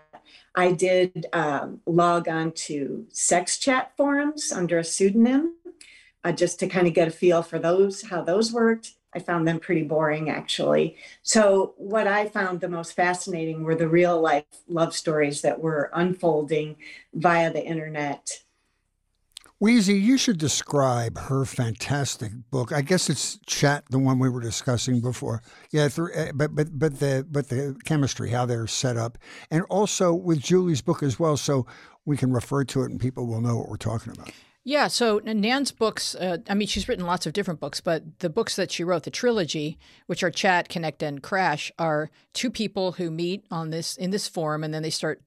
I 0.55 0.73
did 0.73 1.27
um, 1.33 1.81
log 1.87 2.29
on 2.29 2.53
to 2.53 3.07
sex 3.11 3.59
chat 3.59 3.93
forums 3.97 4.53
under 4.53 4.79
a 4.79 4.85
pseudonym 4.85 5.57
uh, 6.25 6.33
just 6.33 6.61
to 6.61 6.69
kind 6.69 6.87
of 6.87 6.95
get 6.95 7.09
a 7.09 7.11
feel 7.11 7.43
for 7.43 7.59
those, 7.59 8.03
how 8.03 8.23
those 8.23 8.53
worked. 8.53 8.93
I 9.15 9.19
found 9.19 9.47
them 9.47 9.59
pretty 9.59 9.83
boring 9.83 10.31
actually. 10.31 10.97
So, 11.23 11.75
what 11.77 12.07
I 12.07 12.29
found 12.29 12.61
the 12.61 12.69
most 12.69 12.93
fascinating 12.93 13.63
were 13.63 13.75
the 13.75 13.89
real 13.89 14.19
life 14.19 14.45
love 14.69 14.95
stories 14.95 15.43
that 15.43 15.61
were 15.61 15.91
unfolding 15.93 16.77
via 17.13 17.53
the 17.53 17.63
internet 17.63 18.43
Wheezy, 19.63 19.95
you 19.95 20.19
should 20.19 20.39
describe 20.39 21.17
her 21.17 21.45
fantastic 21.45 22.33
book. 22.51 22.73
I 22.73 22.83
guess 22.83 23.09
it's 23.09 23.39
Chat, 23.47 23.85
the 23.91 23.99
one 24.01 24.19
we 24.19 24.29
were 24.29 24.41
discussing 24.41 25.01
before. 25.01 25.41
Yeah, 25.71 25.89
eh, 26.15 26.33
but 26.35 26.53
but 26.53 26.77
but 26.77 26.99
the 26.99 27.25
but 27.31 27.49
the 27.49 27.77
chemistry, 27.85 28.31
how 28.31 28.45
they're 28.45 28.67
set 28.67 28.97
up, 28.97 29.19
and 29.53 29.63
also 29.71 30.15
with 30.15 30.41
Julie's 30.41 30.83
book 30.83 31.01
as 31.01 31.21
well, 31.21 31.37
so 31.37 31.65
we 32.05 32.17
can 32.17 32.33
refer 32.33 32.65
to 32.65 32.83
it 32.83 32.91
and 32.91 32.99
people 32.99 33.29
will 33.29 33.41
know 33.41 33.57
what 33.57 33.69
we're 33.69 33.77
talking 33.77 34.13
about. 34.13 34.33
Yeah, 34.65 34.89
so 34.89 35.21
Nan's 35.25 35.71
books, 35.71 36.17
uh, 36.17 36.39
I 36.49 36.55
mean, 36.55 36.67
she's 36.67 36.89
written 36.89 37.07
lots 37.07 37.27
of 37.27 37.33
different 37.33 37.61
books, 37.61 37.81
but 37.81 38.19
the 38.19 38.31
books 38.31 38.57
that 38.57 38.73
she 38.73 38.83
wrote, 38.83 39.05
the 39.05 39.11
trilogy, 39.13 39.79
which 40.07 40.25
are 40.25 40.31
Chat, 40.33 40.69
Connect, 40.71 41.05
and 41.05 41.23
Crash, 41.23 41.71
are 41.79 42.11
two 42.33 42.51
people 42.51 42.93
who 42.93 43.13
meet 43.13 43.45
on 43.49 43.71
this 43.71 43.97
in 43.97 44.11
this 44.11 44.27
forum, 44.27 44.65
and 44.65 44.75
then 44.75 44.83
they 44.83 44.91
start 44.91 45.23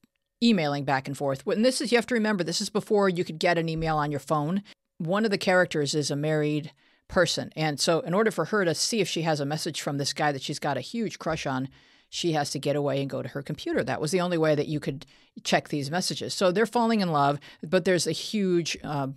emailing 0.45 0.85
back 0.85 1.07
and 1.07 1.17
forth. 1.17 1.45
And 1.47 1.65
this 1.65 1.81
is, 1.81 1.91
you 1.91 1.97
have 1.97 2.07
to 2.07 2.13
remember, 2.13 2.43
this 2.43 2.61
is 2.61 2.69
before 2.69 3.09
you 3.09 3.23
could 3.23 3.39
get 3.39 3.57
an 3.57 3.69
email 3.69 3.97
on 3.97 4.11
your 4.11 4.19
phone. 4.19 4.63
One 4.97 5.25
of 5.25 5.31
the 5.31 5.37
characters 5.37 5.95
is 5.95 6.11
a 6.11 6.15
married 6.15 6.71
person. 7.07 7.51
And 7.55 7.79
so, 7.79 7.99
in 8.01 8.13
order 8.13 8.31
for 8.31 8.45
her 8.45 8.65
to 8.65 8.75
see 8.75 9.01
if 9.01 9.07
she 9.07 9.23
has 9.23 9.39
a 9.39 9.45
message 9.45 9.81
from 9.81 9.97
this 9.97 10.13
guy 10.13 10.31
that 10.31 10.41
she's 10.41 10.59
got 10.59 10.77
a 10.77 10.81
huge 10.81 11.19
crush 11.19 11.45
on, 11.45 11.69
she 12.09 12.31
has 12.31 12.49
to 12.51 12.59
get 12.59 12.75
away 12.75 13.01
and 13.01 13.09
go 13.09 13.21
to 13.21 13.29
her 13.29 13.41
computer. 13.41 13.83
That 13.83 13.99
was 13.99 14.11
the 14.11 14.21
only 14.21 14.37
way 14.37 14.55
that 14.55 14.67
you 14.67 14.79
could 14.79 15.05
check 15.43 15.69
these 15.69 15.91
messages. 15.91 16.33
So 16.33 16.51
they're 16.51 16.65
falling 16.65 17.01
in 17.01 17.11
love, 17.11 17.39
but 17.61 17.85
there's 17.85 18.07
a 18.07 18.11
huge 18.11 18.77
uh, 18.83 19.07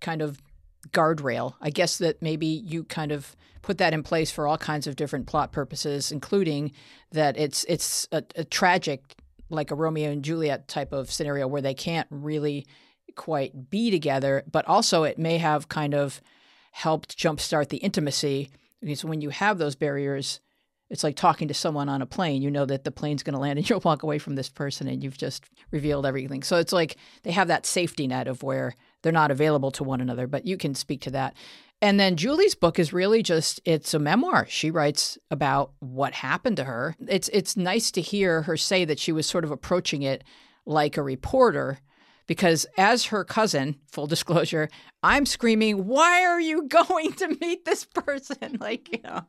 kind 0.00 0.22
of 0.22 0.40
guardrail. 0.88 1.54
I 1.60 1.70
guess 1.70 1.98
that 1.98 2.22
maybe 2.22 2.46
you 2.46 2.84
kind 2.84 3.12
of 3.12 3.36
put 3.62 3.78
that 3.78 3.92
in 3.92 4.02
place 4.02 4.30
for 4.30 4.46
all 4.46 4.56
kinds 4.56 4.86
of 4.86 4.96
different 4.96 5.26
plot 5.26 5.52
purposes, 5.52 6.10
including 6.10 6.72
that 7.12 7.36
it's 7.36 7.64
it's 7.64 8.08
a, 8.10 8.22
a 8.36 8.44
tragic 8.44 9.14
like 9.50 9.70
a 9.70 9.74
Romeo 9.74 10.10
and 10.10 10.24
Juliet 10.24 10.68
type 10.68 10.92
of 10.92 11.10
scenario 11.10 11.46
where 11.46 11.62
they 11.62 11.74
can't 11.74 12.06
really 12.10 12.66
quite 13.16 13.70
be 13.70 13.90
together, 13.90 14.44
but 14.50 14.66
also 14.66 15.04
it 15.04 15.18
may 15.18 15.38
have 15.38 15.68
kind 15.68 15.94
of 15.94 16.20
helped 16.72 17.18
jumpstart 17.18 17.68
the 17.68 17.78
intimacy. 17.78 18.50
Because 18.80 19.04
when 19.04 19.20
you 19.20 19.30
have 19.30 19.58
those 19.58 19.74
barriers, 19.74 20.40
it's 20.88 21.04
like 21.04 21.16
talking 21.16 21.48
to 21.48 21.54
someone 21.54 21.88
on 21.88 22.02
a 22.02 22.06
plane. 22.06 22.42
You 22.42 22.50
know 22.50 22.66
that 22.66 22.84
the 22.84 22.90
plane's 22.90 23.22
going 23.22 23.34
to 23.34 23.40
land 23.40 23.58
and 23.58 23.68
you'll 23.70 23.80
walk 23.80 24.02
away 24.02 24.18
from 24.18 24.34
this 24.34 24.48
person 24.48 24.88
and 24.88 25.02
you've 25.02 25.18
just 25.18 25.44
revealed 25.70 26.06
everything. 26.06 26.42
So 26.42 26.56
it's 26.56 26.72
like 26.72 26.96
they 27.22 27.32
have 27.32 27.48
that 27.48 27.66
safety 27.66 28.06
net 28.06 28.28
of 28.28 28.42
where 28.42 28.74
they're 29.02 29.12
not 29.12 29.30
available 29.30 29.70
to 29.72 29.84
one 29.84 30.00
another, 30.00 30.26
but 30.26 30.46
you 30.46 30.56
can 30.56 30.74
speak 30.74 31.00
to 31.02 31.10
that. 31.12 31.34
And 31.82 31.98
then 31.98 32.16
Julie's 32.16 32.54
book 32.54 32.78
is 32.78 32.92
really 32.92 33.22
just 33.22 33.60
it's 33.64 33.94
a 33.94 33.98
memoir. 33.98 34.46
She 34.48 34.70
writes 34.70 35.16
about 35.30 35.72
what 35.78 36.12
happened 36.12 36.58
to 36.58 36.64
her. 36.64 36.94
It's 37.08 37.28
it's 37.32 37.56
nice 37.56 37.90
to 37.92 38.02
hear 38.02 38.42
her 38.42 38.56
say 38.56 38.84
that 38.84 38.98
she 38.98 39.12
was 39.12 39.26
sort 39.26 39.44
of 39.44 39.50
approaching 39.50 40.02
it 40.02 40.22
like 40.66 40.96
a 40.96 41.02
reporter 41.02 41.78
because 42.26 42.66
as 42.76 43.06
her 43.06 43.24
cousin, 43.24 43.76
full 43.90 44.06
disclosure, 44.14 44.68
I'm 45.02 45.24
screaming, 45.24 45.86
"Why 45.86 46.22
are 46.24 46.40
you 46.40 46.68
going 46.68 47.14
to 47.14 47.36
meet 47.40 47.64
this 47.64 47.84
person?" 47.86 48.56
like, 48.60 48.92
you 48.92 49.00
know, 49.02 49.22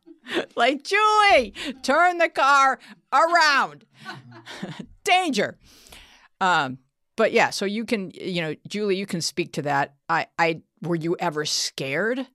like 0.55 0.83
Julie, 0.83 1.53
turn 1.83 2.17
the 2.17 2.29
car 2.29 2.79
around. 3.13 3.85
Danger. 5.05 5.57
Um, 6.41 6.79
but 7.15 7.31
yeah, 7.31 7.49
so 7.49 7.65
you 7.65 7.85
can, 7.85 8.11
you 8.13 8.41
know, 8.41 8.55
Julie, 8.67 8.97
you 8.97 9.05
can 9.05 9.21
speak 9.21 9.53
to 9.53 9.61
that. 9.63 9.95
I, 10.09 10.27
I, 10.37 10.61
were 10.81 10.95
you 10.95 11.15
ever 11.19 11.45
scared? 11.45 12.27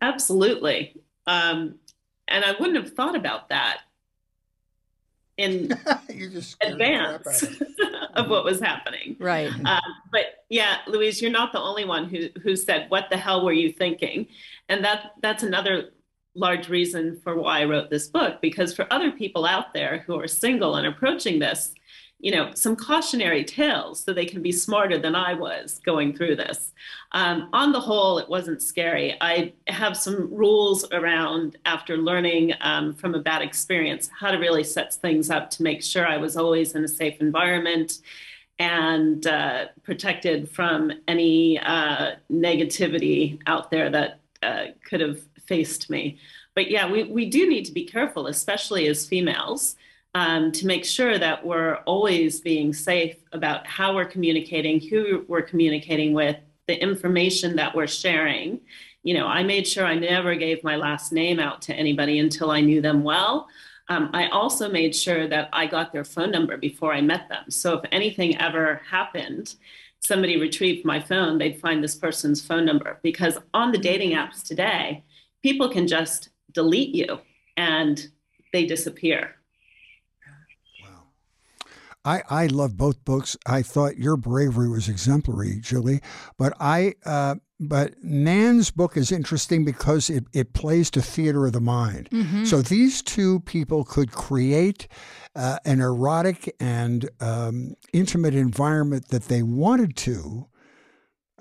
Absolutely. 0.00 0.96
Um, 1.26 1.76
and 2.28 2.44
I 2.44 2.52
wouldn't 2.58 2.76
have 2.76 2.94
thought 2.94 3.16
about 3.16 3.48
that 3.48 3.80
in 5.36 5.72
advance 6.62 7.42
of 8.14 8.28
what 8.28 8.44
was 8.44 8.60
happening. 8.60 9.16
Right. 9.18 9.50
Um, 9.64 9.80
but 10.12 10.44
yeah, 10.48 10.78
Louise, 10.86 11.20
you're 11.20 11.30
not 11.30 11.52
the 11.52 11.60
only 11.60 11.84
one 11.84 12.08
who 12.08 12.28
who 12.42 12.56
said, 12.56 12.86
"What 12.90 13.06
the 13.10 13.16
hell 13.16 13.44
were 13.44 13.52
you 13.52 13.72
thinking?" 13.72 14.26
And 14.68 14.84
that 14.84 15.12
that's 15.22 15.42
another 15.42 15.90
large 16.34 16.68
reason 16.68 17.18
for 17.24 17.36
why 17.36 17.60
I 17.60 17.64
wrote 17.64 17.90
this 17.90 18.06
book 18.06 18.40
because 18.40 18.72
for 18.72 18.86
other 18.92 19.10
people 19.10 19.44
out 19.44 19.74
there 19.74 20.04
who 20.06 20.18
are 20.20 20.28
single 20.28 20.76
and 20.76 20.86
approaching 20.86 21.40
this, 21.40 21.74
you 22.20 22.30
know, 22.30 22.50
some 22.54 22.76
cautionary 22.76 23.44
tales 23.44 24.00
so 24.00 24.12
they 24.12 24.26
can 24.26 24.42
be 24.42 24.52
smarter 24.52 24.98
than 24.98 25.14
I 25.14 25.34
was 25.34 25.80
going 25.84 26.14
through 26.14 26.36
this. 26.36 26.72
Um, 27.12 27.48
on 27.52 27.72
the 27.72 27.80
whole, 27.80 28.18
it 28.18 28.28
wasn't 28.28 28.62
scary. 28.62 29.16
I 29.20 29.52
have 29.68 29.96
some 29.96 30.32
rules 30.32 30.90
around 30.92 31.56
after 31.64 31.96
learning 31.96 32.52
um, 32.60 32.92
from 32.92 33.14
a 33.14 33.18
bad 33.20 33.42
experience 33.42 34.10
how 34.18 34.30
to 34.30 34.38
really 34.38 34.64
set 34.64 34.92
things 34.94 35.30
up 35.30 35.50
to 35.50 35.62
make 35.62 35.82
sure 35.82 36.06
I 36.06 36.18
was 36.18 36.36
always 36.36 36.74
in 36.74 36.84
a 36.84 36.88
safe 36.88 37.20
environment 37.20 38.00
and 38.58 39.26
uh, 39.26 39.66
protected 39.82 40.50
from 40.50 40.92
any 41.08 41.58
uh, 41.58 42.12
negativity 42.30 43.40
out 43.46 43.70
there 43.70 43.88
that 43.88 44.20
uh, 44.42 44.66
could 44.84 45.00
have 45.00 45.20
faced 45.46 45.88
me. 45.88 46.18
But 46.54 46.70
yeah, 46.70 46.90
we, 46.90 47.04
we 47.04 47.30
do 47.30 47.48
need 47.48 47.64
to 47.64 47.72
be 47.72 47.84
careful, 47.84 48.26
especially 48.26 48.86
as 48.88 49.06
females 49.06 49.76
um, 50.14 50.50
to 50.52 50.66
make 50.66 50.84
sure 50.84 51.18
that 51.18 51.44
we're 51.44 51.76
always 51.86 52.40
being 52.40 52.72
safe 52.72 53.16
about 53.32 53.66
how 53.66 53.94
we're 53.94 54.04
communicating, 54.04 54.80
who 54.80 55.24
we're 55.28 55.42
communicating 55.42 56.12
with, 56.12 56.36
the 56.66 56.80
information 56.80 57.56
that 57.56 57.74
we're 57.74 57.86
sharing. 57.86 58.60
You 59.02 59.14
know, 59.14 59.26
I 59.26 59.42
made 59.42 59.66
sure 59.66 59.84
I 59.84 59.94
never 59.94 60.34
gave 60.34 60.62
my 60.64 60.76
last 60.76 61.12
name 61.12 61.38
out 61.38 61.62
to 61.62 61.74
anybody 61.74 62.18
until 62.18 62.50
I 62.50 62.60
knew 62.60 62.80
them 62.80 63.02
well. 63.02 63.48
Um, 63.88 64.10
I 64.12 64.28
also 64.28 64.70
made 64.70 64.94
sure 64.94 65.26
that 65.28 65.48
I 65.52 65.66
got 65.66 65.92
their 65.92 66.04
phone 66.04 66.30
number 66.30 66.56
before 66.56 66.92
I 66.92 67.00
met 67.00 67.28
them. 67.28 67.50
So 67.50 67.74
if 67.74 67.84
anything 67.90 68.36
ever 68.38 68.80
happened, 68.88 69.56
somebody 70.00 70.40
retrieved 70.40 70.84
my 70.84 71.00
phone, 71.00 71.38
they'd 71.38 71.60
find 71.60 71.82
this 71.82 71.96
person's 71.96 72.44
phone 72.44 72.64
number. 72.64 72.98
Because 73.02 73.38
on 73.52 73.72
the 73.72 73.78
dating 73.78 74.12
apps 74.12 74.46
today, 74.46 75.04
people 75.42 75.68
can 75.68 75.86
just 75.86 76.30
delete 76.52 76.94
you 76.94 77.18
and 77.56 78.08
they 78.52 78.64
disappear. 78.64 79.34
I, 82.04 82.22
I 82.30 82.46
love 82.46 82.76
both 82.76 83.04
books. 83.04 83.36
I 83.46 83.62
thought 83.62 83.98
your 83.98 84.16
bravery 84.16 84.68
was 84.68 84.88
exemplary, 84.88 85.58
Julie. 85.60 86.00
But 86.38 86.54
I 86.58 86.94
uh, 87.04 87.36
but 87.58 88.02
Nan's 88.02 88.70
book 88.70 88.96
is 88.96 89.12
interesting 89.12 89.66
because 89.66 90.08
it, 90.08 90.24
it 90.32 90.54
plays 90.54 90.90
to 90.92 91.02
theater 91.02 91.46
of 91.46 91.52
the 91.52 91.60
mind. 91.60 92.08
Mm-hmm. 92.10 92.44
So 92.44 92.62
these 92.62 93.02
two 93.02 93.40
people 93.40 93.84
could 93.84 94.12
create 94.12 94.88
uh, 95.36 95.58
an 95.66 95.80
erotic 95.80 96.54
and 96.58 97.10
um, 97.20 97.74
intimate 97.92 98.34
environment 98.34 99.08
that 99.08 99.24
they 99.24 99.42
wanted 99.42 99.96
to. 99.98 100.46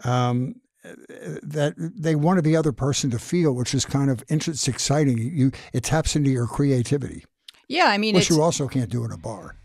Um, 0.03 0.55
that 0.83 1.73
they 1.77 2.15
wanted 2.15 2.45
the 2.45 2.55
other 2.55 2.71
person 2.71 3.09
to 3.11 3.19
feel, 3.19 3.53
which 3.53 3.73
is 3.73 3.85
kind 3.85 4.09
of 4.09 4.23
it's 4.29 4.67
exciting. 4.67 5.17
You 5.17 5.51
it 5.73 5.83
taps 5.83 6.15
into 6.15 6.29
your 6.29 6.47
creativity. 6.47 7.25
Yeah, 7.67 7.85
I 7.87 7.97
mean, 7.97 8.15
which 8.15 8.29
you 8.29 8.41
also 8.41 8.67
can't 8.67 8.89
do 8.89 9.03
in 9.03 9.11
a 9.11 9.17
bar. 9.17 9.58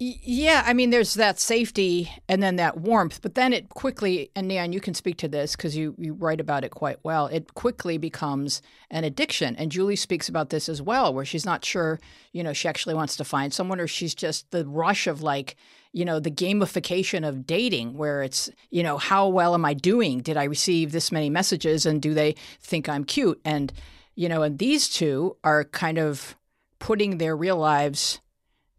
Yeah, 0.00 0.62
I 0.64 0.74
mean, 0.74 0.90
there's 0.90 1.14
that 1.14 1.40
safety 1.40 2.08
and 2.28 2.40
then 2.40 2.54
that 2.54 2.78
warmth, 2.78 3.20
but 3.20 3.34
then 3.34 3.52
it 3.52 3.68
quickly, 3.70 4.30
and 4.36 4.46
Nan, 4.46 4.72
you 4.72 4.80
can 4.80 4.94
speak 4.94 5.16
to 5.18 5.28
this 5.28 5.56
because 5.56 5.76
you, 5.76 5.96
you 5.98 6.14
write 6.14 6.40
about 6.40 6.62
it 6.62 6.70
quite 6.70 6.98
well. 7.02 7.26
It 7.26 7.54
quickly 7.54 7.98
becomes 7.98 8.62
an 8.92 9.02
addiction. 9.02 9.56
And 9.56 9.72
Julie 9.72 9.96
speaks 9.96 10.28
about 10.28 10.50
this 10.50 10.68
as 10.68 10.80
well, 10.80 11.12
where 11.12 11.24
she's 11.24 11.44
not 11.44 11.64
sure, 11.64 11.98
you 12.32 12.44
know, 12.44 12.52
she 12.52 12.68
actually 12.68 12.94
wants 12.94 13.16
to 13.16 13.24
find 13.24 13.52
someone 13.52 13.80
or 13.80 13.88
she's 13.88 14.14
just 14.14 14.48
the 14.52 14.64
rush 14.64 15.08
of 15.08 15.20
like, 15.20 15.56
you 15.92 16.04
know, 16.04 16.20
the 16.20 16.30
gamification 16.30 17.26
of 17.26 17.44
dating, 17.44 17.96
where 17.96 18.22
it's, 18.22 18.48
you 18.70 18.84
know, 18.84 18.98
how 18.98 19.26
well 19.26 19.52
am 19.52 19.64
I 19.64 19.74
doing? 19.74 20.20
Did 20.20 20.36
I 20.36 20.44
receive 20.44 20.92
this 20.92 21.10
many 21.10 21.28
messages 21.28 21.86
and 21.86 22.00
do 22.00 22.14
they 22.14 22.36
think 22.60 22.88
I'm 22.88 23.02
cute? 23.02 23.40
And, 23.44 23.72
you 24.14 24.28
know, 24.28 24.42
and 24.42 24.60
these 24.60 24.88
two 24.88 25.36
are 25.42 25.64
kind 25.64 25.98
of 25.98 26.36
putting 26.78 27.18
their 27.18 27.36
real 27.36 27.56
lives 27.56 28.20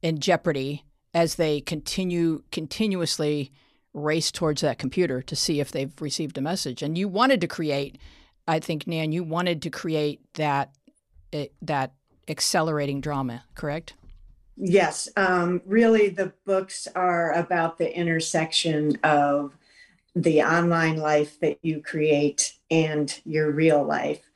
in 0.02 0.20
jeopardy 0.20 0.86
as 1.14 1.36
they 1.36 1.62
continue 1.62 2.44
continuously 2.52 3.52
race 3.94 4.32
towards 4.32 4.62
that 4.62 4.78
computer 4.78 5.22
to 5.22 5.36
see 5.36 5.60
if 5.60 5.72
they've 5.72 6.00
received 6.00 6.38
a 6.38 6.42
message. 6.42 6.82
And 6.82 6.98
you 6.98 7.08
wanted 7.08 7.42
to 7.42 7.48
create, 7.48 7.98
I 8.48 8.60
think, 8.60 8.86
Nan, 8.86 9.12
you 9.12 9.24
wanted 9.24 9.62
to 9.64 9.70
create 9.70 10.22
that 10.36 10.72
uh, 11.34 11.46
that 11.62 11.94
accelerating 12.28 13.02
drama, 13.02 13.44
correct? 13.56 13.94
Yes, 14.56 15.08
um, 15.16 15.62
really, 15.66 16.10
the 16.10 16.34
books 16.46 16.88
are 16.96 17.34
about 17.34 17.78
the 17.78 17.96
intersection 17.96 18.98
of 19.04 19.56
the 20.16 20.44
online 20.44 20.98
life 20.98 21.40
that 21.40 21.60
you 21.62 21.82
create 21.82 22.54
and 22.70 23.20
your 23.26 23.52
real 23.52 23.84
life. 23.84 24.30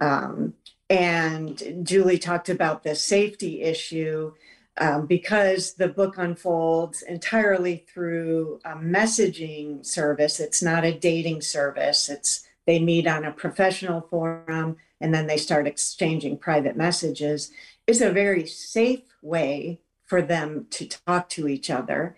Um, 0.00 0.54
and 0.88 1.80
Julie 1.82 2.18
talked 2.18 2.48
about 2.48 2.84
the 2.84 2.94
safety 2.94 3.62
issue 3.62 4.32
um, 4.78 5.06
because 5.06 5.74
the 5.74 5.88
book 5.88 6.18
unfolds 6.18 7.02
entirely 7.02 7.84
through 7.92 8.60
a 8.64 8.74
messaging 8.74 9.84
service. 9.84 10.40
It's 10.40 10.62
not 10.62 10.84
a 10.84 10.98
dating 10.98 11.42
service. 11.42 12.08
It's 12.08 12.46
they 12.66 12.78
meet 12.80 13.06
on 13.06 13.24
a 13.24 13.32
professional 13.32 14.00
forum 14.10 14.76
and 15.00 15.14
then 15.14 15.26
they 15.26 15.36
start 15.36 15.66
exchanging 15.66 16.38
private 16.38 16.76
messages. 16.76 17.50
Is 17.86 18.02
a 18.02 18.10
very 18.10 18.46
safe 18.46 19.04
way 19.22 19.80
for 20.06 20.20
them 20.20 20.66
to 20.70 20.88
talk 20.88 21.28
to 21.30 21.48
each 21.48 21.70
other, 21.70 22.16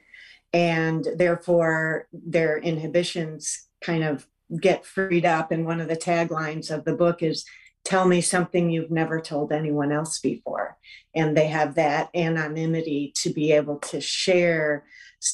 and 0.53 1.07
therefore 1.17 2.09
their 2.13 2.59
inhibitions 2.59 3.67
kind 3.83 4.05
of 4.05 4.27
get 4.61 4.87
freed 4.87 5.27
up. 5.27 5.51
And 5.51 5.67
one 5.67 5.81
of 5.81 5.89
the 5.89 5.97
taglines 5.97 6.71
of 6.71 6.85
the 6.85 6.95
book 6.95 7.23
is 7.23 7.45
tell 7.85 8.07
me 8.07 8.21
something 8.21 8.71
you've 8.71 8.91
never 8.91 9.21
told 9.21 9.53
anyone 9.53 9.93
else 9.93 10.19
before. 10.19 10.77
And 11.15 11.37
they 11.37 11.49
have 11.49 11.75
that 11.77 12.11
anonymity 12.15 13.13
to 13.17 13.31
be 13.31 13.53
able 13.53 13.79
to 13.79 14.01
share 14.01 14.85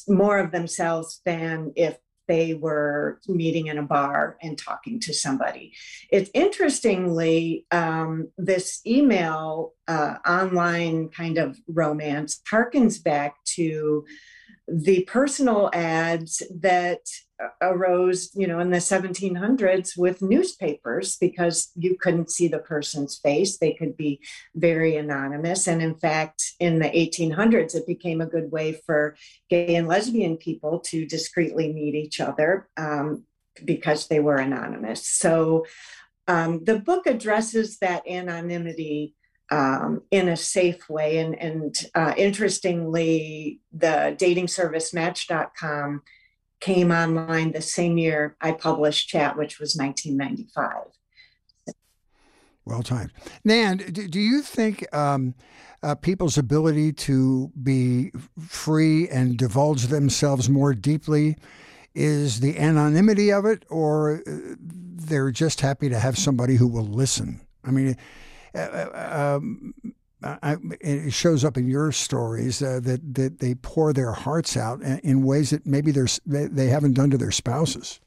more 0.07 0.39
of 0.39 0.51
themselves 0.51 1.21
than 1.25 1.73
if 1.75 1.97
they 2.27 2.53
were 2.55 3.19
meeting 3.27 3.67
in 3.67 3.77
a 3.77 3.83
bar 3.83 4.37
and 4.41 4.57
talking 4.57 4.99
to 4.99 5.13
somebody. 5.13 5.73
It's 6.11 6.31
interestingly, 6.33 7.65
um, 7.71 8.29
this 8.37 8.81
email 8.85 9.73
uh, 9.87 10.15
online 10.27 11.09
kind 11.09 11.37
of 11.37 11.57
romance 11.67 12.41
harkens 12.51 13.03
back 13.03 13.35
to 13.55 14.05
the 14.67 15.03
personal 15.03 15.69
ads 15.73 16.41
that 16.59 16.99
arose, 17.61 18.31
you 18.33 18.47
know, 18.47 18.59
in 18.59 18.69
the 18.69 18.77
1700s 18.77 19.97
with 19.97 20.21
newspapers 20.21 21.17
because 21.17 21.71
you 21.75 21.97
couldn't 21.99 22.31
see 22.31 22.47
the 22.47 22.59
person's 22.59 23.17
face. 23.17 23.57
They 23.57 23.73
could 23.73 23.97
be 23.97 24.21
very 24.55 24.95
anonymous. 24.95 25.67
And 25.67 25.81
in 25.81 25.95
fact, 25.95 26.53
in 26.59 26.79
the 26.79 26.89
1800s, 26.89 27.75
it 27.75 27.85
became 27.85 28.21
a 28.21 28.25
good 28.25 28.51
way 28.51 28.81
for 28.85 29.15
gay 29.49 29.75
and 29.75 29.87
lesbian 29.87 30.37
people 30.37 30.79
to 30.79 31.05
discreetly 31.05 31.73
meet 31.73 31.95
each 31.95 32.19
other 32.19 32.69
um, 32.77 33.25
because 33.63 34.07
they 34.07 34.19
were 34.19 34.37
anonymous. 34.37 35.05
So 35.07 35.65
um, 36.27 36.63
the 36.63 36.79
book 36.79 37.05
addresses 37.05 37.77
that 37.79 38.07
anonymity 38.07 39.15
um, 39.51 40.01
in 40.11 40.27
a 40.27 40.37
safe 40.37 40.89
way. 40.89 41.19
And, 41.19 41.39
and 41.39 41.85
uh, 41.93 42.13
interestingly, 42.17 43.59
the 43.71 44.15
dating 44.17 44.47
service 44.47 44.93
Match.com 44.93 46.01
came 46.59 46.91
online 46.91 47.51
the 47.51 47.61
same 47.61 47.97
year 47.97 48.35
I 48.41 48.51
published 48.51 49.09
Chat, 49.09 49.37
which 49.37 49.59
was 49.59 49.75
1995. 49.75 50.87
Well 52.65 52.81
timed. 52.81 53.11
Nan, 53.43 53.77
do 53.77 54.19
you 54.19 54.41
think 54.41 54.91
um, 54.93 55.35
uh, 55.83 55.93
people's 55.93 56.37
ability 56.37 56.93
to 56.93 57.51
be 57.61 58.11
free 58.39 59.07
and 59.09 59.37
divulge 59.37 59.87
themselves 59.87 60.49
more 60.49 60.73
deeply 60.73 61.37
is 61.93 62.39
the 62.39 62.57
anonymity 62.57 63.31
of 63.31 63.45
it, 63.45 63.63
or 63.69 64.23
uh, 64.27 64.55
they're 64.59 65.29
just 65.29 65.61
happy 65.61 65.89
to 65.89 65.99
have 65.99 66.17
somebody 66.17 66.55
who 66.55 66.67
will 66.67 66.87
listen? 66.87 67.39
I 67.63 67.69
mean, 67.69 67.95
um, 68.55 69.73
I, 70.23 70.57
it 70.81 71.11
shows 71.11 71.45
up 71.45 71.57
in 71.57 71.67
your 71.67 71.91
stories 71.91 72.61
uh, 72.61 72.79
that 72.83 73.13
that 73.15 73.39
they 73.39 73.55
pour 73.55 73.93
their 73.93 74.11
hearts 74.11 74.57
out 74.57 74.81
in 74.81 75.23
ways 75.23 75.51
that 75.51 75.65
maybe 75.65 75.91
they 75.91 76.47
they 76.47 76.67
haven't 76.67 76.93
done 76.93 77.11
to 77.11 77.17
their 77.17 77.31
spouses. 77.31 77.99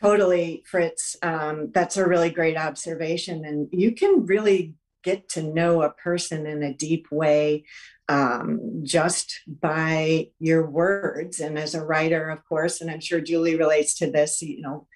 Totally, 0.00 0.62
Fritz. 0.66 1.16
Um, 1.22 1.70
that's 1.72 1.96
a 1.96 2.06
really 2.06 2.30
great 2.30 2.56
observation, 2.56 3.44
and 3.44 3.68
you 3.72 3.92
can 3.92 4.26
really 4.26 4.74
get 5.04 5.28
to 5.30 5.42
know 5.42 5.82
a 5.82 5.90
person 5.90 6.46
in 6.46 6.62
a 6.62 6.74
deep 6.74 7.06
way 7.10 7.64
um, 8.08 8.80
just 8.82 9.40
by 9.46 10.28
your 10.38 10.68
words. 10.68 11.40
And 11.40 11.58
as 11.58 11.74
a 11.74 11.84
writer, 11.84 12.30
of 12.30 12.44
course, 12.48 12.80
and 12.80 12.90
I'm 12.90 13.00
sure 13.00 13.20
Julie 13.20 13.56
relates 13.56 13.94
to 13.98 14.10
this, 14.10 14.42
you 14.42 14.60
know, 14.60 14.86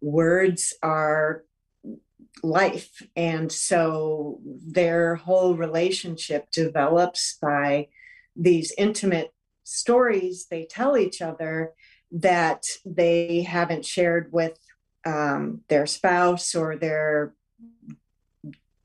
words 0.00 0.74
are 0.82 1.44
life. 2.42 3.02
And 3.16 3.50
so 3.50 4.40
their 4.44 5.16
whole 5.16 5.54
relationship 5.54 6.50
develops 6.50 7.36
by 7.40 7.88
these 8.36 8.72
intimate 8.78 9.32
stories 9.64 10.46
they 10.50 10.64
tell 10.64 10.96
each 10.96 11.20
other 11.20 11.72
that 12.12 12.64
they 12.84 13.42
haven't 13.42 13.84
shared 13.84 14.32
with 14.32 14.58
um, 15.04 15.60
their 15.68 15.86
spouse 15.86 16.54
or 16.54 16.76
their 16.76 17.34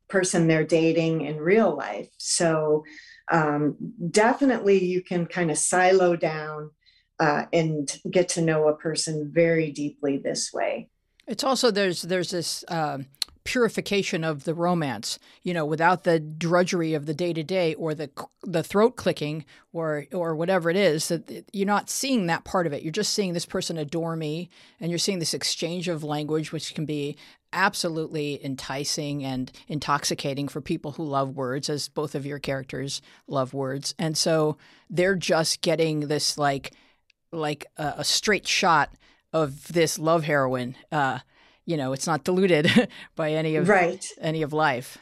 person 0.08 0.48
they're 0.48 0.64
dating 0.64 1.22
in 1.22 1.38
real 1.38 1.76
life. 1.76 2.10
So 2.18 2.84
um, 3.32 3.76
definitely 4.12 4.84
you 4.84 5.02
can 5.02 5.26
kind 5.26 5.50
of 5.50 5.58
silo 5.58 6.16
down 6.16 6.72
uh, 7.20 7.46
and 7.52 7.92
get 8.10 8.30
to 8.30 8.42
know 8.42 8.68
a 8.68 8.78
person 8.78 9.32
very 9.34 9.72
deeply 9.72 10.18
this 10.18 10.54
way. 10.54 10.90
It's 11.28 11.44
also 11.44 11.72
there's 11.72 12.04
there's 12.04 12.32
this 12.32 12.64
uh, 12.68 13.00
purification 13.46 14.24
of 14.24 14.44
the 14.44 14.54
romance, 14.54 15.20
you 15.44 15.54
know, 15.54 15.66
without 15.66 16.04
the 16.04 16.20
drudgery 16.20 16.94
of 16.94 17.06
the 17.06 17.14
day 17.14 17.32
to 17.32 17.44
day 17.44 17.74
or 17.76 17.94
the 17.94 18.10
the 18.44 18.64
throat 18.64 18.96
clicking 18.96 19.46
or 19.72 20.06
or 20.12 20.36
whatever 20.36 20.70
it 20.70 20.76
is. 20.76 21.08
That 21.08 21.46
you're 21.54 21.66
not 21.66 21.90
seeing 21.90 22.26
that 22.28 22.44
part 22.44 22.68
of 22.68 22.74
it. 22.74 22.84
You're 22.84 22.92
just 22.92 23.14
seeing 23.14 23.34
this 23.34 23.46
person 23.46 23.78
adore 23.78 24.16
me, 24.16 24.50
and 24.80 24.92
you're 24.92 25.00
seeing 25.00 25.20
this 25.20 25.34
exchange 25.34 25.88
of 25.88 26.04
language, 26.04 26.52
which 26.52 26.76
can 26.76 26.86
be 26.86 27.18
absolutely 27.54 28.44
enticing 28.44 29.24
and 29.24 29.52
intoxicating 29.68 30.48
for 30.48 30.60
people 30.60 30.92
who 30.92 31.04
love 31.06 31.36
words, 31.36 31.70
as 31.70 31.88
both 31.88 32.14
of 32.14 32.26
your 32.26 32.40
characters 32.40 33.02
love 33.28 33.54
words, 33.54 33.96
and 33.98 34.18
so 34.18 34.58
they're 34.90 35.16
just 35.16 35.62
getting 35.62 36.02
this 36.02 36.38
like 36.38 36.74
like 37.32 37.66
a, 37.78 37.96
a 37.98 38.04
straight 38.04 38.48
shot 38.48 38.92
of 39.36 39.68
this 39.74 40.00
love 40.00 40.24
heroin. 40.24 40.76
Uh, 40.92 41.20
you 41.66 41.76
know 41.76 41.94
it's 41.94 42.08
not 42.08 42.24
diluted 42.24 42.90
by 43.16 43.32
any 43.32 43.56
of 43.56 43.68
right. 43.68 44.06
any 44.22 44.42
of 44.42 44.54
life 44.54 44.98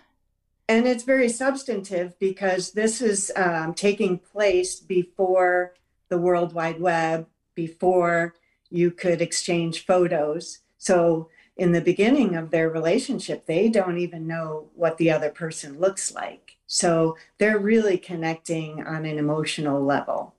and 0.67 0.87
it's 0.87 1.03
very 1.03 1.29
substantive 1.29 2.17
because 2.19 2.71
this 2.71 3.01
is 3.01 3.31
um, 3.35 3.73
taking 3.73 4.17
place 4.17 4.79
before 4.79 5.73
the 6.07 6.17
world 6.17 6.53
wide 6.53 6.79
web 6.79 7.27
before 7.53 8.33
you 8.69 8.89
could 8.89 9.21
exchange 9.21 9.85
photos 9.85 10.59
so 10.77 11.29
in 11.55 11.71
the 11.71 11.81
beginning 11.81 12.35
of 12.35 12.49
their 12.49 12.69
relationship 12.69 13.45
they 13.45 13.69
don't 13.69 13.99
even 13.99 14.25
know 14.25 14.69
what 14.73 14.97
the 14.97 15.11
other 15.11 15.29
person 15.29 15.79
looks 15.79 16.13
like 16.13 16.57
so 16.65 17.15
they're 17.37 17.59
really 17.59 17.97
connecting 17.97 18.83
on 18.83 19.05
an 19.05 19.19
emotional 19.19 19.83
level 19.83 20.32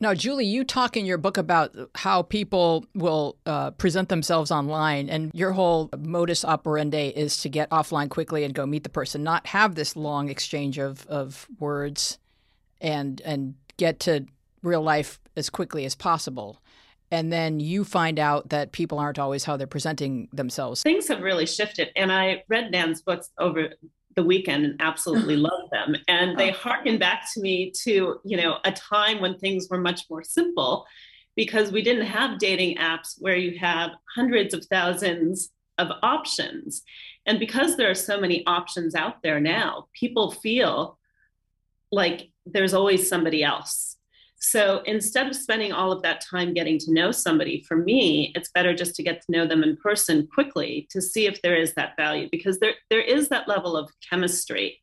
now, 0.00 0.14
Julie, 0.14 0.46
you 0.46 0.64
talk 0.64 0.96
in 0.96 1.04
your 1.04 1.18
book 1.18 1.36
about 1.36 1.76
how 1.94 2.22
people 2.22 2.86
will 2.94 3.36
uh, 3.44 3.72
present 3.72 4.08
themselves 4.08 4.50
online, 4.50 5.10
and 5.10 5.30
your 5.34 5.52
whole 5.52 5.90
modus 5.98 6.42
operandi 6.42 7.08
is 7.08 7.36
to 7.38 7.50
get 7.50 7.68
offline 7.68 8.08
quickly 8.08 8.42
and 8.44 8.54
go 8.54 8.64
meet 8.64 8.82
the 8.82 8.88
person, 8.88 9.22
not 9.22 9.46
have 9.48 9.74
this 9.74 9.96
long 9.96 10.30
exchange 10.30 10.78
of, 10.78 11.06
of 11.06 11.46
words, 11.58 12.18
and 12.80 13.20
and 13.26 13.54
get 13.76 14.00
to 14.00 14.24
real 14.62 14.82
life 14.82 15.20
as 15.36 15.50
quickly 15.50 15.84
as 15.84 15.94
possible. 15.94 16.62
And 17.10 17.30
then 17.30 17.60
you 17.60 17.84
find 17.84 18.18
out 18.18 18.50
that 18.50 18.72
people 18.72 18.98
aren't 18.98 19.18
always 19.18 19.44
how 19.44 19.56
they're 19.56 19.66
presenting 19.66 20.28
themselves. 20.32 20.82
Things 20.82 21.08
have 21.08 21.20
really 21.20 21.46
shifted, 21.46 21.90
and 21.94 22.10
I 22.10 22.44
read 22.48 22.70
Nan's 22.70 23.02
books 23.02 23.30
over 23.36 23.74
the 24.20 24.26
weekend 24.26 24.64
and 24.64 24.76
absolutely 24.80 25.36
love 25.48 25.70
them. 25.72 25.96
And 26.06 26.38
they 26.38 26.50
oh. 26.50 26.54
harken 26.54 26.98
back 26.98 27.26
to 27.32 27.40
me 27.40 27.72
to, 27.82 28.20
you 28.24 28.36
know, 28.36 28.58
a 28.64 28.72
time 28.72 29.20
when 29.20 29.38
things 29.38 29.68
were 29.70 29.80
much 29.80 30.02
more 30.10 30.22
simple 30.22 30.86
because 31.36 31.72
we 31.72 31.82
didn't 31.82 32.06
have 32.06 32.38
dating 32.38 32.76
apps 32.76 33.14
where 33.18 33.36
you 33.36 33.58
have 33.58 33.92
hundreds 34.14 34.52
of 34.52 34.64
thousands 34.66 35.50
of 35.78 35.88
options. 36.02 36.82
And 37.24 37.38
because 37.38 37.76
there 37.76 37.90
are 37.90 37.94
so 37.94 38.20
many 38.20 38.44
options 38.46 38.94
out 38.94 39.22
there 39.22 39.40
now, 39.40 39.86
people 39.98 40.30
feel 40.30 40.98
like 41.90 42.30
there's 42.44 42.74
always 42.74 43.08
somebody 43.08 43.42
else. 43.42 43.96
So 44.40 44.80
instead 44.86 45.26
of 45.26 45.36
spending 45.36 45.72
all 45.72 45.92
of 45.92 46.02
that 46.02 46.22
time 46.22 46.54
getting 46.54 46.78
to 46.78 46.92
know 46.92 47.12
somebody, 47.12 47.62
for 47.68 47.76
me, 47.76 48.32
it's 48.34 48.50
better 48.50 48.74
just 48.74 48.94
to 48.96 49.02
get 49.02 49.20
to 49.20 49.32
know 49.32 49.46
them 49.46 49.62
in 49.62 49.76
person 49.76 50.26
quickly 50.32 50.88
to 50.90 51.02
see 51.02 51.26
if 51.26 51.42
there 51.42 51.54
is 51.54 51.74
that 51.74 51.94
value 51.96 52.28
because 52.32 52.58
there, 52.58 52.72
there 52.88 53.02
is 53.02 53.28
that 53.28 53.48
level 53.48 53.76
of 53.76 53.90
chemistry 54.08 54.80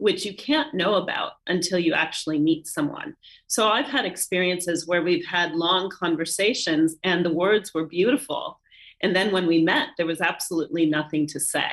which 0.00 0.24
you 0.24 0.34
can't 0.34 0.72
know 0.72 0.94
about 0.94 1.32
until 1.46 1.78
you 1.78 1.92
actually 1.92 2.38
meet 2.38 2.66
someone. 2.66 3.14
So 3.48 3.68
I've 3.68 3.86
had 3.86 4.06
experiences 4.06 4.86
where 4.86 5.02
we've 5.02 5.26
had 5.26 5.52
long 5.52 5.90
conversations 5.90 6.96
and 7.04 7.22
the 7.22 7.34
words 7.34 7.74
were 7.74 7.84
beautiful. 7.84 8.58
And 9.02 9.14
then 9.14 9.30
when 9.30 9.46
we 9.46 9.62
met, 9.62 9.88
there 9.98 10.06
was 10.06 10.22
absolutely 10.22 10.86
nothing 10.86 11.26
to 11.28 11.38
say. 11.38 11.70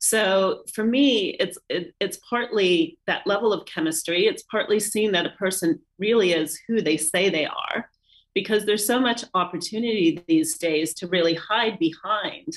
So 0.00 0.62
for 0.74 0.82
me, 0.82 1.36
it's 1.38 1.58
it, 1.68 1.94
it's 2.00 2.18
partly 2.28 2.98
that 3.06 3.26
level 3.26 3.52
of 3.52 3.66
chemistry. 3.66 4.26
It's 4.26 4.42
partly 4.44 4.80
seeing 4.80 5.12
that 5.12 5.26
a 5.26 5.30
person 5.38 5.78
really 5.98 6.32
is 6.32 6.58
who 6.66 6.80
they 6.80 6.96
say 6.96 7.28
they 7.28 7.46
are, 7.46 7.88
because 8.34 8.64
there's 8.64 8.86
so 8.86 8.98
much 8.98 9.24
opportunity 9.34 10.24
these 10.26 10.56
days 10.56 10.94
to 10.94 11.06
really 11.06 11.34
hide 11.34 11.78
behind 11.78 12.48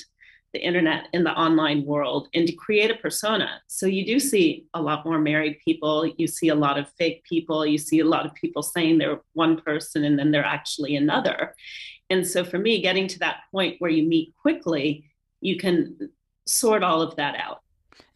the 0.54 0.64
internet 0.64 1.08
in 1.12 1.24
the 1.24 1.32
online 1.32 1.84
world 1.84 2.28
and 2.32 2.46
to 2.46 2.54
create 2.54 2.90
a 2.90 2.94
persona. 2.94 3.60
So 3.66 3.86
you 3.86 4.06
do 4.06 4.18
see 4.18 4.66
a 4.72 4.80
lot 4.80 5.04
more 5.04 5.18
married 5.18 5.58
people. 5.62 6.06
You 6.16 6.26
see 6.26 6.48
a 6.48 6.54
lot 6.54 6.78
of 6.78 6.88
fake 6.96 7.24
people. 7.28 7.66
You 7.66 7.76
see 7.76 8.00
a 8.00 8.06
lot 8.06 8.24
of 8.24 8.34
people 8.34 8.62
saying 8.62 8.96
they're 8.96 9.20
one 9.34 9.60
person 9.60 10.04
and 10.04 10.18
then 10.18 10.30
they're 10.30 10.44
actually 10.44 10.96
another. 10.96 11.54
And 12.08 12.26
so 12.26 12.44
for 12.44 12.58
me, 12.58 12.80
getting 12.80 13.08
to 13.08 13.18
that 13.18 13.40
point 13.50 13.76
where 13.80 13.90
you 13.90 14.04
meet 14.04 14.32
quickly, 14.40 15.10
you 15.40 15.58
can 15.58 16.10
sort 16.46 16.82
all 16.82 17.02
of 17.02 17.16
that 17.16 17.36
out. 17.36 17.62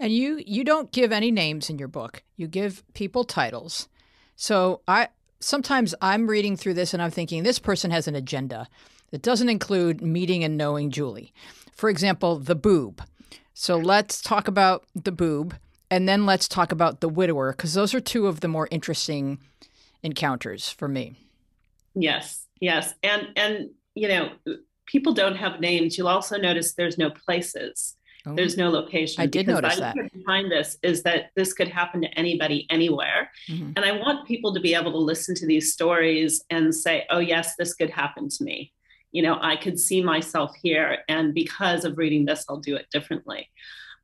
And 0.00 0.12
you 0.12 0.42
you 0.46 0.64
don't 0.64 0.92
give 0.92 1.12
any 1.12 1.30
names 1.30 1.70
in 1.70 1.78
your 1.78 1.88
book. 1.88 2.22
You 2.36 2.46
give 2.46 2.82
people 2.94 3.24
titles. 3.24 3.88
So 4.36 4.80
I 4.86 5.08
sometimes 5.40 5.94
I'm 6.00 6.28
reading 6.28 6.56
through 6.56 6.74
this 6.74 6.94
and 6.94 7.02
I'm 7.02 7.10
thinking 7.10 7.42
this 7.42 7.58
person 7.58 7.90
has 7.90 8.06
an 8.08 8.14
agenda 8.14 8.68
that 9.10 9.22
doesn't 9.22 9.48
include 9.48 10.02
meeting 10.02 10.44
and 10.44 10.56
knowing 10.56 10.90
Julie. 10.90 11.32
For 11.72 11.88
example, 11.88 12.38
the 12.38 12.54
boob. 12.54 13.02
So 13.54 13.76
let's 13.76 14.20
talk 14.20 14.46
about 14.46 14.84
the 14.94 15.12
boob 15.12 15.54
and 15.90 16.08
then 16.08 16.26
let's 16.26 16.46
talk 16.46 16.70
about 16.70 17.00
the 17.00 17.08
widower 17.08 17.52
because 17.52 17.74
those 17.74 17.94
are 17.94 18.00
two 18.00 18.26
of 18.26 18.40
the 18.40 18.48
more 18.48 18.68
interesting 18.70 19.38
encounters 20.02 20.70
for 20.70 20.86
me. 20.86 21.16
Yes. 21.94 22.46
Yes. 22.60 22.94
And 23.02 23.28
and 23.36 23.70
you 23.94 24.08
know, 24.08 24.30
people 24.86 25.12
don't 25.12 25.36
have 25.36 25.60
names. 25.60 25.98
You'll 25.98 26.08
also 26.08 26.36
notice 26.36 26.74
there's 26.74 26.98
no 26.98 27.10
places. 27.10 27.96
Oh. 28.26 28.34
There's 28.34 28.56
no 28.56 28.68
location. 28.68 29.22
I 29.22 29.26
did 29.26 29.46
notice 29.46 29.76
that. 29.76 29.94
Behind 30.12 30.50
this 30.50 30.76
is 30.82 31.02
that 31.04 31.30
this 31.36 31.52
could 31.52 31.68
happen 31.68 32.02
to 32.02 32.08
anybody 32.18 32.66
anywhere. 32.70 33.30
Mm-hmm. 33.48 33.72
And 33.76 33.84
I 33.84 33.92
want 33.92 34.26
people 34.26 34.52
to 34.54 34.60
be 34.60 34.74
able 34.74 34.92
to 34.92 34.98
listen 34.98 35.34
to 35.36 35.46
these 35.46 35.72
stories 35.72 36.44
and 36.50 36.74
say, 36.74 37.06
oh, 37.10 37.20
yes, 37.20 37.54
this 37.56 37.74
could 37.74 37.90
happen 37.90 38.28
to 38.28 38.44
me. 38.44 38.72
You 39.12 39.22
know, 39.22 39.38
I 39.40 39.56
could 39.56 39.78
see 39.78 40.02
myself 40.02 40.54
here. 40.62 40.98
And 41.08 41.32
because 41.32 41.84
of 41.84 41.96
reading 41.96 42.24
this, 42.24 42.44
I'll 42.48 42.60
do 42.60 42.76
it 42.76 42.86
differently. 42.92 43.48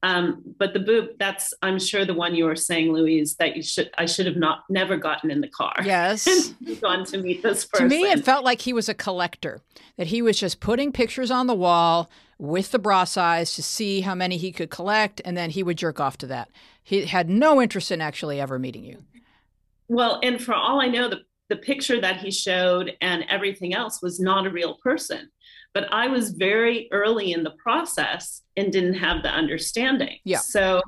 Um, 0.04 0.42
but 0.58 0.74
the 0.74 0.80
boob, 0.80 1.10
that's 1.18 1.54
I'm 1.62 1.78
sure 1.78 2.04
the 2.04 2.12
one 2.12 2.34
you 2.34 2.44
were 2.44 2.56
saying, 2.56 2.92
Louise, 2.92 3.36
that 3.36 3.56
you 3.56 3.62
should 3.62 3.90
I 3.96 4.04
should 4.04 4.26
have 4.26 4.36
not 4.36 4.64
never 4.68 4.98
gotten 4.98 5.30
in 5.30 5.40
the 5.40 5.48
car. 5.48 5.74
Yes. 5.82 6.52
gone 6.82 7.06
to 7.06 7.18
meet 7.18 7.42
this 7.42 7.64
person. 7.64 7.88
To 7.88 7.96
me, 7.96 8.02
it 8.10 8.22
felt 8.22 8.44
like 8.44 8.60
he 8.60 8.74
was 8.74 8.90
a 8.90 8.94
collector, 8.94 9.62
that 9.96 10.08
he 10.08 10.20
was 10.20 10.38
just 10.38 10.60
putting 10.60 10.92
pictures 10.92 11.30
on 11.30 11.46
the 11.46 11.54
wall 11.54 12.10
with 12.38 12.70
the 12.72 12.78
bra 12.78 13.04
size 13.04 13.54
to 13.54 13.62
see 13.62 14.02
how 14.02 14.14
many 14.14 14.36
he 14.36 14.52
could 14.52 14.70
collect, 14.70 15.20
and 15.24 15.36
then 15.36 15.50
he 15.50 15.62
would 15.62 15.78
jerk 15.78 16.00
off 16.00 16.18
to 16.18 16.26
that. 16.26 16.50
He 16.82 17.06
had 17.06 17.28
no 17.28 17.60
interest 17.60 17.90
in 17.90 18.00
actually 18.00 18.40
ever 18.40 18.58
meeting 18.58 18.84
you. 18.84 19.04
Well, 19.88 20.20
and 20.22 20.42
for 20.42 20.54
all 20.54 20.80
I 20.80 20.88
know, 20.88 21.08
the 21.08 21.20
the 21.50 21.56
picture 21.56 22.00
that 22.00 22.16
he 22.16 22.30
showed 22.30 22.92
and 23.02 23.22
everything 23.28 23.74
else 23.74 24.00
was 24.00 24.18
not 24.18 24.46
a 24.46 24.50
real 24.50 24.78
person 24.82 25.28
but 25.74 25.92
I 25.92 26.06
was 26.06 26.30
very 26.30 26.88
early 26.92 27.32
in 27.32 27.42
the 27.42 27.50
process 27.50 28.42
and 28.56 28.72
didn't 28.72 28.94
have 28.94 29.22
the 29.22 29.28
understanding. 29.28 30.18
Yeah. 30.24 30.38
So 30.38 30.80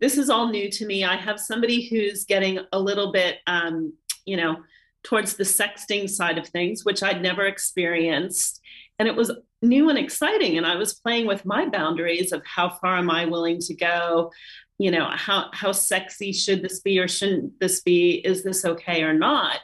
this 0.00 0.18
is 0.18 0.28
all 0.28 0.48
new 0.48 0.68
to 0.72 0.86
me. 0.86 1.04
I 1.04 1.16
have 1.16 1.38
somebody 1.38 1.88
who's 1.88 2.24
getting 2.24 2.58
a 2.72 2.78
little 2.78 3.12
bit, 3.12 3.38
um, 3.46 3.94
you 4.26 4.36
know, 4.36 4.56
towards 5.04 5.34
the 5.34 5.44
sexting 5.44 6.10
side 6.10 6.36
of 6.36 6.48
things, 6.48 6.84
which 6.84 7.02
I'd 7.02 7.22
never 7.22 7.46
experienced. 7.46 8.60
And 8.98 9.08
it 9.08 9.16
was 9.16 9.32
new 9.62 9.88
and 9.88 9.98
exciting. 9.98 10.56
And 10.56 10.66
I 10.66 10.76
was 10.76 10.94
playing 10.94 11.26
with 11.26 11.44
my 11.44 11.68
boundaries 11.68 12.32
of 12.32 12.42
how 12.44 12.70
far 12.70 12.96
am 12.96 13.10
I 13.10 13.24
willing 13.24 13.58
to 13.60 13.74
go? 13.74 14.30
You 14.78 14.90
know, 14.90 15.08
how, 15.10 15.50
how 15.52 15.72
sexy 15.72 16.32
should 16.32 16.62
this 16.62 16.80
be 16.80 16.98
or 16.98 17.08
shouldn't 17.08 17.58
this 17.60 17.80
be? 17.82 18.14
Is 18.24 18.44
this 18.44 18.64
okay 18.64 19.02
or 19.02 19.12
not? 19.12 19.58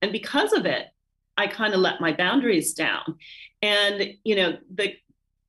And 0.00 0.12
because 0.12 0.52
of 0.52 0.66
it, 0.66 0.86
I 1.36 1.46
kind 1.46 1.74
of 1.74 1.80
let 1.80 2.00
my 2.00 2.12
boundaries 2.12 2.74
down. 2.74 3.16
And, 3.62 4.14
you 4.24 4.36
know, 4.36 4.58
the, 4.74 4.94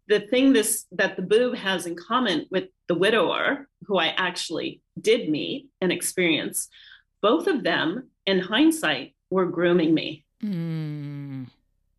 the 0.07 0.21
thing 0.21 0.53
this 0.53 0.85
that 0.91 1.15
the 1.15 1.21
boob 1.21 1.55
has 1.55 1.85
in 1.85 1.95
common 1.95 2.45
with 2.51 2.65
the 2.87 2.95
widower, 2.95 3.67
who 3.85 3.97
I 3.97 4.07
actually 4.07 4.81
did 4.99 5.29
meet 5.29 5.69
and 5.81 5.91
experience, 5.91 6.69
both 7.21 7.47
of 7.47 7.63
them 7.63 8.09
in 8.25 8.39
hindsight 8.39 9.15
were 9.29 9.45
grooming 9.45 9.93
me. 9.93 10.25
Mm. 10.43 11.47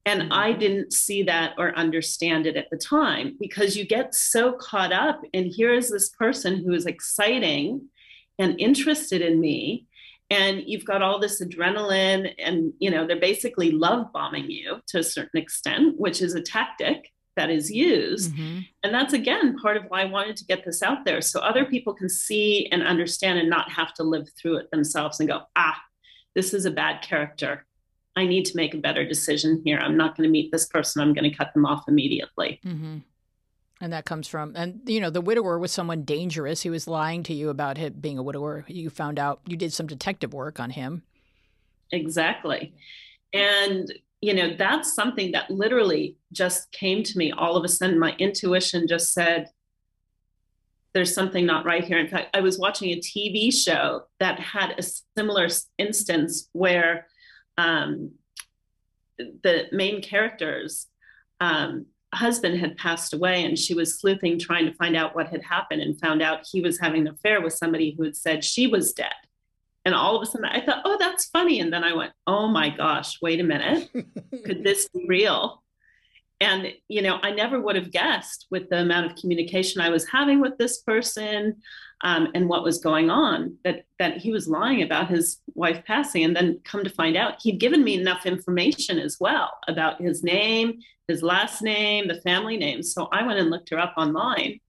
And 0.07 0.23
Mhm. 0.23 0.33
I 0.33 0.53
didn't 0.53 0.93
see 0.93 1.23
that 1.25 1.55
or 1.57 1.77
understand 1.77 2.47
it 2.47 2.57
at 2.57 2.69
the 2.71 2.77
time 2.77 3.37
because 3.41 3.77
you 3.77 3.87
get 3.87 4.15
so 4.15 4.53
caught 4.53 4.93
up. 4.93 5.23
And 5.33 5.47
here 5.47 5.73
is 5.73 5.91
this 5.91 6.11
person 6.11 6.63
who 6.63 6.73
is 6.75 6.87
exciting 6.87 7.89
and 8.39 8.61
interested 8.61 9.23
in 9.23 9.41
me. 9.41 9.87
And 10.31 10.63
you've 10.67 10.85
got 10.85 11.03
all 11.03 11.19
this 11.19 11.41
adrenaline, 11.43 12.35
and 12.39 12.73
you 12.81 12.91
know, 12.91 13.07
they're 13.07 13.21
basically 13.21 13.71
love 13.71 14.13
bombing 14.13 14.51
you 14.51 14.81
to 14.89 14.99
a 14.99 15.03
certain 15.03 15.41
extent, 15.41 15.99
which 15.99 16.21
is 16.23 16.35
a 16.35 16.41
tactic 16.41 17.11
that 17.37 17.51
is 17.51 17.71
used. 17.71 18.33
Mhm. 18.35 18.67
And 18.83 18.95
that's 18.95 19.13
again 19.13 19.59
part 19.59 19.77
of 19.77 19.85
why 19.89 20.03
I 20.03 20.07
wanted 20.07 20.37
to 20.37 20.45
get 20.45 20.65
this 20.65 20.83
out 20.83 21.05
there 21.05 21.21
so 21.21 21.41
other 21.41 21.65
people 21.65 21.93
can 21.93 22.09
see 22.09 22.69
and 22.71 22.83
understand 22.83 23.39
and 23.39 23.51
not 23.51 23.71
have 23.73 23.93
to 23.95 24.03
live 24.05 24.29
through 24.39 24.57
it 24.59 24.71
themselves 24.71 25.19
and 25.21 25.29
go, 25.29 25.43
ah, 25.57 25.81
this 26.35 26.55
is 26.55 26.65
a 26.65 26.71
bad 26.71 27.03
character. 27.03 27.67
I 28.17 28.27
need 28.27 28.45
to 28.47 28.57
make 28.57 28.75
a 28.75 28.79
better 28.79 29.07
decision 29.07 29.61
here. 29.65 29.79
I'm 29.79 29.97
not 29.97 30.17
going 30.17 30.29
to 30.29 30.31
meet 30.31 30.53
this 30.53 30.67
person. 30.67 31.03
I'm 31.03 31.13
going 31.15 31.29
to 31.29 31.37
cut 31.37 31.53
them 31.53 31.67
off 31.67 31.85
immediately. 31.89 32.61
hmm 32.63 32.99
And 33.81 33.93
that 33.93 34.05
comes 34.05 34.29
from, 34.29 34.53
and 34.55 34.81
you 34.87 35.01
know, 35.01 35.11
the 35.11 35.21
widower 35.21 35.59
was 35.59 35.73
someone 35.73 36.03
dangerous. 36.03 36.63
He 36.63 36.71
was 36.71 36.87
lying 36.87 37.23
to 37.25 37.35
you 37.35 37.49
about 37.49 37.77
him 37.77 37.95
being 38.01 38.19
a 38.19 38.23
widower. 38.23 38.65
You 38.69 38.91
found 38.91 39.19
out 39.19 39.41
you 39.47 39.57
did 39.57 39.73
some 39.73 39.87
detective 39.87 40.33
work 40.33 40.61
on 40.61 40.71
him. 40.71 41.03
Exactly. 41.91 42.75
And, 43.33 43.93
you 44.21 44.33
know, 44.33 44.55
that's 44.57 44.95
something 44.95 45.33
that 45.33 45.51
literally 45.51 46.17
just 46.33 46.71
came 46.73 47.03
to 47.03 47.19
me 47.19 47.33
all 47.33 47.57
of 47.57 47.65
a 47.65 47.69
sudden. 47.69 47.99
My 47.99 48.15
intuition 48.19 48.87
just 48.87 49.13
said, 49.13 49.51
there's 50.95 51.13
something 51.13 51.45
not 51.45 51.67
right 51.67 51.83
here. 51.83 51.99
In 51.99 52.07
fact, 52.07 52.35
I 52.37 52.41
was 52.41 52.57
watching 52.57 52.91
a 52.91 53.01
TV 53.01 53.53
show 53.53 54.05
that 54.21 54.39
had 54.39 54.79
a 54.79 54.83
similar 55.19 55.49
instance 55.77 56.49
where 56.53 57.09
um, 57.59 58.13
the 59.19 59.67
main 59.73 60.03
character's 60.03 60.87
um, 61.41 61.87
husband 62.15 62.59
had 62.59 62.77
passed 62.77 63.13
away 63.13 63.45
and 63.45 63.59
she 63.59 63.75
was 63.75 63.99
sleuthing 63.99 64.39
trying 64.39 64.67
to 64.67 64.75
find 64.75 64.97
out 64.97 65.15
what 65.15 65.29
had 65.29 65.43
happened 65.43 65.83
and 65.83 66.01
found 66.01 66.23
out 66.23 66.47
he 66.51 66.61
was 66.61 66.79
having 66.79 67.03
an 67.03 67.15
affair 67.15 67.41
with 67.41 67.53
somebody 67.53 67.95
who 67.97 68.05
had 68.05 68.17
said 68.17 68.45
she 68.45 68.67
was 68.67 68.93
dead. 68.93 69.13
And 69.85 69.95
all 69.95 70.17
of 70.17 70.23
a 70.23 70.27
sudden 70.27 70.47
I 70.47 70.65
thought, 70.65 70.83
oh, 70.85 70.97
that's 70.99 71.27
funny. 71.27 71.61
And 71.61 71.73
then 71.73 71.85
I 71.85 71.95
went, 71.95 72.13
oh 72.27 72.49
my 72.49 72.71
gosh, 72.71 73.21
wait 73.21 73.41
a 73.41 73.45
minute. 73.45 73.91
Could 74.45 74.65
this 74.65 74.89
be 74.89 75.05
real? 75.07 75.63
And, 76.45 76.75
you 76.89 77.01
know, 77.01 77.19
I 77.23 77.31
never 77.31 77.59
would 77.59 77.75
have 77.75 77.91
guessed 77.91 78.47
with 78.51 78.69
the 78.69 78.81
amount 78.81 79.07
of 79.07 79.17
communication 79.17 79.81
I 79.81 79.89
was 79.89 80.07
having 80.07 80.43
with 80.43 80.59
this 80.59 80.83
person 80.83 81.57
um, 82.03 82.29
and 82.35 82.51
what 82.51 82.65
was 82.65 82.79
going 82.79 83.09
on 83.09 83.57
that, 83.65 83.87
that 83.99 84.19
he 84.19 84.31
was 84.31 84.47
lying 84.47 84.83
about 84.83 85.09
his 85.09 85.41
wife 85.55 85.83
passing. 85.87 86.23
And 86.23 86.37
then 86.37 86.61
come 86.63 86.85
to 86.85 86.91
find 86.91 87.17
out, 87.17 87.41
he'd 87.41 87.59
given 87.59 87.83
me 87.83 87.99
enough 87.99 88.27
information 88.27 88.99
as 88.99 89.17
well 89.19 89.51
about 89.69 90.03
his 90.03 90.23
name, 90.23 90.81
his 91.09 91.23
last 91.23 91.63
name, 91.63 92.09
the 92.09 92.21
family 92.21 92.59
name. 92.59 92.83
So 92.83 93.09
I 93.11 93.27
went 93.27 93.39
and 93.39 93.49
looked 93.49 93.71
her 93.71 93.79
up 93.79 93.95
online 93.97 94.61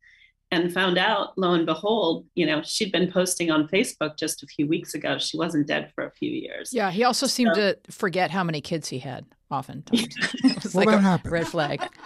and 0.52 0.74
found 0.74 0.98
out, 0.98 1.38
lo 1.38 1.56
and 1.56 1.66
behold, 1.66 2.26
you 2.36 2.46
know, 2.46 2.62
she'd 2.64 2.94
been 2.94 3.12
posting 3.12 3.52
on 3.52 3.68
Facebook 3.68 4.18
just 4.18 4.44
a 4.44 4.48
few 4.48 4.66
weeks 4.66 4.94
ago. 4.94 5.18
She 5.18 5.38
wasn't 5.38 5.68
dead 5.68 5.92
for 5.94 6.06
a 6.06 6.12
few 6.12 6.32
years. 6.32 6.70
Yeah, 6.72 6.90
he 6.90 7.04
also 7.04 7.28
seemed 7.28 7.56
to 7.56 7.78
forget 7.90 8.32
how 8.32 8.46
many 8.46 8.62
kids 8.62 8.88
he 8.88 9.00
had. 9.00 9.26
Oftentimes, 9.52 10.18
it 10.44 10.64
was 10.64 10.76
Well, 10.84 10.86
like 10.86 10.92
a 10.92 11.02
happens. 11.02 11.32
red 11.32 11.48
flag. 11.48 11.88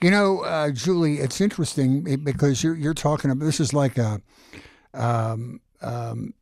You 0.00 0.10
know, 0.10 0.40
uh, 0.40 0.70
Julie, 0.70 1.18
it's 1.18 1.40
interesting 1.40 2.06
eh, 2.08 2.16
because 2.16 2.62
you're 2.62 2.76
you're 2.76 2.94
talking 2.94 3.30
about 3.30 3.44
this 3.44 3.60
is 3.60 3.72
like 3.72 3.98
a 3.98 4.20
um, 4.94 5.60
um, 5.82 6.34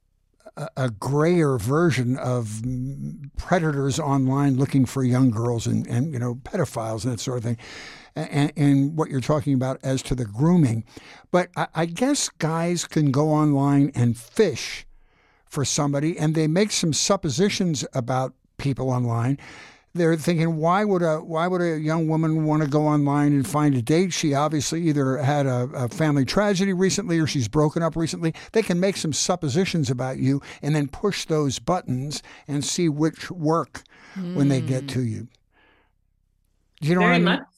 a, 0.56 0.68
a 0.76 0.90
grayer 0.90 1.58
version 1.58 2.16
of 2.18 2.46
mm, 2.64 3.30
predators 3.38 3.98
online 3.98 4.56
looking 4.56 4.84
for 4.86 5.04
young 5.04 5.30
girls 5.30 5.66
and, 5.66 5.86
and 5.86 6.12
you 6.12 6.18
know 6.18 6.36
pedophiles 6.36 7.04
and 7.04 7.12
that 7.14 7.20
sort 7.20 7.38
of 7.38 7.44
thing, 7.44 7.56
and, 8.14 8.52
and 8.56 8.96
what 8.96 9.10
you're 9.10 9.20
talking 9.20 9.54
about 9.54 9.78
as 9.82 10.02
to 10.02 10.14
the 10.14 10.24
grooming. 10.26 10.84
But 11.30 11.50
I, 11.56 11.68
I 11.74 11.86
guess 11.86 12.28
guys 12.28 12.84
can 12.84 13.10
go 13.10 13.30
online 13.30 13.90
and 13.94 14.16
fish 14.16 14.86
for 15.46 15.64
somebody, 15.64 16.18
and 16.18 16.34
they 16.34 16.46
make 16.46 16.72
some 16.72 16.92
suppositions 16.92 17.84
about 17.94 18.34
people 18.58 18.90
online 18.90 19.38
they're 19.96 20.16
thinking, 20.16 20.56
why 20.56 20.84
would 20.84 21.02
a 21.02 21.18
why 21.18 21.46
would 21.46 21.60
a 21.60 21.78
young 21.78 22.08
woman 22.08 22.44
want 22.44 22.62
to 22.62 22.68
go 22.68 22.86
online 22.86 23.32
and 23.32 23.46
find 23.46 23.74
a 23.74 23.82
date? 23.82 24.12
She 24.12 24.34
obviously 24.34 24.82
either 24.88 25.18
had 25.18 25.46
a, 25.46 25.68
a, 25.74 25.88
family 25.88 26.24
tragedy 26.24 26.72
recently 26.72 27.18
or 27.18 27.26
she's 27.26 27.48
broken 27.48 27.82
up 27.82 27.96
recently. 27.96 28.34
They 28.52 28.62
can 28.62 28.78
make 28.78 28.96
some 28.96 29.12
suppositions 29.12 29.90
about 29.90 30.18
you 30.18 30.40
and 30.62 30.74
then 30.74 30.88
push 30.88 31.24
those 31.24 31.58
buttons 31.58 32.22
and 32.46 32.64
see 32.64 32.88
which 32.88 33.30
work 33.30 33.82
when 34.14 34.48
they 34.48 34.60
get 34.60 34.82
hmm. 34.82 34.88
to 34.88 35.02
you. 35.02 35.28
Do 36.80 36.88
you 36.88 36.94
know 36.94 37.00
very 37.00 37.10
what 37.10 37.14
I 37.14 37.18
mean? 37.18 37.24
much. 37.24 37.55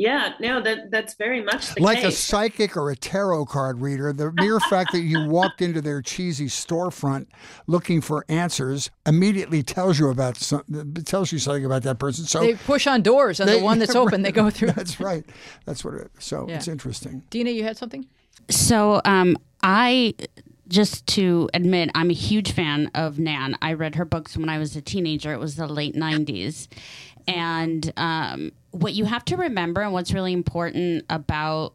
Yeah, 0.00 0.34
no, 0.38 0.60
that 0.60 0.92
that's 0.92 1.14
very 1.14 1.42
much 1.42 1.74
the 1.74 1.82
like 1.82 2.04
a 2.04 2.12
psychic 2.12 2.76
or 2.76 2.90
a 2.90 2.96
tarot 2.96 3.46
card 3.46 3.80
reader, 3.80 4.12
the 4.12 4.30
mere 4.30 4.60
fact 4.60 4.92
that 4.92 5.00
you 5.00 5.28
walked 5.28 5.60
into 5.60 5.80
their 5.80 6.02
cheesy 6.02 6.46
storefront 6.46 7.26
looking 7.66 8.00
for 8.00 8.24
answers 8.28 8.90
immediately 9.06 9.64
tells 9.64 9.98
you 9.98 10.08
about 10.08 10.36
some, 10.36 10.62
tells 11.04 11.32
you 11.32 11.40
something 11.40 11.64
about 11.64 11.82
that 11.82 11.98
person. 11.98 12.24
So 12.26 12.40
They 12.40 12.54
push 12.54 12.86
on 12.86 13.02
doors, 13.02 13.40
and 13.40 13.48
They- 13.48 13.58
the 13.58 13.64
one 13.64 13.80
that's 13.80 13.96
open, 14.04 14.22
they 14.22 14.30
go 14.30 14.50
through. 14.50 14.70
That's 14.70 15.00
right. 15.00 15.24
That's 15.66 15.84
what 15.84 15.94
it. 15.94 16.12
So 16.20 16.46
Yeah. 16.48 16.56
it's 16.58 16.68
interesting. 16.68 17.22
Dina, 17.30 17.50
you 17.50 17.64
had 17.64 17.76
something? 17.76 18.06
So, 18.48 19.00
um, 19.04 19.36
I 19.64 20.14
just 20.68 21.08
to 21.08 21.48
admit, 21.54 21.90
I'm 21.96 22.10
a 22.10 22.14
huge 22.14 22.52
fan 22.52 22.88
of 22.94 23.18
Nan. 23.18 23.56
I 23.62 23.72
read 23.72 23.96
her 23.96 24.04
books 24.04 24.36
when 24.36 24.48
I 24.48 24.58
was 24.58 24.76
a 24.76 24.80
teenager. 24.80 25.32
It 25.32 25.40
was 25.40 25.56
the 25.56 25.66
late 25.66 25.96
'90s, 25.96 26.68
and 27.26 27.92
um, 27.96 28.52
what 28.70 28.92
you 28.94 29.04
have 29.04 29.24
to 29.26 29.36
remember, 29.36 29.80
and 29.80 29.92
what's 29.92 30.12
really 30.12 30.32
important 30.32 31.04
about 31.10 31.74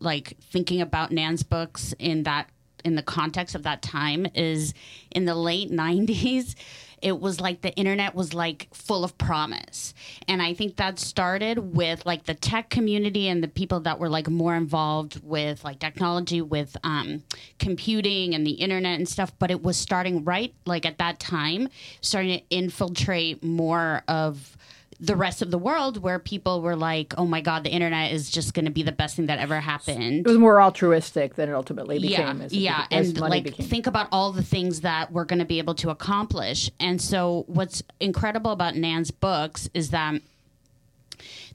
like 0.00 0.36
thinking 0.40 0.80
about 0.80 1.10
Nan's 1.10 1.42
books 1.42 1.94
in 1.98 2.22
that 2.24 2.48
in 2.84 2.94
the 2.94 3.02
context 3.02 3.54
of 3.54 3.64
that 3.64 3.82
time 3.82 4.26
is 4.34 4.72
in 5.10 5.24
the 5.24 5.34
late 5.34 5.70
90s 5.72 6.54
it 7.02 7.20
was 7.20 7.40
like 7.40 7.60
the 7.60 7.74
internet 7.74 8.14
was 8.14 8.34
like 8.34 8.68
full 8.72 9.04
of 9.04 9.16
promise. 9.18 9.94
And 10.26 10.42
i 10.42 10.54
think 10.54 10.76
that 10.76 10.98
started 10.98 11.76
with 11.76 12.04
like 12.06 12.24
the 12.24 12.34
tech 12.34 12.70
community 12.70 13.28
and 13.28 13.42
the 13.42 13.48
people 13.48 13.80
that 13.80 13.98
were 13.98 14.08
like 14.08 14.28
more 14.28 14.54
involved 14.54 15.22
with 15.22 15.64
like 15.64 15.78
technology 15.78 16.42
with 16.42 16.76
um, 16.84 17.22
computing 17.58 18.34
and 18.34 18.46
the 18.46 18.52
internet 18.52 18.98
and 18.98 19.08
stuff. 19.08 19.32
But 19.38 19.50
it 19.50 19.62
was 19.62 19.76
starting 19.76 20.24
right 20.24 20.54
like 20.66 20.86
at 20.86 20.98
that 20.98 21.18
time 21.18 21.68
starting 22.00 22.38
to 22.38 22.44
infiltrate 22.50 23.42
more 23.42 24.02
of 24.08 24.56
the 25.00 25.14
rest 25.14 25.42
of 25.42 25.50
the 25.50 25.58
world 25.58 26.02
where 26.02 26.18
people 26.18 26.60
were 26.60 26.74
like 26.74 27.14
oh 27.16 27.24
my 27.24 27.40
god 27.40 27.62
the 27.62 27.70
internet 27.70 28.10
is 28.12 28.30
just 28.30 28.52
going 28.52 28.64
to 28.64 28.70
be 28.70 28.82
the 28.82 28.90
best 28.92 29.14
thing 29.16 29.26
that 29.26 29.38
ever 29.38 29.60
happened 29.60 30.26
It 30.26 30.28
was 30.28 30.38
more 30.38 30.60
altruistic 30.60 31.34
than 31.36 31.48
it 31.48 31.52
ultimately 31.52 31.98
became. 32.00 32.38
yeah, 32.40 32.44
as 32.44 32.52
yeah, 32.52 32.86
as 32.90 33.08
and 33.10 33.20
like 33.20 33.44
became. 33.44 33.66
think 33.66 33.86
about 33.86 34.08
all 34.10 34.32
the 34.32 34.42
things 34.42 34.80
that 34.80 35.12
we're 35.12 35.24
going 35.24 35.38
to 35.38 35.44
be 35.44 35.58
able 35.58 35.76
to 35.76 35.90
accomplish. 35.90 36.70
And 36.80 37.00
so, 37.00 37.44
what's 37.46 37.82
incredible 38.00 38.50
about 38.50 38.74
Nan's 38.76 39.10
books 39.12 39.68
is 39.72 39.90
that 39.90 40.20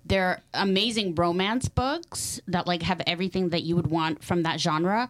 they're 0.05 0.41
amazing 0.53 1.15
romance 1.15 1.69
books 1.69 2.41
that 2.47 2.67
like 2.67 2.81
have 2.83 3.01
everything 3.07 3.49
that 3.49 3.63
you 3.63 3.75
would 3.75 3.87
want 3.87 4.23
from 4.23 4.43
that 4.43 4.59
genre, 4.59 5.09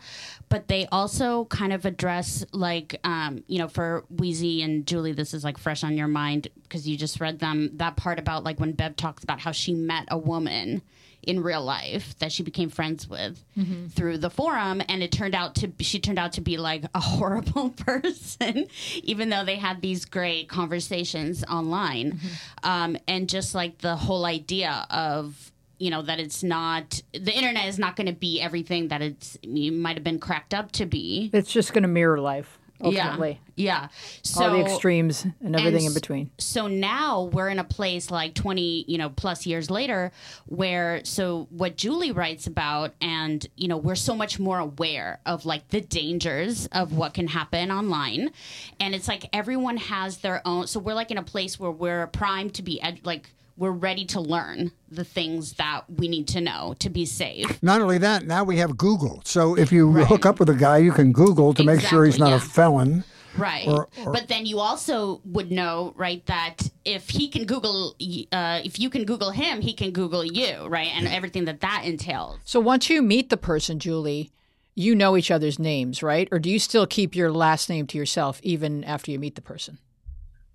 but 0.50 0.68
they 0.68 0.86
also 0.91 1.46
kind 1.46 1.74
of 1.74 1.86
address 1.86 2.46
like 2.52 3.00
um, 3.04 3.44
you 3.48 3.58
know 3.60 3.68
for 3.68 4.06
Wheezy 4.10 4.62
and 4.62 4.86
Julie, 4.86 5.14
this 5.14 5.34
is 5.34 5.44
like 5.44 5.58
fresh 5.58 5.84
on 5.84 5.98
your 5.98 6.08
mind 6.08 6.48
because 6.64 6.88
you 6.88 6.98
just 6.98 7.20
read 7.20 7.39
them. 7.39 7.72
That 7.74 7.96
part 7.96 8.20
about 8.20 8.44
like 8.44 8.60
when 8.60 8.74
Bev 8.74 8.96
talks 8.96 9.24
about 9.24 9.39
how 9.39 9.52
she 9.52 9.74
met 9.74 10.06
a 10.10 10.18
woman 10.18 10.82
in 11.24 11.41
real 11.41 11.63
life 11.63 12.17
that 12.19 12.32
she 12.32 12.43
became 12.43 12.69
friends 12.69 13.07
with 13.07 13.43
mm-hmm. 13.57 13.88
through 13.88 14.17
the 14.17 14.30
forum 14.30 14.82
and 14.89 15.03
it 15.03 15.11
turned 15.11 15.36
out 15.36 15.55
to 15.55 15.71
she 15.80 15.99
turned 15.99 16.19
out 16.19 16.34
to 16.34 16.41
be 16.41 16.57
like 16.57 16.84
a 16.93 16.99
horrible 16.99 17.69
person 17.71 18.67
even 19.03 19.30
though 19.30 19.45
they 19.45 19.55
had 19.55 19.82
these 19.82 20.05
great 20.05 20.49
conversations 20.49 21.43
online 21.49 22.13
mm-hmm. 22.13 22.69
um, 22.69 22.97
and 23.07 23.30
just 23.30 23.55
like 23.55 23.78
the 23.80 23.95
whole 23.95 24.26
idea 24.26 24.86
of 24.89 25.51
you 25.80 25.89
know 25.89 26.01
that 26.01 26.19
it's 26.19 26.43
not 26.43 27.01
the 27.13 27.34
internet 27.34 27.67
is 27.67 27.80
not 27.80 27.95
going 27.95 28.07
to 28.07 28.13
be 28.13 28.39
everything 28.39 28.89
that 28.89 29.01
it's 29.01 29.38
it 29.41 29.71
might 29.71 29.97
have 29.97 30.03
been 30.03 30.19
cracked 30.19 30.53
up 30.53 30.71
to 30.71 30.86
be 30.86 31.30
it's 31.34 31.51
just 31.51 31.74
going 31.74 31.82
to 31.82 31.89
mirror 31.89 32.19
life 32.19 32.59
ultimately. 32.82 33.39
Yeah. 33.55 33.82
yeah. 33.82 33.88
So, 34.21 34.43
All 34.43 34.51
the 34.51 34.61
extremes 34.61 35.26
and 35.41 35.55
everything 35.55 35.86
and 35.86 35.88
in 35.88 35.93
between. 35.93 36.32
So 36.38 36.67
now 36.67 37.24
we're 37.24 37.49
in 37.49 37.59
a 37.59 37.63
place 37.63 38.11
like 38.11 38.34
20, 38.34 38.86
you 38.88 38.97
know, 38.97 39.09
plus 39.09 39.45
years 39.45 39.69
later 39.69 40.11
where 40.45 41.03
so 41.03 41.47
what 41.49 41.78
Julie 41.78 42.11
writes 42.11 42.47
about 42.47 42.93
and, 43.01 43.45
you 43.55 43.67
know, 43.67 43.78
we're 43.78 43.95
so 43.95 44.15
much 44.15 44.39
more 44.39 44.59
aware 44.59 45.19
of 45.26 45.45
like 45.45 45.69
the 45.69 45.82
dangers 45.82 46.67
of 46.71 46.93
what 46.93 47.13
can 47.13 47.28
happen 47.28 47.71
online. 47.71 48.32
And 48.80 48.95
it's 48.95 49.07
like 49.07 49.30
everyone 49.34 49.78
has 49.78 50.17
their 50.17 50.41
own 50.45 50.67
so 50.67 50.80
we're 50.80 50.93
like 50.93 51.11
in 51.11 51.17
a 51.17 51.24
place 51.24 51.59
where 51.59 51.71
we're 51.71 52.07
primed 52.07 52.53
to 52.55 52.63
be 52.63 52.82
ed- 52.82 53.01
like 53.03 53.30
we're 53.58 53.72
ready 53.72 54.06
to 54.06 54.20
learn 54.20 54.72
the 54.89 55.04
things 55.04 55.54
that 55.54 55.84
we 55.89 56.08
need 56.08 56.28
to 56.30 56.41
know 56.41 56.76
to 56.80 56.89
be 56.89 57.06
safe. 57.06 57.62
Not 57.62 57.82
only 57.82 57.97
that, 57.99 58.26
now 58.26 58.43
we 58.43 58.58
have 58.58 58.78
Google. 58.78 59.22
So 59.26 59.58
if 59.58 59.72
you 59.72 59.89
right. 59.89 60.08
hook 60.08 60.26
up 60.26 60.39
with 60.39 60.49
a 60.49 60.56
guy, 60.56 60.78
you 60.78 60.91
can 60.91 61.12
Google 61.12 61.54
to 61.54 61.62
exactly, 61.62 61.76
make 61.76 61.86
sure 61.86 62.06
he's 62.06 62.20
not 62.20 62.30
yeah. 62.30 62.36
a 62.36 62.39
felon. 62.39 63.04
Right. 63.38 63.68
Or, 63.68 63.89
or, 64.06 64.14
but 64.14 64.28
then 64.28 64.45
you 64.45 64.60
also 64.60 65.22
would 65.26 65.51
know, 65.51 65.93
right, 65.97 66.24
that 66.28 66.70
if 66.86 67.10
he 67.10 67.28
can 67.28 67.45
Google, 67.45 67.95
uh, 68.32 68.62
if 68.64 68.80
you 68.80 68.89
can 68.89 69.06
Google 69.06 69.32
him, 69.32 69.62
he 69.62 69.74
can 69.74 69.91
Google 69.91 70.24
you, 70.24 70.68
right? 70.68 70.89
And 70.93 71.08
everything 71.08 71.45
that 71.45 71.62
that 71.62 71.84
entails. 71.84 72.39
So 72.43 72.60
once 72.60 72.89
you 72.89 73.01
meet 73.01 73.30
the 73.30 73.38
person, 73.38 73.80
Julie, 73.80 74.32
you 74.76 74.95
know 74.95 75.18
each 75.18 75.32
other's 75.32 75.58
names, 75.58 76.04
right? 76.04 76.28
Or 76.32 76.39
do 76.39 76.49
you 76.49 76.60
still 76.60 76.86
keep 76.86 77.16
your 77.16 77.32
last 77.32 77.70
name 77.70 77.88
to 77.88 77.97
yourself 77.97 78.39
even 78.43 78.84
after 78.84 79.12
you 79.12 79.20
meet 79.20 79.36
the 79.36 79.41
person? 79.41 79.78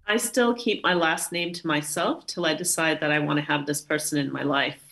I 0.09 0.17
still 0.17 0.55
keep 0.55 0.83
my 0.83 0.95
last 0.95 1.33
name 1.33 1.53
to 1.53 1.67
myself 1.67 2.27
till 2.27 2.47
I 2.47 2.55
decide 2.55 3.01
that 3.01 3.13
I 3.13 3.19
want 3.19 3.39
to 3.39 3.45
have 3.45 3.67
this 3.67 3.83
person 3.83 4.19
in 4.19 4.33
my 4.33 4.43
life. 4.43 4.83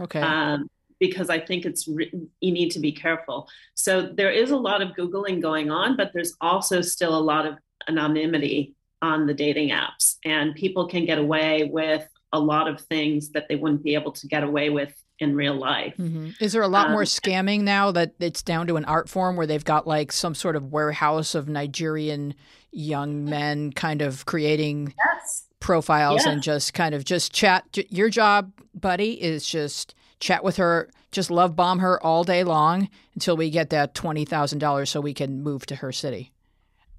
Okay. 0.00 0.20
Um, 0.20 0.68
because 1.00 1.30
I 1.30 1.38
think 1.38 1.64
it's 1.64 1.86
re- 1.86 2.12
you 2.40 2.52
need 2.52 2.70
to 2.70 2.80
be 2.80 2.92
careful. 2.92 3.48
So 3.74 4.02
there 4.02 4.30
is 4.30 4.50
a 4.50 4.56
lot 4.56 4.82
of 4.82 4.96
googling 4.96 5.40
going 5.40 5.70
on, 5.70 5.96
but 5.96 6.10
there's 6.12 6.34
also 6.40 6.80
still 6.80 7.16
a 7.16 7.20
lot 7.20 7.46
of 7.46 7.54
anonymity 7.88 8.74
on 9.00 9.26
the 9.26 9.34
dating 9.34 9.70
apps, 9.70 10.16
and 10.24 10.56
people 10.56 10.88
can 10.88 11.06
get 11.06 11.18
away 11.18 11.70
with 11.72 12.04
a 12.32 12.40
lot 12.40 12.66
of 12.66 12.80
things 12.80 13.30
that 13.30 13.48
they 13.48 13.54
wouldn't 13.54 13.84
be 13.84 13.94
able 13.94 14.10
to 14.10 14.26
get 14.26 14.42
away 14.42 14.70
with 14.70 14.92
in 15.20 15.34
real 15.34 15.54
life. 15.54 15.94
Mm-hmm. 15.98 16.30
Is 16.40 16.52
there 16.52 16.62
a 16.62 16.68
lot 16.68 16.86
um, 16.86 16.92
more 16.92 17.02
scamming 17.02 17.62
now 17.62 17.90
that 17.92 18.14
it's 18.18 18.42
down 18.42 18.66
to 18.66 18.76
an 18.76 18.84
art 18.84 19.08
form 19.08 19.36
where 19.36 19.46
they've 19.46 19.64
got 19.64 19.86
like 19.86 20.12
some 20.12 20.34
sort 20.34 20.56
of 20.56 20.72
warehouse 20.72 21.34
of 21.34 21.48
Nigerian 21.48 22.34
young 22.70 23.24
men 23.24 23.72
kind 23.72 24.02
of 24.02 24.26
creating 24.26 24.94
yes. 24.96 25.46
profiles 25.60 26.24
and 26.24 26.42
just 26.42 26.74
kind 26.74 26.94
of 26.94 27.04
just 27.04 27.32
chat. 27.32 27.64
Your 27.90 28.10
job, 28.10 28.52
buddy, 28.74 29.20
is 29.20 29.46
just 29.46 29.94
chat 30.20 30.44
with 30.44 30.56
her, 30.56 30.90
just 31.12 31.30
love 31.30 31.56
bomb 31.56 31.78
her 31.78 32.02
all 32.02 32.24
day 32.24 32.44
long 32.44 32.88
until 33.14 33.36
we 33.36 33.50
get 33.50 33.70
that 33.70 33.94
$20,000 33.94 34.88
so 34.88 35.00
we 35.00 35.14
can 35.14 35.42
move 35.42 35.66
to 35.66 35.76
her 35.76 35.92
city. 35.92 36.32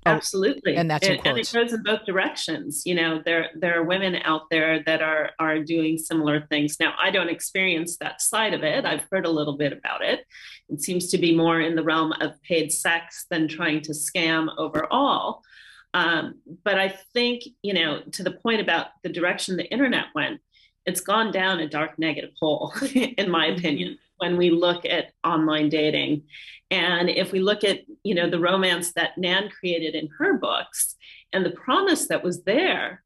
Oh, 0.06 0.12
Absolutely, 0.12 0.78
and 0.78 0.90
that's 0.90 1.06
and, 1.06 1.20
and, 1.26 1.38
it 1.38 1.52
goes 1.52 1.74
in 1.74 1.84
both 1.84 2.06
directions. 2.06 2.84
You 2.86 2.96
know, 2.96 3.22
there 3.26 3.50
there 3.56 3.78
are 3.78 3.84
women 3.84 4.16
out 4.24 4.44
there 4.50 4.82
that 4.84 5.02
are 5.02 5.32
are 5.40 5.60
doing 5.60 5.98
similar 5.98 6.48
things. 6.48 6.78
Now, 6.80 6.94
I 6.98 7.12
don't 7.12 7.28
experience 7.28 7.98
that 7.98 8.22
side 8.22 8.54
of 8.54 8.64
it. 8.64 8.86
I've 8.86 9.06
heard 9.12 9.26
a 9.26 9.30
little 9.30 9.58
bit 9.58 9.74
about 9.74 10.02
it. 10.02 10.26
It 10.70 10.82
seems 10.82 11.10
to 11.10 11.18
be 11.18 11.36
more 11.36 11.60
in 11.60 11.76
the 11.76 11.84
realm 11.84 12.14
of 12.22 12.42
paid 12.44 12.72
sex 12.72 13.26
than 13.30 13.50
trying 13.50 13.82
to 13.82 13.92
scam 13.92 14.48
overall. 14.58 15.42
Um, 15.94 16.36
but 16.64 16.78
I 16.78 16.90
think, 17.14 17.44
you 17.62 17.74
know, 17.74 18.02
to 18.12 18.24
the 18.24 18.32
point 18.32 18.62
about 18.62 18.88
the 19.04 19.10
direction 19.10 19.58
the 19.58 19.72
internet 19.72 20.06
went, 20.14 20.40
it's 20.86 21.02
gone 21.02 21.32
down 21.32 21.60
a 21.60 21.70
dark 21.70 21.98
negative 22.00 22.32
hole, 22.40 22.74
in 22.94 23.30
my 23.30 23.48
opinion, 23.48 23.98
when 24.18 24.38
we 24.38 24.50
look 24.50 24.86
at 24.86 25.14
online 25.24 25.70
dating. 25.70 26.24
And 26.72 27.10
if 27.10 27.32
we 27.32 27.40
look 27.40 27.64
at, 27.64 27.82
you 28.04 28.16
know, 28.16 28.30
the 28.30 28.40
romance 28.40 28.94
that 28.94 29.18
Nan 29.18 29.50
created 29.50 29.96
in 29.96 30.10
her 30.20 30.38
books 30.38 30.96
and 31.34 31.46
the 31.46 31.52
promise 31.52 32.08
that 32.08 32.24
was 32.24 32.44
there, 32.44 33.04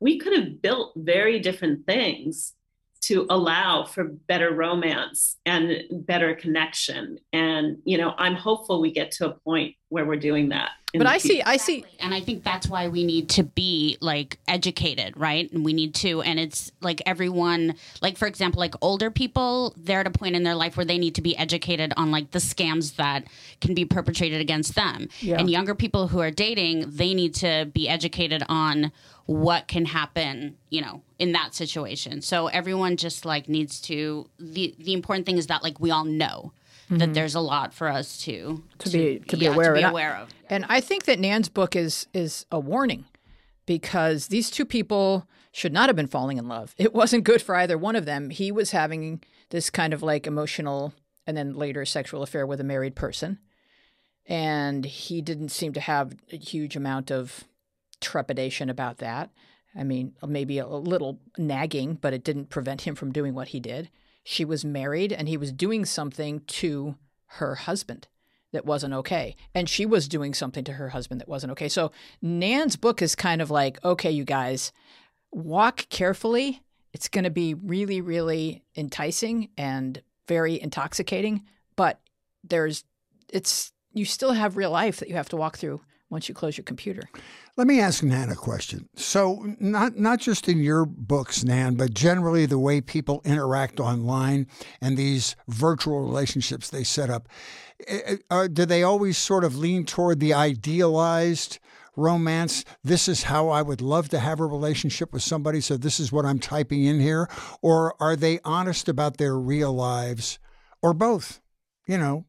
we 0.00 0.18
could 0.18 0.36
have 0.36 0.60
built 0.60 0.92
very 0.96 1.38
different 1.38 1.86
things 1.86 2.54
to 3.02 3.26
allow 3.28 3.84
for 3.84 4.04
better 4.04 4.52
romance 4.52 5.36
and 5.44 5.82
better 5.90 6.34
connection. 6.34 7.18
And, 7.32 7.78
you 7.84 7.98
know, 7.98 8.14
I'm 8.16 8.34
hopeful 8.34 8.80
we 8.80 8.92
get 8.92 9.10
to 9.12 9.28
a 9.28 9.34
point 9.40 9.76
where 9.90 10.06
we're 10.06 10.16
doing 10.16 10.48
that. 10.48 10.70
But 10.96 11.06
I 11.06 11.18
see, 11.18 11.42
I 11.42 11.56
see. 11.56 11.84
And 12.00 12.14
I 12.14 12.20
think 12.20 12.44
that's 12.44 12.68
why 12.68 12.88
we 12.88 13.04
need 13.04 13.28
to 13.30 13.42
be 13.42 13.98
like 14.00 14.38
educated, 14.46 15.16
right? 15.16 15.50
And 15.52 15.64
we 15.64 15.72
need 15.72 15.94
to, 15.96 16.22
and 16.22 16.38
it's 16.38 16.70
like 16.80 17.02
everyone, 17.06 17.74
like 18.00 18.16
for 18.16 18.26
example, 18.26 18.60
like 18.60 18.74
older 18.80 19.10
people, 19.10 19.74
they're 19.76 20.00
at 20.00 20.06
a 20.06 20.10
point 20.10 20.36
in 20.36 20.44
their 20.44 20.54
life 20.54 20.76
where 20.76 20.86
they 20.86 20.98
need 20.98 21.14
to 21.16 21.22
be 21.22 21.36
educated 21.36 21.92
on 21.96 22.10
like 22.10 22.30
the 22.30 22.38
scams 22.38 22.96
that 22.96 23.24
can 23.60 23.74
be 23.74 23.84
perpetrated 23.84 24.40
against 24.40 24.74
them. 24.74 25.08
Yeah. 25.20 25.38
And 25.38 25.50
younger 25.50 25.74
people 25.74 26.08
who 26.08 26.20
are 26.20 26.30
dating, 26.30 26.90
they 26.90 27.14
need 27.14 27.34
to 27.36 27.68
be 27.72 27.88
educated 27.88 28.42
on 28.48 28.92
what 29.26 29.68
can 29.68 29.86
happen, 29.86 30.56
you 30.68 30.82
know, 30.82 31.02
in 31.18 31.32
that 31.32 31.54
situation. 31.54 32.20
So 32.20 32.48
everyone 32.48 32.96
just 32.96 33.24
like 33.24 33.48
needs 33.48 33.80
to 33.82 34.28
the 34.38 34.74
the 34.78 34.92
important 34.92 35.26
thing 35.26 35.38
is 35.38 35.46
that 35.46 35.62
like 35.62 35.80
we 35.80 35.90
all 35.90 36.04
know 36.04 36.52
mm-hmm. 36.84 36.98
that 36.98 37.14
there's 37.14 37.34
a 37.34 37.40
lot 37.40 37.74
for 37.74 37.88
us 37.88 38.18
to 38.24 38.62
to, 38.78 38.90
to 38.90 38.96
be 38.96 39.18
to 39.20 39.36
be 39.36 39.44
yeah, 39.44 39.52
aware, 39.52 39.74
to 39.74 39.80
be 39.80 39.82
and 39.82 39.90
aware 39.90 40.16
of. 40.16 40.28
And 40.48 40.64
I 40.68 40.80
think 40.80 41.04
that 41.04 41.18
Nan's 41.18 41.48
book 41.48 41.76
is 41.76 42.06
is 42.12 42.46
a 42.50 42.60
warning 42.60 43.04
because 43.66 44.28
these 44.28 44.50
two 44.50 44.64
people 44.64 45.26
should 45.52 45.72
not 45.72 45.88
have 45.88 45.96
been 45.96 46.06
falling 46.06 46.36
in 46.36 46.48
love. 46.48 46.74
It 46.78 46.92
wasn't 46.92 47.24
good 47.24 47.40
for 47.40 47.54
either 47.54 47.78
one 47.78 47.96
of 47.96 48.06
them. 48.06 48.30
He 48.30 48.50
was 48.50 48.72
having 48.72 49.22
this 49.50 49.70
kind 49.70 49.92
of 49.94 50.02
like 50.02 50.26
emotional 50.26 50.92
and 51.26 51.36
then 51.36 51.54
later 51.54 51.84
sexual 51.84 52.22
affair 52.22 52.46
with 52.46 52.60
a 52.60 52.64
married 52.64 52.96
person. 52.96 53.38
And 54.26 54.84
he 54.84 55.22
didn't 55.22 55.50
seem 55.50 55.72
to 55.74 55.80
have 55.80 56.16
a 56.32 56.36
huge 56.36 56.76
amount 56.76 57.12
of 57.12 57.44
trepidation 58.00 58.68
about 58.68 58.98
that. 58.98 59.30
I 59.76 59.84
mean, 59.84 60.14
maybe 60.26 60.58
a 60.58 60.66
little 60.66 61.20
nagging, 61.36 61.98
but 62.00 62.12
it 62.12 62.24
didn't 62.24 62.50
prevent 62.50 62.82
him 62.82 62.94
from 62.94 63.12
doing 63.12 63.34
what 63.34 63.48
he 63.48 63.60
did. 63.60 63.90
She 64.24 64.44
was 64.44 64.64
married 64.64 65.12
and 65.12 65.28
he 65.28 65.36
was 65.36 65.52
doing 65.52 65.84
something 65.84 66.40
to 66.40 66.96
her 67.26 67.54
husband 67.54 68.08
that 68.52 68.64
wasn't 68.64 68.94
okay. 68.94 69.36
And 69.54 69.68
she 69.68 69.84
was 69.84 70.08
doing 70.08 70.32
something 70.32 70.64
to 70.64 70.72
her 70.72 70.88
husband 70.88 71.20
that 71.20 71.28
wasn't 71.28 71.52
okay. 71.52 71.68
So 71.68 71.92
Nan's 72.22 72.76
book 72.76 73.02
is 73.02 73.14
kind 73.14 73.42
of 73.42 73.50
like, 73.50 73.84
okay, 73.84 74.10
you 74.10 74.24
guys, 74.24 74.72
walk 75.30 75.88
carefully. 75.90 76.62
It's 76.92 77.08
going 77.08 77.24
to 77.24 77.30
be 77.30 77.54
really, 77.54 78.00
really 78.00 78.62
enticing 78.76 79.50
and 79.58 80.00
very 80.28 80.60
intoxicating, 80.60 81.42
but 81.76 82.00
there's, 82.42 82.84
it's, 83.28 83.72
you 83.92 84.04
still 84.04 84.32
have 84.32 84.56
real 84.56 84.70
life 84.70 84.98
that 85.00 85.08
you 85.08 85.16
have 85.16 85.28
to 85.30 85.36
walk 85.36 85.58
through 85.58 85.80
once 86.14 86.28
you 86.28 86.34
close 86.34 86.56
your 86.56 86.64
computer. 86.64 87.02
Let 87.56 87.66
me 87.66 87.80
ask 87.80 88.02
Nan 88.04 88.30
a 88.30 88.36
question. 88.36 88.88
So, 88.94 89.44
not 89.58 89.96
not 89.96 90.20
just 90.20 90.48
in 90.48 90.60
your 90.60 90.86
books, 90.86 91.42
Nan, 91.42 91.74
but 91.74 91.92
generally 91.92 92.46
the 92.46 92.58
way 92.58 92.80
people 92.80 93.20
interact 93.24 93.80
online 93.80 94.46
and 94.80 94.96
these 94.96 95.34
virtual 95.48 96.00
relationships 96.00 96.70
they 96.70 96.84
set 96.84 97.10
up, 97.10 97.28
eh, 97.88 98.00
eh, 98.06 98.16
are, 98.30 98.48
do 98.48 98.64
they 98.64 98.84
always 98.84 99.18
sort 99.18 99.42
of 99.42 99.58
lean 99.58 99.84
toward 99.84 100.20
the 100.20 100.32
idealized? 100.32 101.58
romance. 101.96 102.64
This 102.82 103.06
is 103.06 103.22
how 103.22 103.50
I 103.50 103.62
would 103.62 103.80
love 103.80 104.08
to 104.08 104.18
have 104.18 104.40
a 104.40 104.46
relationship 104.46 105.12
with 105.12 105.22
somebody. 105.22 105.60
So 105.60 105.76
this 105.76 106.00
is 106.00 106.10
what 106.10 106.26
I'm 106.26 106.40
typing 106.40 106.82
in 106.82 106.98
here. 106.98 107.30
Or 107.62 107.94
are 108.02 108.16
they 108.16 108.40
honest 108.44 108.88
about 108.88 109.16
their 109.16 109.38
real 109.38 109.72
lives 109.72 110.40
or 110.82 110.92
both? 110.92 111.40
You 111.86 111.98
know, 111.98 112.26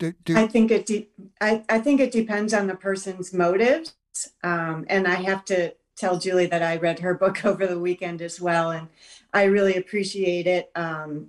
do, 0.00 0.14
do... 0.24 0.36
I 0.36 0.48
think 0.48 0.70
it. 0.72 0.86
De- 0.86 1.08
I, 1.40 1.62
I 1.68 1.78
think 1.78 2.00
it 2.00 2.10
depends 2.10 2.52
on 2.52 2.66
the 2.66 2.74
person's 2.74 3.32
motives, 3.32 3.94
um, 4.42 4.84
and 4.88 5.06
I 5.06 5.16
have 5.16 5.44
to 5.46 5.74
tell 5.96 6.18
Julie 6.18 6.46
that 6.46 6.62
I 6.62 6.76
read 6.78 6.98
her 7.00 7.14
book 7.22 7.44
over 7.44 7.66
the 7.66 7.78
weekend 7.78 8.22
as 8.22 8.40
well, 8.40 8.72
and 8.72 8.88
I 9.32 9.44
really 9.44 9.76
appreciate 9.76 10.46
it. 10.46 10.72
Um, 10.74 11.28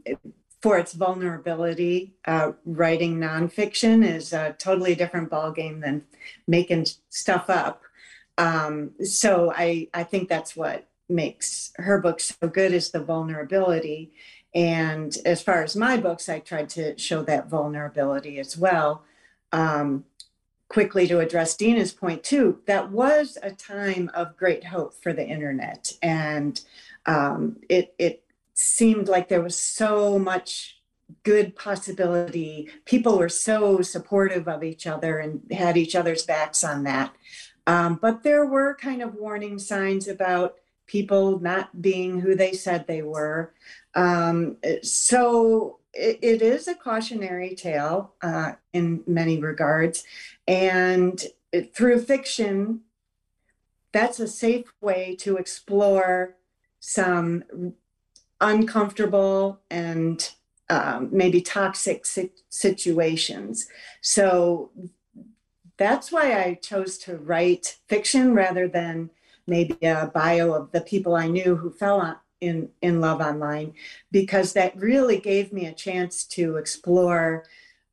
for 0.61 0.77
its 0.77 0.93
vulnerability, 0.93 2.13
uh, 2.25 2.51
writing 2.65 3.17
nonfiction 3.17 4.07
is 4.07 4.31
a 4.31 4.55
totally 4.59 4.93
different 4.93 5.29
ballgame 5.29 5.81
than 5.81 6.03
making 6.47 6.85
stuff 7.09 7.49
up. 7.49 7.81
Um, 8.37 8.91
so 9.03 9.51
I, 9.55 9.87
I 9.93 10.03
think 10.03 10.29
that's 10.29 10.55
what 10.55 10.87
makes 11.09 11.73
her 11.77 11.99
book 11.99 12.19
so 12.19 12.47
good 12.47 12.73
is 12.73 12.91
the 12.91 13.03
vulnerability. 13.03 14.13
And 14.53 15.15
as 15.25 15.41
far 15.41 15.63
as 15.63 15.75
my 15.75 15.97
books, 15.97 16.27
I 16.27 16.39
tried 16.39 16.69
to 16.69 16.97
show 16.97 17.23
that 17.23 17.49
vulnerability 17.49 18.39
as 18.39 18.57
well. 18.57 19.03
Um, 19.51 20.05
quickly 20.67 21.05
to 21.05 21.19
address 21.19 21.57
Dina's 21.57 21.91
point 21.91 22.23
too, 22.23 22.59
that 22.65 22.91
was 22.91 23.37
a 23.43 23.51
time 23.51 24.09
of 24.13 24.37
great 24.37 24.63
hope 24.65 24.93
for 24.93 25.11
the 25.11 25.25
internet, 25.27 25.91
and 26.01 26.61
um, 27.05 27.57
it 27.67 27.93
it 27.99 28.23
seemed 28.53 29.07
like 29.09 29.27
there 29.27 29.41
was 29.41 29.57
so 29.57 30.17
much 30.17 30.81
good 31.23 31.55
possibility. 31.55 32.69
People 32.85 33.17
were 33.17 33.29
so 33.29 33.81
supportive 33.81 34.47
of 34.47 34.63
each 34.63 34.87
other 34.87 35.19
and 35.19 35.41
had 35.51 35.75
each 35.75 35.95
other's 35.95 36.23
backs 36.23 36.63
on 36.63 36.83
that. 36.83 37.13
Um, 37.67 37.99
but 38.01 38.23
there 38.23 38.45
were 38.45 38.75
kind 38.75 39.01
of 39.01 39.15
warning 39.15 39.59
signs 39.59 40.07
about 40.07 40.55
people 40.91 41.39
not 41.39 41.81
being 41.81 42.19
who 42.19 42.35
they 42.35 42.51
said 42.51 42.85
they 42.85 43.01
were. 43.01 43.53
Um, 43.95 44.57
so 44.83 45.79
it, 45.93 46.19
it 46.21 46.41
is 46.41 46.67
a 46.67 46.75
cautionary 46.75 47.55
tale 47.55 48.13
uh, 48.21 48.53
in 48.73 49.01
many 49.07 49.39
regards. 49.39 50.03
And 50.49 51.23
it, 51.53 51.73
through 51.73 52.01
fiction, 52.01 52.81
that's 53.93 54.19
a 54.19 54.27
safe 54.27 54.65
way 54.81 55.15
to 55.21 55.37
explore 55.37 56.35
some 56.81 57.73
uncomfortable 58.41 59.61
and 59.69 60.29
um, 60.69 61.07
maybe 61.11 61.39
toxic 61.41 62.05
situations. 62.49 63.67
So 64.01 64.71
that's 65.77 66.11
why 66.11 66.37
I 66.37 66.55
chose 66.55 66.97
to 66.99 67.15
write 67.15 67.77
fiction 67.87 68.33
rather 68.33 68.67
than 68.67 69.09
maybe 69.47 69.77
a 69.85 70.11
bio 70.13 70.53
of 70.53 70.71
the 70.71 70.81
people 70.81 71.15
I 71.15 71.27
knew 71.27 71.55
who 71.55 71.71
fell 71.71 71.99
on, 71.99 72.17
in 72.41 72.69
in 72.81 72.99
love 72.99 73.21
online 73.21 73.73
because 74.11 74.53
that 74.53 74.75
really 74.75 75.19
gave 75.19 75.53
me 75.53 75.67
a 75.67 75.73
chance 75.73 76.23
to 76.25 76.57
explore 76.57 77.45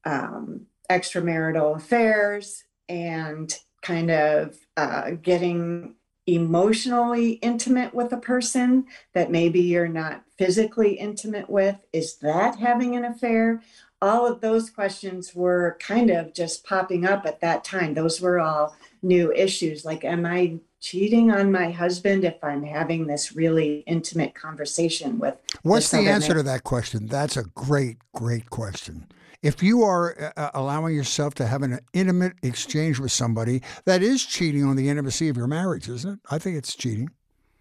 um, 0.05 0.67
extramarital 0.91 1.77
affairs 1.77 2.65
and 2.89 3.55
kind 3.83 4.11
of 4.11 4.57
uh, 4.77 5.11
getting 5.23 5.95
emotionally 6.27 7.33
intimate 7.33 7.95
with 7.95 8.13
a 8.13 8.19
person 8.19 8.85
that 9.15 9.31
maybe 9.31 9.61
you're 9.61 9.89
not 9.89 10.23
physically 10.37 10.95
intimate 10.95 11.49
with. 11.49 11.77
Is 11.93 12.17
that 12.17 12.59
having 12.59 12.97
an 12.97 13.05
affair? 13.05 13.63
All 14.01 14.27
of 14.27 14.41
those 14.41 14.71
questions 14.71 15.35
were 15.35 15.77
kind 15.81 16.11
of 16.11 16.35
just 16.35 16.65
popping 16.65 17.07
up 17.07 17.27
at 17.27 17.41
that 17.41 17.65
time. 17.65 17.95
Those 17.95 18.21
were 18.21 18.41
all 18.41 18.77
new 19.03 19.33
issues. 19.33 19.85
Like 19.85 20.05
am 20.05 20.27
i 20.27 20.59
cheating 20.81 21.31
on 21.31 21.51
my 21.51 21.71
husband 21.71 22.25
if 22.25 22.43
I'm 22.43 22.63
having 22.63 23.07
this 23.07 23.35
really 23.35 23.83
intimate 23.87 24.35
conversation 24.35 25.19
with. 25.19 25.35
What's 25.63 25.91
the 25.91 25.99
answer 25.99 26.35
man? 26.35 26.37
to 26.39 26.43
that 26.45 26.65
question? 26.65 27.07
That's 27.07 27.37
a 27.37 27.45
great, 27.45 27.99
great 28.15 28.51
question. 28.51 29.07
If 29.43 29.63
you 29.63 29.83
are 29.83 30.33
uh, 30.37 30.41
uh, 30.41 30.51
allowing 30.55 30.97
yourself 30.97 31.35
to 31.35 31.47
have 31.47 31.63
an 31.63 31.79
intimate 31.93 32.35
exchange 32.43 32.99
with 32.99 33.13
somebody, 33.13 33.63
that 33.85 34.03
is 34.03 34.25
cheating 34.25 34.65
on 34.65 34.77
the 34.77 34.89
intimacy 34.89 35.29
of 35.29 35.37
your 35.37 35.47
marriage, 35.47 35.89
isn't 35.89 36.15
it? 36.15 36.19
I 36.31 36.39
think 36.39 36.57
it's 36.57 36.75
cheating. 36.75 37.11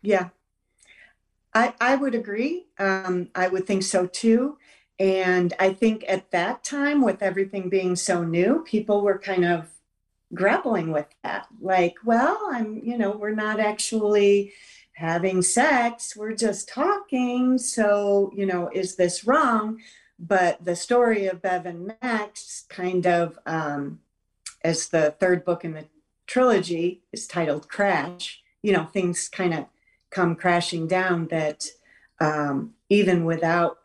Yeah. 0.01 0.29
I, 1.53 1.73
I 1.79 1.95
would 1.95 2.15
agree. 2.15 2.67
Um, 2.79 3.29
I 3.35 3.47
would 3.47 3.65
think 3.65 3.83
so 3.83 4.07
too. 4.07 4.57
And 4.99 5.53
I 5.59 5.73
think 5.73 6.03
at 6.07 6.31
that 6.31 6.63
time, 6.63 7.01
with 7.01 7.21
everything 7.21 7.69
being 7.69 7.95
so 7.95 8.23
new, 8.23 8.63
people 8.65 9.01
were 9.01 9.19
kind 9.19 9.45
of 9.45 9.69
grappling 10.33 10.91
with 10.91 11.07
that. 11.23 11.47
Like, 11.61 11.95
well, 12.03 12.49
I'm, 12.51 12.79
you 12.83 12.97
know, 12.97 13.11
we're 13.11 13.31
not 13.35 13.59
actually 13.59 14.53
having 14.93 15.41
sex, 15.41 16.15
we're 16.15 16.33
just 16.33 16.67
talking. 16.67 17.57
So, 17.57 18.31
you 18.35 18.45
know, 18.45 18.69
is 18.73 18.95
this 18.95 19.25
wrong? 19.25 19.79
But 20.19 20.65
the 20.65 20.75
story 20.75 21.27
of 21.27 21.41
Bev 21.41 21.67
and 21.67 21.93
Max 22.01 22.65
kind 22.69 23.05
of, 23.05 23.37
um, 23.45 23.99
as 24.63 24.89
the 24.89 25.11
third 25.19 25.45
book 25.45 25.63
in 25.63 25.73
the 25.73 25.85
trilogy 26.25 27.03
is 27.11 27.27
titled 27.27 27.69
Crash, 27.69 28.41
you 28.63 28.73
know, 28.73 28.85
things 28.85 29.29
kind 29.29 29.53
of 29.53 29.67
come 30.09 30.35
crashing 30.35 30.87
down 30.87 31.27
that 31.27 31.67
um, 32.19 32.73
even 32.89 33.23
without 33.23 33.77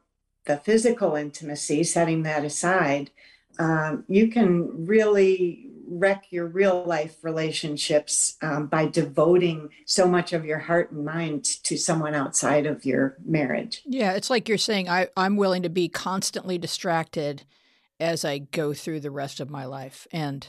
the 0.47 0.57
physical 0.57 1.15
intimacy, 1.15 1.85
setting 1.85 2.23
that 2.23 2.45
aside, 2.45 3.11
um, 3.59 4.05
you 4.09 4.29
can 4.29 4.87
really 4.87 5.72
wreck 5.99 6.27
your 6.31 6.47
real 6.47 6.85
life 6.85 7.17
relationships 7.23 8.37
um, 8.43 8.67
by 8.67 8.87
devoting 8.87 9.69
so 9.87 10.07
much 10.07 10.33
of 10.33 10.45
your 10.45 10.59
heart 10.59 10.91
and 10.93 11.05
mind 11.05 11.45
to 11.45 11.77
someone 11.77 12.15
outside 12.15 12.67
of 12.67 12.85
your 12.85 13.17
marriage. 13.25 13.83
Yeah, 13.85 14.13
it's 14.13 14.31
like 14.31 14.49
you're 14.49 14.59
saying, 14.59 14.89
I, 14.89 15.09
I'm 15.17 15.37
willing 15.37 15.63
to 15.63 15.69
be 15.69 15.89
constantly 15.89 16.59
distracted 16.59 17.45
as 18.01 18.25
I 18.25 18.39
go 18.39 18.73
through 18.73 19.01
the 19.01 19.11
rest 19.11 19.41
of 19.41 19.51
my 19.51 19.65
life. 19.65 20.07
And, 20.13 20.47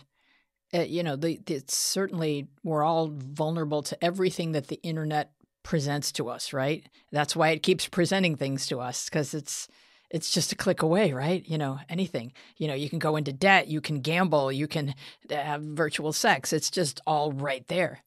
uh, 0.74 0.82
you 0.82 1.04
know, 1.04 1.16
the, 1.16 1.40
it's 1.48 1.76
certainly, 1.76 2.48
we're 2.64 2.84
all 2.84 3.10
vulnerable 3.12 3.84
to 3.84 4.04
everything 4.04 4.54
that 4.54 4.68
the 4.68 4.82
internet 4.82 5.32
presents 5.62 6.12
to 6.14 6.30
us, 6.30 6.54
right? 6.54 6.88
That's 7.12 7.36
why 7.36 7.50
it 7.50 7.64
keeps 7.64 7.88
presenting 7.88 8.36
things 8.36 8.66
to 8.68 8.80
us 8.80 9.06
because 9.10 9.34
it's, 9.34 9.68
it's 10.14 10.32
just 10.32 10.52
a 10.52 10.56
click 10.56 10.84
away, 10.84 11.12
right? 11.12 11.44
You 11.46 11.58
know, 11.58 11.80
anything. 11.90 12.32
You 12.58 12.68
know, 12.68 12.76
you 12.76 12.90
can 12.90 13.00
go 13.00 13.16
into 13.16 13.34
debt, 13.34 13.68
you 13.68 13.82
can 13.82 14.00
gamble, 14.00 14.52
you 14.52 14.68
can 14.68 14.94
have 15.30 15.62
virtual 15.62 16.14
sex. 16.14 16.54
It's 16.54 16.70
just 16.70 17.02
all 17.06 17.34
right 17.34 17.68
there. 17.68 18.04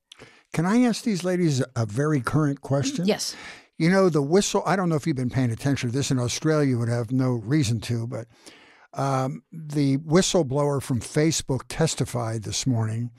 Can 0.54 0.64
I 0.64 0.82
ask 0.82 1.02
these 1.02 1.24
ladies 1.24 1.62
a 1.74 1.84
very 1.84 2.20
current 2.20 2.60
question? 2.60 3.06
Yes. 3.06 3.34
You 3.76 3.90
know, 3.90 4.08
the 4.08 4.22
whistle, 4.22 4.62
I 4.64 4.76
don't 4.76 4.88
know 4.88 4.94
if 4.94 5.06
you've 5.06 5.16
been 5.16 5.28
paying 5.28 5.50
attention 5.50 5.90
to 5.90 5.94
this 5.94 6.10
in 6.10 6.18
Australia, 6.18 6.70
you 6.70 6.78
would 6.78 6.88
have 6.88 7.10
no 7.10 7.32
reason 7.32 7.80
to, 7.80 8.06
but 8.06 8.26
um, 8.94 9.42
the 9.52 9.98
whistleblower 9.98 10.80
from 10.80 11.00
Facebook 11.00 11.62
testified 11.68 12.44
this 12.44 12.66
morning, 12.66 13.10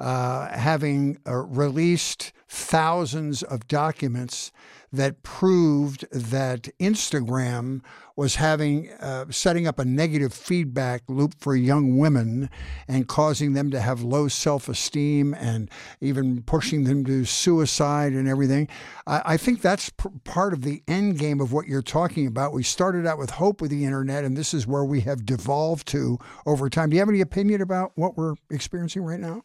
uh, 0.00 0.48
having 0.48 1.18
uh, 1.26 1.36
released 1.36 2.32
thousands 2.48 3.42
of 3.44 3.68
documents 3.68 4.50
that 4.92 5.22
proved 5.22 6.04
that 6.10 6.62
Instagram 6.80 7.80
was 8.16 8.34
having 8.34 8.90
uh, 8.94 9.24
setting 9.30 9.66
up 9.66 9.78
a 9.78 9.84
negative 9.84 10.34
feedback 10.34 11.02
loop 11.06 11.34
for 11.38 11.54
young 11.54 11.96
women 11.96 12.50
and 12.88 13.06
causing 13.06 13.52
them 13.52 13.70
to 13.70 13.80
have 13.80 14.02
low 14.02 14.26
self-esteem 14.26 15.32
and 15.34 15.70
even 16.00 16.42
pushing 16.42 16.84
them 16.84 17.04
to 17.04 17.24
suicide 17.24 18.12
and 18.12 18.26
everything. 18.26 18.66
I, 19.06 19.22
I 19.24 19.36
think 19.36 19.60
that's 19.60 19.90
part 20.24 20.52
of 20.52 20.62
the 20.62 20.82
end 20.88 21.18
game 21.18 21.40
of 21.40 21.52
what 21.52 21.66
you're 21.66 21.82
talking 21.82 22.26
about. 22.26 22.52
We 22.52 22.64
started 22.64 23.06
out 23.06 23.18
with 23.18 23.30
hope 23.30 23.60
with 23.60 23.70
the 23.70 23.84
internet, 23.84 24.24
and 24.24 24.36
this 24.36 24.52
is 24.52 24.66
where 24.66 24.84
we 24.84 25.02
have 25.02 25.24
devolved 25.24 25.86
to 25.88 26.18
over 26.46 26.68
time. 26.68 26.90
Do 26.90 26.96
you 26.96 27.00
have 27.00 27.08
any 27.08 27.20
opinion 27.20 27.60
about 27.60 27.92
what 27.94 28.16
we're 28.16 28.34
experiencing 28.50 29.02
right 29.04 29.20
now? 29.20 29.44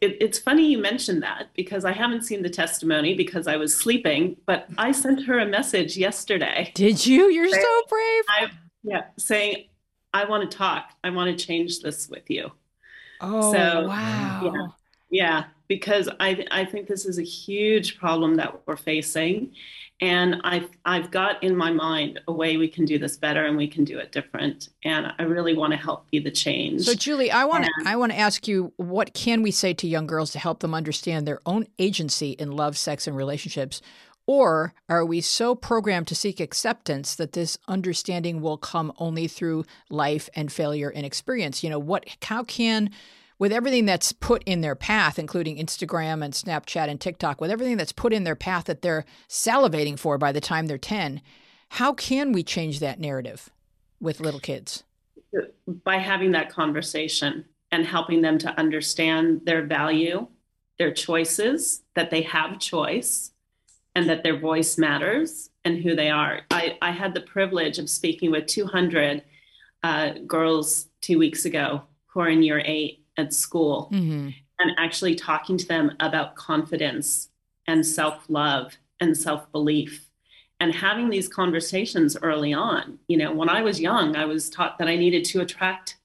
It, 0.00 0.16
it's 0.20 0.38
funny 0.38 0.70
you 0.70 0.78
mentioned 0.78 1.22
that 1.22 1.48
because 1.54 1.84
I 1.84 1.92
haven't 1.92 2.22
seen 2.22 2.42
the 2.42 2.50
testimony 2.50 3.14
because 3.14 3.46
I 3.46 3.56
was 3.56 3.74
sleeping, 3.74 4.36
but 4.46 4.68
I 4.76 4.92
sent 4.92 5.24
her 5.26 5.38
a 5.38 5.46
message 5.46 5.96
yesterday. 5.96 6.72
Did 6.74 7.04
you? 7.04 7.30
You're 7.30 7.48
saying, 7.48 7.64
so 7.64 7.82
brave. 7.88 8.24
I, 8.28 8.50
yeah, 8.82 9.02
saying, 9.18 9.66
I 10.12 10.24
want 10.24 10.50
to 10.50 10.56
talk. 10.56 10.92
I 11.04 11.10
want 11.10 11.36
to 11.36 11.46
change 11.46 11.80
this 11.80 12.08
with 12.08 12.28
you. 12.28 12.50
Oh, 13.20 13.52
so, 13.52 13.88
wow. 13.88 14.42
Yeah, 14.44 14.66
yeah, 15.10 15.44
because 15.66 16.08
I, 16.20 16.46
I 16.50 16.64
think 16.64 16.86
this 16.86 17.04
is 17.06 17.18
a 17.18 17.22
huge 17.22 17.98
problem 17.98 18.36
that 18.36 18.60
we're 18.66 18.76
facing 18.76 19.54
and 20.00 20.40
I've 20.44 20.68
I've 20.84 21.10
got 21.10 21.42
in 21.42 21.56
my 21.56 21.72
mind 21.72 22.20
a 22.28 22.32
way 22.32 22.56
we 22.56 22.68
can 22.68 22.84
do 22.84 22.98
this 22.98 23.16
better 23.16 23.44
and 23.44 23.56
we 23.56 23.66
can 23.66 23.84
do 23.84 23.98
it 23.98 24.12
different. 24.12 24.68
And 24.84 25.12
I 25.18 25.24
really 25.24 25.56
want 25.56 25.72
to 25.72 25.76
help 25.76 26.08
be 26.10 26.20
the 26.20 26.30
change. 26.30 26.82
So 26.82 26.94
Julie, 26.94 27.30
I 27.30 27.44
want 27.44 27.64
to 27.64 27.70
I 27.84 27.96
want 27.96 28.12
to 28.12 28.18
ask 28.18 28.46
you 28.46 28.72
what 28.76 29.12
can 29.14 29.42
we 29.42 29.50
say 29.50 29.74
to 29.74 29.88
young 29.88 30.06
girls 30.06 30.30
to 30.32 30.38
help 30.38 30.60
them 30.60 30.74
understand 30.74 31.26
their 31.26 31.40
own 31.46 31.66
agency 31.78 32.32
in 32.32 32.52
love, 32.52 32.78
sex, 32.78 33.06
and 33.06 33.16
relationships? 33.16 33.82
Or 34.26 34.74
are 34.90 35.06
we 35.06 35.22
so 35.22 35.54
programmed 35.54 36.06
to 36.08 36.14
seek 36.14 36.38
acceptance 36.38 37.14
that 37.14 37.32
this 37.32 37.56
understanding 37.66 38.42
will 38.42 38.58
come 38.58 38.92
only 38.98 39.26
through 39.26 39.64
life 39.88 40.28
and 40.36 40.52
failure 40.52 40.90
and 40.90 41.06
experience? 41.06 41.64
You 41.64 41.70
know, 41.70 41.78
what 41.78 42.06
how 42.22 42.44
can 42.44 42.90
with 43.38 43.52
everything 43.52 43.86
that's 43.86 44.12
put 44.12 44.42
in 44.44 44.60
their 44.60 44.74
path, 44.74 45.18
including 45.18 45.56
Instagram 45.56 46.24
and 46.24 46.34
Snapchat 46.34 46.88
and 46.88 47.00
TikTok, 47.00 47.40
with 47.40 47.50
everything 47.50 47.76
that's 47.76 47.92
put 47.92 48.12
in 48.12 48.24
their 48.24 48.36
path 48.36 48.64
that 48.64 48.82
they're 48.82 49.04
salivating 49.28 49.98
for 49.98 50.18
by 50.18 50.32
the 50.32 50.40
time 50.40 50.66
they're 50.66 50.78
10, 50.78 51.20
how 51.70 51.92
can 51.92 52.32
we 52.32 52.42
change 52.42 52.80
that 52.80 52.98
narrative 52.98 53.50
with 54.00 54.20
little 54.20 54.40
kids? 54.40 54.84
By 55.84 55.98
having 55.98 56.32
that 56.32 56.50
conversation 56.50 57.44
and 57.70 57.84
helping 57.84 58.22
them 58.22 58.38
to 58.38 58.58
understand 58.58 59.42
their 59.44 59.62
value, 59.64 60.26
their 60.78 60.92
choices, 60.92 61.82
that 61.94 62.10
they 62.10 62.22
have 62.22 62.58
choice, 62.58 63.32
and 63.94 64.08
that 64.08 64.22
their 64.22 64.38
voice 64.38 64.78
matters 64.78 65.50
and 65.64 65.82
who 65.82 65.94
they 65.94 66.08
are. 66.08 66.42
I, 66.50 66.78
I 66.80 66.92
had 66.92 67.14
the 67.14 67.20
privilege 67.20 67.78
of 67.78 67.90
speaking 67.90 68.30
with 68.30 68.46
200 68.46 69.22
uh, 69.82 70.10
girls 70.26 70.86
two 71.00 71.18
weeks 71.18 71.44
ago 71.44 71.82
who 72.06 72.20
are 72.20 72.28
in 72.28 72.42
year 72.42 72.62
eight 72.64 73.04
at 73.18 73.34
school 73.34 73.90
mm-hmm. 73.92 74.30
and 74.58 74.70
actually 74.78 75.14
talking 75.14 75.58
to 75.58 75.66
them 75.66 75.92
about 76.00 76.36
confidence 76.36 77.28
and 77.66 77.84
self 77.84 78.24
love 78.28 78.76
and 79.00 79.16
self 79.16 79.50
belief 79.52 80.08
and 80.60 80.74
having 80.74 81.08
these 81.08 81.28
conversations 81.28 82.16
early 82.22 82.52
on. 82.52 82.98
You 83.08 83.18
know, 83.18 83.32
when 83.32 83.48
I 83.48 83.62
was 83.62 83.80
young, 83.80 84.16
I 84.16 84.24
was 84.24 84.50
taught 84.50 84.78
that 84.78 84.88
I 84.88 84.96
needed 84.96 85.24
to 85.26 85.40
attract 85.40 85.96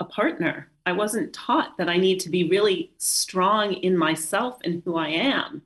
a 0.00 0.04
partner. 0.04 0.70
I 0.86 0.92
wasn't 0.92 1.32
taught 1.32 1.76
that 1.78 1.88
I 1.88 1.96
need 1.96 2.20
to 2.20 2.30
be 2.30 2.48
really 2.48 2.92
strong 2.98 3.74
in 3.74 3.96
myself 3.96 4.58
and 4.64 4.82
who 4.84 4.96
I 4.96 5.08
am. 5.08 5.62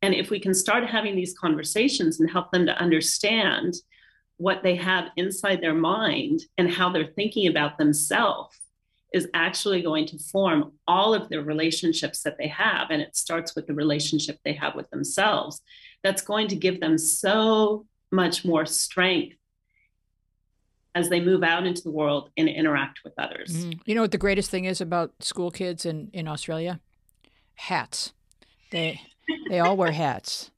And 0.00 0.14
if 0.14 0.30
we 0.30 0.40
can 0.40 0.54
start 0.54 0.86
having 0.86 1.14
these 1.14 1.36
conversations 1.36 2.20
and 2.20 2.30
help 2.30 2.50
them 2.52 2.66
to 2.66 2.80
understand 2.80 3.76
what 4.36 4.62
they 4.62 4.74
have 4.76 5.10
inside 5.16 5.60
their 5.60 5.74
mind 5.74 6.42
and 6.58 6.70
how 6.70 6.90
they're 6.90 7.06
thinking 7.06 7.48
about 7.48 7.78
themselves 7.78 8.61
is 9.12 9.28
actually 9.34 9.82
going 9.82 10.06
to 10.06 10.18
form 10.18 10.72
all 10.88 11.14
of 11.14 11.28
the 11.28 11.42
relationships 11.42 12.22
that 12.22 12.38
they 12.38 12.48
have. 12.48 12.90
And 12.90 13.02
it 13.02 13.14
starts 13.16 13.54
with 13.54 13.66
the 13.66 13.74
relationship 13.74 14.38
they 14.44 14.54
have 14.54 14.74
with 14.74 14.88
themselves. 14.90 15.60
That's 16.02 16.22
going 16.22 16.48
to 16.48 16.56
give 16.56 16.80
them 16.80 16.96
so 16.98 17.86
much 18.10 18.44
more 18.44 18.64
strength 18.66 19.36
as 20.94 21.08
they 21.08 21.20
move 21.20 21.42
out 21.42 21.66
into 21.66 21.82
the 21.82 21.90
world 21.90 22.30
and 22.36 22.48
interact 22.48 23.00
with 23.04 23.14
others. 23.18 23.64
Mm. 23.64 23.80
You 23.86 23.94
know 23.94 24.02
what 24.02 24.10
the 24.10 24.18
greatest 24.18 24.50
thing 24.50 24.66
is 24.66 24.80
about 24.80 25.12
school 25.20 25.50
kids 25.50 25.86
in, 25.86 26.10
in 26.12 26.28
Australia? 26.28 26.80
Hats. 27.54 28.12
They 28.70 29.00
they 29.48 29.60
all 29.60 29.76
wear 29.76 29.92
hats. 29.92 30.50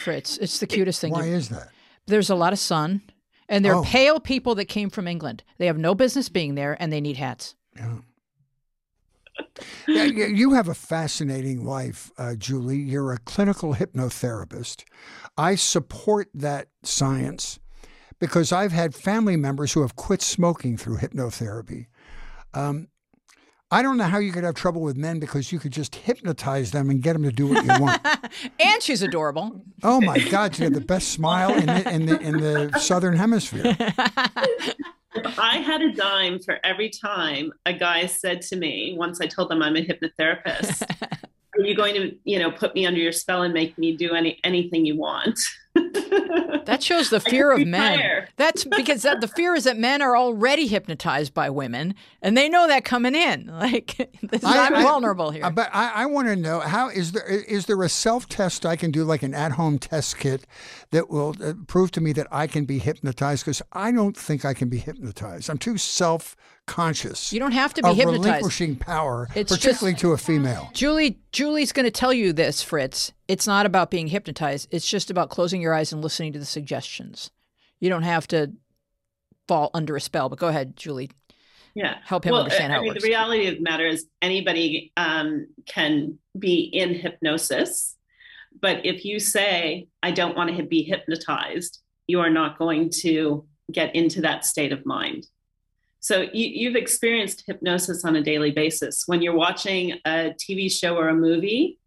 Fritz, 0.00 0.38
it's 0.38 0.58
the 0.58 0.66
cutest 0.66 1.00
thing. 1.00 1.12
Why 1.12 1.26
is 1.26 1.48
that? 1.50 1.68
There's 2.06 2.30
a 2.30 2.34
lot 2.34 2.52
of 2.52 2.58
sun, 2.58 3.02
and 3.48 3.64
they're 3.64 3.74
Oh. 3.74 3.82
pale 3.82 4.20
people 4.20 4.54
that 4.54 4.66
came 4.66 4.90
from 4.90 5.06
England. 5.06 5.42
They 5.58 5.66
have 5.66 5.76
no 5.78 5.94
business 5.94 6.28
being 6.28 6.54
there, 6.54 6.76
and 6.80 6.92
they 6.92 7.00
need 7.00 7.16
hats. 7.16 7.54
Yeah. 7.76 7.96
Yeah, 9.86 10.04
you 10.04 10.54
have 10.54 10.68
a 10.68 10.74
fascinating 10.74 11.64
life, 11.64 12.10
uh, 12.18 12.34
Julie. 12.36 12.78
You're 12.78 13.12
a 13.12 13.18
clinical 13.18 13.74
hypnotherapist. 13.74 14.84
I 15.36 15.54
support 15.56 16.28
that 16.34 16.68
science 16.82 17.58
because 18.18 18.52
I've 18.52 18.72
had 18.72 18.94
family 18.94 19.36
members 19.36 19.72
who 19.72 19.82
have 19.82 19.94
quit 19.96 20.22
smoking 20.22 20.76
through 20.76 20.98
hypnotherapy. 20.98 21.86
Um, 22.54 22.88
I 23.70 23.82
don't 23.82 23.96
know 23.96 24.04
how 24.04 24.18
you 24.18 24.32
could 24.32 24.44
have 24.44 24.54
trouble 24.54 24.80
with 24.80 24.96
men 24.96 25.18
because 25.18 25.50
you 25.50 25.58
could 25.58 25.72
just 25.72 25.96
hypnotize 25.96 26.70
them 26.70 26.88
and 26.88 27.02
get 27.02 27.14
them 27.14 27.24
to 27.24 27.32
do 27.32 27.48
what 27.48 27.64
you 27.64 27.80
want. 27.80 28.00
And 28.60 28.82
she's 28.82 29.02
adorable. 29.02 29.62
oh 29.82 30.00
my 30.00 30.18
God, 30.18 30.58
you 30.58 30.64
have 30.64 30.74
the 30.74 30.80
best 30.80 31.08
smile 31.08 31.54
in 31.54 31.66
the, 31.66 31.90
in 31.90 32.06
the, 32.06 32.20
in 32.20 32.36
the 32.38 32.78
Southern 32.78 33.16
Hemisphere. 33.16 33.76
If 35.24 35.38
I 35.38 35.56
had 35.56 35.80
a 35.80 35.92
dime 35.92 36.38
for 36.38 36.58
every 36.62 36.90
time 36.90 37.52
a 37.64 37.72
guy 37.72 38.06
said 38.06 38.42
to 38.42 38.56
me, 38.56 38.94
once 38.96 39.20
I 39.20 39.26
told 39.26 39.50
them 39.50 39.62
I'm 39.62 39.76
a 39.76 39.80
hypnotherapist, 39.80 40.82
are 41.58 41.60
you 41.60 41.74
going 41.74 41.94
to, 41.94 42.14
you 42.24 42.38
know, 42.38 42.50
put 42.50 42.74
me 42.74 42.86
under 42.86 43.00
your 43.00 43.12
spell 43.12 43.42
and 43.42 43.54
make 43.54 43.78
me 43.78 43.96
do 43.96 44.12
any 44.14 44.38
anything 44.44 44.84
you 44.84 44.96
want? 44.96 45.38
That 46.66 46.82
shows 46.82 47.10
the 47.10 47.20
fear 47.30 47.52
of 47.52 47.64
men. 47.66 47.96
retire. 47.98 48.28
That's 48.36 48.64
because 48.64 49.02
that, 49.02 49.20
the 49.20 49.28
fear 49.28 49.54
is 49.54 49.64
that 49.64 49.78
men 49.78 50.02
are 50.02 50.16
already 50.16 50.66
hypnotized 50.66 51.32
by 51.32 51.48
women, 51.50 51.94
and 52.22 52.36
they 52.36 52.48
know 52.48 52.66
that 52.66 52.84
coming 52.84 53.14
in. 53.14 53.46
Like, 53.66 53.96
I- 54.44 54.66
I'm 54.68 54.82
vulnerable 54.82 55.30
here. 55.30 55.48
But 55.50 55.70
I, 55.72 56.02
I 56.02 56.06
want 56.06 56.28
to 56.28 56.36
know 56.36 56.60
how 56.60 56.88
is 56.88 57.12
there 57.12 57.26
is 57.26 57.66
there 57.66 57.82
a 57.82 57.88
self 57.88 58.28
test 58.28 58.64
I 58.66 58.76
can 58.76 58.90
do 58.90 59.04
like 59.04 59.22
an 59.22 59.34
at 59.34 59.52
home 59.52 59.78
test 59.78 60.18
kit 60.18 60.46
that 60.90 61.08
will 61.10 61.34
uh, 61.42 61.54
prove 61.66 61.90
to 61.92 62.00
me 62.00 62.12
that 62.12 62.26
I 62.30 62.46
can 62.46 62.64
be 62.64 62.78
hypnotized 62.78 63.44
because 63.44 63.62
I 63.72 63.90
don't 63.92 64.16
think 64.16 64.44
I 64.44 64.54
can 64.54 64.68
be 64.68 64.78
hypnotized. 64.78 65.50
I'm 65.50 65.58
too 65.58 65.76
self 65.78 66.36
conscious. 66.66 67.32
you 67.32 67.38
don't 67.40 67.52
have 67.52 67.72
to 67.74 67.82
be 67.82 67.88
of 67.88 67.96
hypnotized. 67.96 68.24
relinquishing 68.24 68.76
power, 68.76 69.28
It's 69.34 69.50
just- 69.50 69.62
particularly 69.62 69.96
to 69.98 70.12
a 70.12 70.18
female. 70.18 70.70
Julie, 70.74 71.18
Julie's 71.32 71.72
going 71.72 71.84
to 71.84 71.90
tell 71.90 72.12
you 72.12 72.32
this, 72.32 72.62
Fritz. 72.62 73.12
It's 73.28 73.46
not 73.46 73.66
about 73.66 73.90
being 73.90 74.08
hypnotized. 74.08 74.68
It's 74.70 74.88
just 74.88 75.10
about 75.10 75.30
closing 75.30 75.60
your 75.60 75.72
eyes 75.74 75.92
and 75.92 76.02
listening 76.02 76.32
to 76.32 76.38
the 76.38 76.44
suggestions. 76.44 77.30
You 77.80 77.88
don't 77.88 78.02
have 78.02 78.26
to 78.28 78.52
fall 79.48 79.70
under 79.74 79.94
a 79.96 80.00
spell. 80.00 80.28
But 80.28 80.38
go 80.38 80.48
ahead, 80.48 80.76
Julie. 80.76 81.10
Yeah. 81.74 81.98
Help 82.04 82.24
him 82.24 82.32
well, 82.32 82.42
understand 82.42 82.72
I 82.72 82.76
how 82.76 82.80
it 82.80 82.84
mean, 82.84 82.90
works. 82.94 83.02
the 83.02 83.08
reality 83.08 83.46
of 83.48 83.56
the 83.56 83.60
matter 83.62 83.86
is 83.86 84.06
anybody 84.22 84.92
um, 84.96 85.46
can 85.66 86.18
be 86.38 86.60
in 86.62 86.94
hypnosis, 86.94 87.96
but 88.60 88.84
if 88.86 89.04
you 89.04 89.18
say, 89.20 89.88
I 90.02 90.10
don't 90.10 90.36
want 90.36 90.56
to 90.56 90.62
be 90.62 90.82
hypnotized, 90.82 91.80
you 92.06 92.20
are 92.20 92.30
not 92.30 92.58
going 92.58 92.90
to 93.02 93.46
get 93.70 93.94
into 93.94 94.22
that 94.22 94.44
state 94.46 94.72
of 94.72 94.86
mind. 94.86 95.26
So 96.06 96.20
you, 96.32 96.46
you've 96.60 96.76
experienced 96.76 97.42
hypnosis 97.48 98.04
on 98.04 98.14
a 98.14 98.22
daily 98.22 98.52
basis. 98.52 99.02
When 99.06 99.22
you're 99.22 99.34
watching 99.34 99.94
a 100.04 100.32
TV 100.38 100.70
show 100.70 100.96
or 100.96 101.08
a 101.08 101.14
movie 101.14 101.78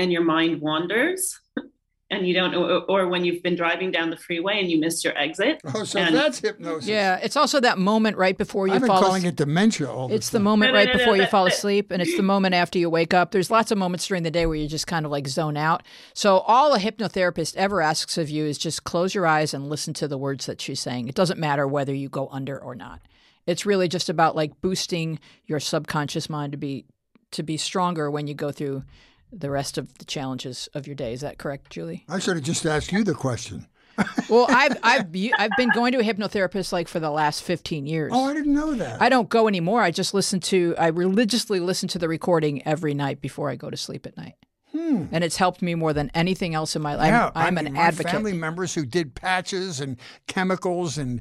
and 0.00 0.10
your 0.10 0.24
mind 0.24 0.60
wanders 0.60 1.38
and 2.10 2.26
you 2.26 2.34
don't 2.34 2.50
know, 2.50 2.80
or 2.88 3.06
when 3.06 3.24
you've 3.24 3.40
been 3.40 3.54
driving 3.54 3.92
down 3.92 4.10
the 4.10 4.16
freeway 4.16 4.58
and 4.58 4.68
you 4.68 4.80
missed 4.80 5.04
your 5.04 5.16
exit. 5.16 5.60
Oh, 5.72 5.84
so 5.84 6.00
And- 6.00 6.12
that's 6.12 6.40
hypnosis. 6.40 6.88
Yeah, 6.88 7.20
it's 7.22 7.36
also 7.36 7.60
that 7.60 7.78
moment 7.78 8.16
right 8.16 8.36
before 8.36 8.66
you 8.66 8.72
I've 8.74 8.80
been 8.80 8.88
fall 8.88 9.00
calling 9.00 9.18
asleep. 9.22 9.34
it 9.34 9.36
dementia 9.36 9.88
all 9.88 10.06
It's 10.06 10.26
this 10.26 10.30
the 10.30 10.38
time. 10.38 10.44
moment 10.44 10.70
No, 10.70 10.72
no, 10.72 10.78
right 10.80 10.86
no, 10.88 10.92
no, 10.94 10.98
before 10.98 11.14
you 11.14 11.22
that- 11.22 11.30
fall 11.30 11.44
that- 11.44 11.52
asleep, 11.54 11.92
and 11.92 12.02
it's 12.02 12.16
the 12.16 12.22
moment 12.24 12.56
after 12.56 12.80
you 12.80 12.90
wake 12.90 13.14
up. 13.14 13.30
There's 13.30 13.48
lots 13.52 13.70
of 13.70 13.78
moments 13.78 14.08
during 14.08 14.24
the 14.24 14.30
day 14.32 14.46
where 14.46 14.56
you 14.56 14.66
just 14.66 14.88
kind 14.88 15.06
of 15.06 15.12
like 15.12 15.28
zone 15.28 15.56
out. 15.56 15.84
So, 16.14 16.38
all 16.38 16.74
a 16.74 16.80
hypnotherapist 16.80 17.54
ever 17.54 17.80
asks 17.80 18.18
of 18.18 18.28
you 18.28 18.44
is 18.44 18.58
just 18.58 18.82
close 18.82 19.14
your 19.14 19.24
eyes 19.26 19.54
and 19.54 19.68
listen 19.70 19.94
to 19.94 20.08
the 20.08 20.18
words 20.18 20.46
that 20.46 20.60
she's 20.60 20.80
saying. 20.80 21.06
It 21.08 21.14
doesn't 21.14 21.38
matter 21.38 21.68
whether 21.68 21.94
you 21.94 22.08
go 22.08 22.28
under 22.32 22.58
or 22.58 22.74
not. 22.74 23.02
It's 23.48 23.66
really 23.66 23.88
just 23.88 24.08
about 24.08 24.36
like 24.36 24.60
boosting 24.60 25.18
your 25.46 25.58
subconscious 25.58 26.28
mind 26.30 26.52
to 26.52 26.58
be 26.58 26.84
to 27.32 27.42
be 27.42 27.56
stronger 27.56 28.10
when 28.10 28.26
you 28.26 28.34
go 28.34 28.52
through 28.52 28.84
the 29.32 29.50
rest 29.50 29.76
of 29.78 29.96
the 29.98 30.04
challenges 30.04 30.68
of 30.74 30.86
your 30.86 30.94
day. 30.96 31.12
Is 31.12 31.20
that 31.22 31.38
correct, 31.38 31.70
Julie? 31.70 32.04
I 32.08 32.18
should 32.18 32.36
have 32.36 32.44
just 32.44 32.64
asked 32.64 32.92
you 32.92 33.04
the 33.04 33.14
question. 33.14 33.66
Well, 34.28 34.46
I've 34.48 34.76
I've 34.82 35.06
I've 35.38 35.50
been 35.56 35.70
going 35.70 35.92
to 35.92 35.98
a 35.98 36.02
hypnotherapist 36.04 36.70
like 36.72 36.86
for 36.86 37.00
the 37.00 37.10
last 37.10 37.42
15 37.42 37.86
years. 37.86 38.12
Oh, 38.14 38.26
I 38.26 38.34
didn't 38.34 38.54
know 38.54 38.74
that. 38.74 39.02
I 39.02 39.08
don't 39.08 39.28
go 39.28 39.48
anymore. 39.48 39.82
I 39.82 39.90
just 39.90 40.14
listen 40.14 40.38
to, 40.40 40.74
I 40.78 40.88
religiously 40.88 41.58
listen 41.58 41.88
to 41.88 41.98
the 41.98 42.06
recording 42.08 42.64
every 42.66 42.94
night 42.94 43.20
before 43.20 43.50
I 43.50 43.56
go 43.56 43.70
to 43.70 43.76
sleep 43.76 44.06
at 44.06 44.16
night. 44.16 44.34
Hmm. 44.70 45.06
And 45.10 45.24
it's 45.24 45.36
helped 45.38 45.62
me 45.62 45.74
more 45.74 45.92
than 45.94 46.10
anything 46.14 46.54
else 46.54 46.76
in 46.76 46.82
my 46.82 46.94
life. 46.94 47.08
Yeah, 47.08 47.32
I'm, 47.34 47.42
I 47.42 47.46
I'm 47.48 47.54
mean, 47.54 47.66
an 47.68 47.72
my 47.72 47.80
advocate. 47.80 48.12
family 48.12 48.34
members 48.34 48.74
who 48.74 48.84
did 48.84 49.14
patches 49.14 49.80
and 49.80 49.96
chemicals 50.28 50.96
and 50.98 51.20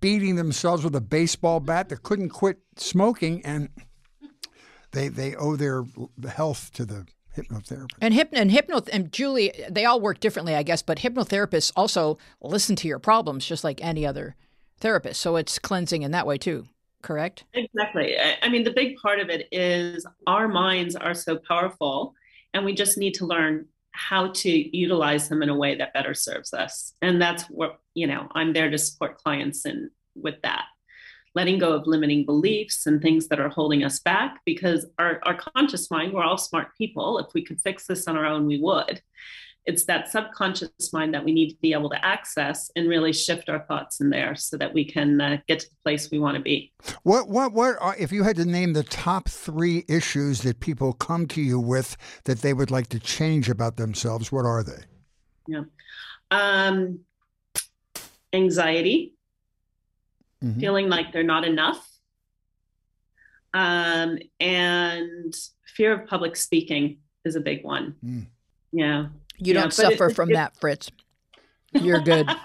beating 0.00 0.36
themselves 0.36 0.84
with 0.84 0.94
a 0.94 1.00
baseball 1.00 1.60
bat 1.60 1.88
that 1.88 2.02
couldn't 2.02 2.30
quit 2.30 2.58
smoking, 2.76 3.44
and 3.44 3.68
they 4.92 5.08
they 5.08 5.34
owe 5.34 5.56
their 5.56 5.84
health 6.28 6.70
to 6.74 6.84
the 6.84 7.06
hypnotherapist. 7.36 7.98
And 8.00 8.14
hypno 8.14 8.40
and 8.40 8.50
hypno 8.50 8.82
and 8.92 9.12
Julie, 9.12 9.52
they 9.68 9.84
all 9.84 10.00
work 10.00 10.20
differently, 10.20 10.54
I 10.54 10.62
guess. 10.62 10.82
But 10.82 10.98
hypnotherapists 10.98 11.72
also 11.76 12.18
listen 12.40 12.76
to 12.76 12.88
your 12.88 12.98
problems 12.98 13.46
just 13.46 13.64
like 13.64 13.82
any 13.82 14.06
other 14.06 14.36
therapist. 14.80 15.20
So 15.20 15.36
it's 15.36 15.58
cleansing 15.58 16.02
in 16.02 16.10
that 16.12 16.26
way 16.26 16.38
too. 16.38 16.66
Correct? 17.00 17.44
Exactly. 17.54 18.18
I, 18.18 18.38
I 18.42 18.48
mean, 18.48 18.64
the 18.64 18.72
big 18.72 18.96
part 18.96 19.20
of 19.20 19.30
it 19.30 19.46
is 19.52 20.04
our 20.26 20.48
minds 20.48 20.96
are 20.96 21.14
so 21.14 21.38
powerful, 21.46 22.14
and 22.54 22.64
we 22.64 22.74
just 22.74 22.98
need 22.98 23.14
to 23.14 23.26
learn 23.26 23.66
how 23.98 24.28
to 24.28 24.76
utilize 24.76 25.28
them 25.28 25.42
in 25.42 25.48
a 25.48 25.56
way 25.56 25.74
that 25.74 25.92
better 25.92 26.14
serves 26.14 26.54
us. 26.54 26.94
And 27.02 27.20
that's 27.20 27.42
what, 27.44 27.80
you 27.94 28.06
know, 28.06 28.28
I'm 28.32 28.52
there 28.52 28.70
to 28.70 28.78
support 28.78 29.18
clients 29.18 29.66
in 29.66 29.90
with 30.14 30.36
that. 30.42 30.66
Letting 31.34 31.58
go 31.58 31.72
of 31.72 31.88
limiting 31.88 32.24
beliefs 32.24 32.86
and 32.86 33.02
things 33.02 33.26
that 33.26 33.40
are 33.40 33.48
holding 33.48 33.82
us 33.82 33.98
back 33.98 34.40
because 34.46 34.86
our, 35.00 35.18
our 35.24 35.34
conscious 35.34 35.90
mind, 35.90 36.12
we're 36.12 36.22
all 36.22 36.38
smart 36.38 36.68
people. 36.78 37.18
If 37.18 37.34
we 37.34 37.44
could 37.44 37.60
fix 37.60 37.86
this 37.86 38.06
on 38.06 38.16
our 38.16 38.24
own, 38.24 38.46
we 38.46 38.60
would. 38.60 39.02
It's 39.68 39.84
that 39.84 40.08
subconscious 40.10 40.94
mind 40.94 41.12
that 41.12 41.22
we 41.22 41.30
need 41.30 41.50
to 41.50 41.56
be 41.60 41.74
able 41.74 41.90
to 41.90 42.02
access 42.02 42.70
and 42.74 42.88
really 42.88 43.12
shift 43.12 43.50
our 43.50 43.66
thoughts 43.66 44.00
in 44.00 44.08
there 44.08 44.34
so 44.34 44.56
that 44.56 44.72
we 44.72 44.82
can 44.82 45.20
uh, 45.20 45.36
get 45.46 45.58
to 45.60 45.66
the 45.68 45.76
place 45.84 46.10
we 46.10 46.18
want 46.18 46.38
to 46.38 46.42
be. 46.42 46.72
What 47.02 47.28
what 47.28 47.52
what 47.52 47.76
are, 47.78 47.94
if 47.98 48.10
you 48.10 48.22
had 48.22 48.36
to 48.36 48.46
name 48.46 48.72
the 48.72 48.82
top 48.82 49.28
three 49.28 49.84
issues 49.86 50.40
that 50.40 50.60
people 50.60 50.94
come 50.94 51.26
to 51.28 51.42
you 51.42 51.60
with 51.60 51.98
that 52.24 52.38
they 52.40 52.54
would 52.54 52.70
like 52.70 52.88
to 52.88 52.98
change 52.98 53.50
about 53.50 53.76
themselves? 53.76 54.32
What 54.32 54.46
are 54.46 54.62
they? 54.62 54.82
Yeah. 55.46 55.64
Um, 56.30 57.00
anxiety, 58.32 59.16
Mhm. 60.42 60.60
feeling 60.60 60.88
like 60.88 61.12
they're 61.12 61.22
not 61.22 61.44
enough, 61.44 61.86
um, 63.52 64.18
and 64.40 65.34
fear 65.76 65.92
of 65.92 66.08
public 66.08 66.36
speaking 66.36 67.00
is 67.26 67.36
a 67.36 67.40
big 67.40 67.64
one. 67.64 67.96
Mm. 68.02 68.26
Yeah. 68.72 69.08
You 69.38 69.54
Yeah, 69.54 69.60
don't 69.62 69.64
but 69.76 69.84
it- 69.86 69.90
suffer 69.92 70.06
it- 70.08 70.14
from 70.14 70.30
it- 70.30 70.34
that, 70.34 70.56
Fritz. 70.60 70.90
You're 71.72 72.00
good. 72.00 72.28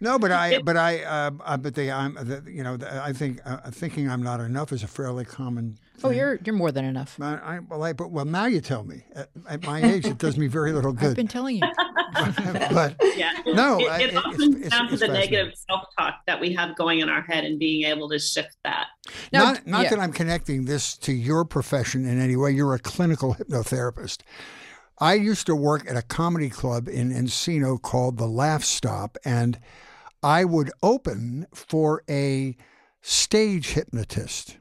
No, 0.00 0.16
but 0.16 0.30
I, 0.30 0.60
but 0.62 0.76
I, 0.76 1.02
uh, 1.02 1.30
uh, 1.44 1.56
but 1.56 1.74
they, 1.74 1.90
I'm, 1.90 2.14
the, 2.14 2.44
you 2.48 2.62
know, 2.62 2.76
the, 2.76 3.02
I 3.02 3.12
think 3.12 3.40
uh, 3.44 3.68
thinking 3.72 4.08
I'm 4.08 4.22
not 4.22 4.38
enough 4.38 4.70
is 4.70 4.84
a 4.84 4.86
fairly 4.86 5.24
common. 5.24 5.76
oh, 6.04 6.10
you're 6.10 6.38
you're 6.44 6.54
more 6.54 6.70
than 6.70 6.84
enough. 6.84 7.16
I, 7.20 7.34
I, 7.34 7.58
well, 7.68 7.82
I, 7.82 7.94
but 7.94 8.12
well, 8.12 8.24
now 8.24 8.46
you 8.46 8.60
tell 8.60 8.84
me. 8.84 9.02
At, 9.16 9.28
at 9.48 9.62
my 9.66 9.82
age, 9.82 10.06
it 10.06 10.18
does 10.18 10.38
me 10.38 10.46
very 10.46 10.70
little 10.70 10.92
good. 11.00 11.08
I've 11.10 11.16
been 11.16 11.26
telling 11.26 11.56
you. 11.56 11.62
but 12.14 12.94
Yeah. 13.16 13.32
No, 13.46 13.80
It, 13.80 13.88
I- 13.90 14.00
it 14.02 14.10
it- 14.10 14.16
all 14.16 14.32
it's- 14.32 14.36
comes 14.36 14.54
it's- 14.54 14.70
down 14.70 14.88
to 14.88 14.96
the 14.98 15.08
negative 15.08 15.52
self 15.68 15.82
talk 15.98 16.14
that 16.28 16.40
we 16.40 16.52
have 16.54 16.76
going 16.76 17.00
in 17.00 17.08
our 17.08 17.22
head 17.22 17.42
and 17.42 17.58
being 17.58 17.84
able 17.84 18.08
to 18.10 18.20
shift 18.20 18.56
that. 18.62 18.86
Now, 19.32 19.46
not, 19.54 19.66
not 19.66 19.82
yeah. 19.82 19.90
that 19.90 19.98
I'm 19.98 20.12
connecting 20.12 20.66
this 20.66 20.96
to 20.98 21.12
your 21.12 21.44
profession 21.44 22.06
in 22.06 22.20
any 22.20 22.36
way. 22.36 22.52
You're 22.52 22.74
a 22.74 22.78
clinical 22.78 23.34
hypnotherapist. 23.34 24.18
I 25.00 25.14
used 25.14 25.46
to 25.46 25.54
work 25.54 25.88
at 25.88 25.96
a 25.96 26.02
comedy 26.02 26.50
club 26.50 26.88
in 26.88 27.12
Encino 27.12 27.80
called 27.80 28.18
the 28.18 28.26
Laugh 28.26 28.64
Stop, 28.64 29.16
and 29.24 29.58
I 30.22 30.44
would 30.44 30.70
open 30.82 31.46
for 31.54 32.02
a 32.10 32.56
stage 33.00 33.70
hypnotist. 33.70 34.58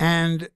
And 0.00 0.48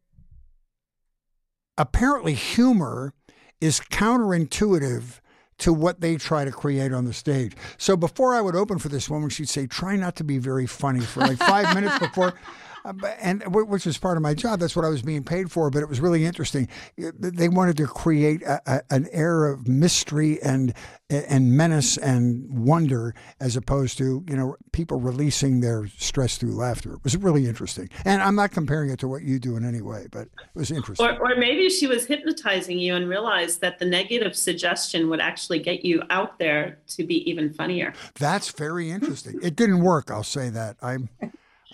apparently, 1.79 2.35
humor 2.35 3.15
is 3.61 3.79
counterintuitive 3.79 5.21
to 5.59 5.73
what 5.73 6.01
they 6.01 6.17
try 6.17 6.45
to 6.45 6.51
create 6.51 6.93
on 6.93 7.05
the 7.05 7.13
stage. 7.13 7.55
So 7.79 7.97
before 7.97 8.35
I 8.35 8.41
would 8.41 8.57
open 8.57 8.79
for 8.79 8.89
this 8.89 9.09
woman, 9.09 9.31
she'd 9.31 9.49
say, 9.49 9.67
"Try 9.67 9.97
not 9.97 10.17
to 10.17 10.25
be 10.25 10.39
very 10.39 10.67
funny 10.67 11.01
for 11.01 11.21
like 11.21 11.39
five 11.39 11.75
minutes 11.75 11.99
before." 11.99 12.35
And 13.21 13.43
which 13.55 13.87
was 13.87 13.99
part 13.99 14.17
of 14.17 14.23
my 14.23 14.35
job. 14.35 14.61
That's 14.61 14.77
what 14.77 14.85
I 14.85 14.89
was 14.89 15.03
being 15.03 15.25
paid 15.25 15.51
for. 15.51 15.71
But 15.71 15.83
it 15.83 15.89
was 15.89 16.01
really 16.01 16.25
interesting. 16.25 16.69
They 16.97 17.49
wanted 17.49 17.77
to 17.79 17.87
create 17.87 18.43
a, 18.43 18.61
a, 18.67 18.83
an 18.91 19.09
air 19.13 19.47
of 19.47 19.69
mystery 19.69 20.41
and 20.43 20.75
and 21.09 21.57
menace 21.57 21.97
and 21.97 22.67
wonder, 22.67 23.15
as 23.41 23.57
opposed 23.57 23.97
to 23.99 24.25
you 24.29 24.37
know 24.37 24.57
people 24.73 25.01
releasing 25.01 25.61
their 25.61 25.87
stress 25.97 26.37
through 26.37 26.55
laughter. 26.55 26.95
It 26.95 27.05
was 27.05 27.17
really 27.17 27.47
interesting. 27.47 27.89
And 28.05 28.23
I'm 28.23 28.35
not 28.35 28.51
comparing 28.51 28.91
it 28.91 28.99
to 29.01 29.09
what 29.09 29.23
you 29.23 29.39
do 29.39 29.57
in 29.57 29.65
any 29.65 29.83
way, 29.83 30.07
but 30.11 30.23
it 30.23 30.55
was 30.55 30.71
interesting. 30.71 31.07
Or, 31.07 31.19
or 31.19 31.37
maybe 31.37 31.69
she 31.71 31.87
was 31.87 32.07
hypnotizing 32.07 32.79
you 32.79 32.95
and 32.95 33.09
realized 33.09 33.61
that 33.61 33.79
the 33.79 33.85
negative 33.85 34.37
suggestion 34.37 35.09
would 35.11 35.21
actually 35.21 35.59
get 35.61 35.85
you 35.85 36.03
out 36.11 36.39
there 36.39 36.79
to 36.89 37.05
be 37.05 37.29
even 37.29 37.53
funnier. 37.53 37.93
That's 38.19 38.51
very 38.51 38.91
interesting. 38.91 39.39
It 39.43 39.57
didn't 39.57 39.81
work. 39.81 40.11
I'll 40.11 40.23
say 40.23 40.51
that. 40.51 40.77
I'm. 40.83 41.09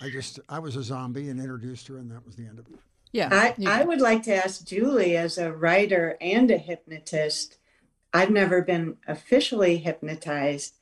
I 0.03 0.09
just 0.09 0.39
I 0.49 0.59
was 0.59 0.75
a 0.75 0.83
zombie 0.83 1.29
and 1.29 1.39
introduced 1.39 1.87
her, 1.87 1.97
and 1.97 2.11
that 2.11 2.25
was 2.25 2.35
the 2.35 2.45
end 2.45 2.59
of 2.59 2.67
it. 2.67 2.75
Yeah, 3.13 3.29
I, 3.31 3.55
I 3.65 3.85
would 3.85 4.01
like 4.01 4.23
to 4.23 4.35
ask 4.35 4.65
Julie, 4.65 5.15
as 5.15 5.37
a 5.37 5.53
writer 5.53 6.17
and 6.19 6.51
a 6.51 6.57
hypnotist. 6.57 7.57
I've 8.11 8.31
never 8.31 8.61
been 8.61 8.97
officially 9.07 9.77
hypnotized, 9.77 10.75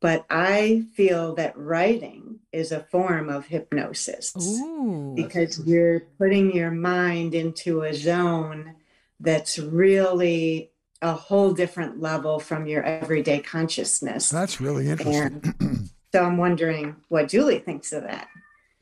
but 0.00 0.26
I 0.28 0.86
feel 0.94 1.34
that 1.36 1.56
writing 1.56 2.40
is 2.52 2.70
a 2.70 2.80
form 2.80 3.28
of 3.28 3.46
hypnosis 3.46 4.34
Ooh, 4.36 5.14
because 5.16 5.64
you're 5.66 6.00
putting 6.18 6.54
your 6.54 6.70
mind 6.70 7.34
into 7.34 7.82
a 7.82 7.94
zone 7.94 8.74
that's 9.18 9.58
really 9.58 10.70
a 11.00 11.12
whole 11.12 11.52
different 11.52 12.00
level 12.00 12.38
from 12.38 12.66
your 12.66 12.82
everyday 12.82 13.40
consciousness. 13.40 14.30
That's 14.30 14.60
really 14.60 14.88
interesting. 14.88 15.54
And 15.60 15.88
so 16.12 16.24
I'm 16.24 16.36
wondering 16.36 16.96
what 17.08 17.28
Julie 17.28 17.60
thinks 17.60 17.92
of 17.92 18.02
that. 18.02 18.28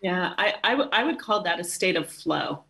Yeah, 0.02 0.34
I, 0.36 0.54
I, 0.62 0.70
w- 0.72 0.90
I 0.92 1.04
would 1.04 1.18
call 1.18 1.42
that 1.42 1.60
a 1.60 1.64
state 1.64 1.96
of 1.96 2.08
flow, 2.08 2.64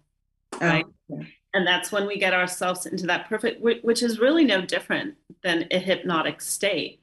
right? 0.61 0.85
Oh, 0.87 0.93
yeah. 1.09 1.25
And 1.55 1.67
that's 1.67 1.91
when 1.91 2.07
we 2.07 2.19
get 2.19 2.35
ourselves 2.35 2.85
into 2.85 3.07
that 3.07 3.29
perfect, 3.29 3.63
which 3.63 4.03
is 4.03 4.19
really 4.19 4.45
no 4.45 4.61
different 4.61 5.15
than 5.43 5.67
a 5.71 5.79
hypnotic 5.79 6.43
state 6.43 7.01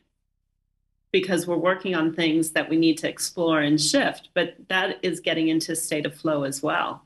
because 1.12 1.48
we're 1.48 1.58
working 1.58 1.96
on 1.96 2.14
things 2.14 2.52
that 2.52 2.70
we 2.70 2.78
need 2.78 2.98
to 3.00 3.10
explore 3.10 3.62
and 3.62 3.82
shift, 3.82 4.30
but 4.34 4.56
that 4.68 4.98
is 5.02 5.20
getting 5.20 5.48
into 5.48 5.72
a 5.72 5.76
state 5.76 6.06
of 6.06 6.14
flow 6.14 6.44
as 6.44 6.62
well. 6.62 7.04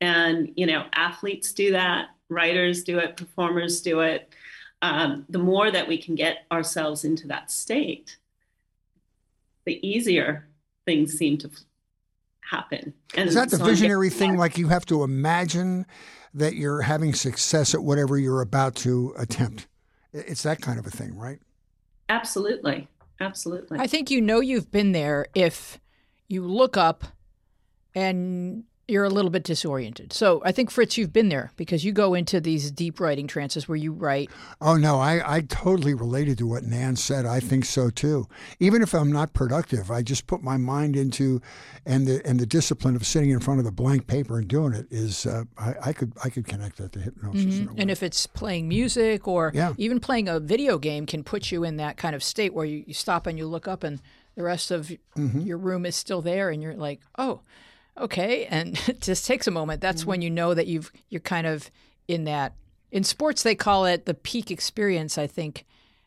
And, 0.00 0.52
you 0.56 0.66
know, 0.66 0.84
athletes 0.94 1.52
do 1.52 1.72
that, 1.72 2.08
writers 2.28 2.84
do 2.84 2.98
it, 2.98 3.16
performers 3.16 3.80
do 3.80 4.00
it. 4.00 4.30
Um, 4.82 5.24
the 5.28 5.38
more 5.38 5.70
that 5.70 5.88
we 5.88 5.98
can 5.98 6.14
get 6.14 6.46
ourselves 6.52 7.04
into 7.04 7.26
that 7.28 7.50
state, 7.50 8.16
the 9.64 9.86
easier 9.86 10.48
things 10.84 11.14
seem 11.16 11.38
to 11.38 11.50
happen. 12.50 12.94
And 13.16 13.28
Is 13.28 13.34
that 13.34 13.50
the 13.50 13.56
so 13.56 13.64
visionary 13.64 14.10
thing? 14.10 14.36
Like 14.36 14.58
you 14.58 14.68
have 14.68 14.86
to 14.86 15.02
imagine 15.02 15.86
that 16.34 16.54
you're 16.54 16.82
having 16.82 17.14
success 17.14 17.74
at 17.74 17.82
whatever 17.82 18.18
you're 18.18 18.42
about 18.42 18.74
to 18.76 19.14
attempt. 19.18 19.66
It's 20.12 20.42
that 20.42 20.60
kind 20.60 20.78
of 20.78 20.86
a 20.86 20.90
thing, 20.90 21.16
right? 21.16 21.38
Absolutely. 22.08 22.88
Absolutely. 23.20 23.78
I 23.78 23.86
think 23.86 24.10
you 24.10 24.20
know 24.20 24.40
you've 24.40 24.70
been 24.70 24.92
there 24.92 25.26
if 25.34 25.80
you 26.28 26.46
look 26.46 26.76
up 26.76 27.04
and 27.94 28.64
you're 28.88 29.04
a 29.04 29.10
little 29.10 29.30
bit 29.32 29.42
disoriented. 29.42 30.12
So 30.12 30.40
I 30.44 30.52
think 30.52 30.70
Fritz, 30.70 30.96
you've 30.96 31.12
been 31.12 31.28
there 31.28 31.50
because 31.56 31.84
you 31.84 31.92
go 31.92 32.14
into 32.14 32.40
these 32.40 32.70
deep 32.70 33.00
writing 33.00 33.26
trances 33.26 33.68
where 33.68 33.76
you 33.76 33.92
write. 33.92 34.30
Oh 34.60 34.76
no, 34.76 35.00
I, 35.00 35.36
I 35.36 35.40
totally 35.40 35.92
related 35.92 36.38
to 36.38 36.46
what 36.46 36.62
Nan 36.62 36.94
said. 36.94 37.26
I 37.26 37.40
think 37.40 37.64
so 37.64 37.90
too. 37.90 38.28
Even 38.60 38.82
if 38.82 38.94
I'm 38.94 39.10
not 39.10 39.32
productive, 39.32 39.90
I 39.90 40.02
just 40.02 40.28
put 40.28 40.40
my 40.40 40.56
mind 40.56 40.94
into, 40.94 41.40
and 41.84 42.06
the 42.06 42.24
and 42.24 42.38
the 42.38 42.46
discipline 42.46 42.94
of 42.94 43.04
sitting 43.04 43.30
in 43.30 43.40
front 43.40 43.58
of 43.58 43.64
the 43.64 43.72
blank 43.72 44.06
paper 44.06 44.38
and 44.38 44.46
doing 44.46 44.72
it 44.72 44.86
is 44.90 45.26
uh, 45.26 45.44
I, 45.58 45.74
I 45.86 45.92
could 45.92 46.12
I 46.22 46.30
could 46.30 46.46
connect 46.46 46.78
that 46.78 46.92
to 46.92 47.00
hypnosis. 47.00 47.56
Mm-hmm. 47.56 47.80
And 47.80 47.90
if 47.90 48.04
it's 48.04 48.26
playing 48.26 48.68
music 48.68 49.26
or 49.26 49.50
yeah. 49.52 49.74
even 49.78 49.98
playing 49.98 50.28
a 50.28 50.38
video 50.38 50.78
game 50.78 51.06
can 51.06 51.24
put 51.24 51.50
you 51.50 51.64
in 51.64 51.76
that 51.78 51.96
kind 51.96 52.14
of 52.14 52.22
state 52.22 52.54
where 52.54 52.66
you, 52.66 52.84
you 52.86 52.94
stop 52.94 53.26
and 53.26 53.36
you 53.36 53.46
look 53.46 53.66
up 53.66 53.82
and 53.82 54.00
the 54.36 54.44
rest 54.44 54.70
of 54.70 54.92
mm-hmm. 55.16 55.40
your 55.40 55.58
room 55.58 55.84
is 55.84 55.96
still 55.96 56.22
there 56.22 56.50
and 56.50 56.62
you're 56.62 56.76
like, 56.76 57.00
oh 57.18 57.40
okay, 57.98 58.46
and 58.46 58.78
it 58.88 59.00
just 59.00 59.26
takes 59.26 59.46
a 59.46 59.50
moment. 59.50 59.80
That's 59.80 60.02
mm-hmm. 60.02 60.10
when 60.10 60.22
you 60.22 60.30
know 60.30 60.54
that 60.54 60.66
you've 60.66 60.92
you're 61.08 61.20
kind 61.20 61.46
of 61.46 61.70
in 62.08 62.24
that. 62.24 62.54
In 62.92 63.02
sports, 63.04 63.42
they 63.42 63.54
call 63.54 63.84
it 63.84 64.06
the 64.06 64.14
peak 64.14 64.50
experience. 64.50 65.18
I 65.18 65.26
think 65.26 65.66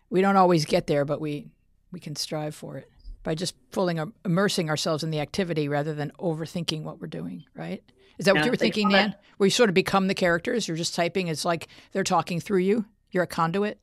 we 0.10 0.22
don't 0.22 0.38
always 0.38 0.66
get 0.66 0.88
there, 0.88 1.06
but 1.06 1.22
we 1.22 1.48
we 1.92 2.00
can 2.00 2.16
strive 2.16 2.56
for 2.56 2.78
it 2.78 2.90
by 3.24 3.36
just 3.36 3.56
fully 3.72 4.00
immersing 4.26 4.70
ourselves 4.70 5.04
in 5.04 5.12
the 5.12 5.20
activity 5.20 5.68
rather 5.68 5.94
than 5.94 6.12
overthinking 6.20 6.84
what 6.84 7.00
we're 7.00 7.08
doing. 7.08 7.44
Right? 7.54 7.84
Is 8.18 8.26
that 8.26 8.36
yeah, 8.36 8.42
what 8.42 8.46
you 8.46 8.52
were 8.52 8.58
thinking, 8.58 8.90
Nan? 8.90 9.16
Where 9.38 9.48
you 9.48 9.52
sort 9.52 9.70
of 9.70 9.74
become 9.74 10.08
the 10.08 10.14
characters? 10.14 10.68
You're 10.68 10.78
just 10.78 10.96
typing. 10.96 11.28
It's 11.28 11.46
like 11.46 11.68
they're 11.92 12.04
talking 12.04 12.40
through 12.40 12.60
you. 12.60 12.86
You're 13.12 13.24
a 13.24 13.28
conduit. 13.28 13.80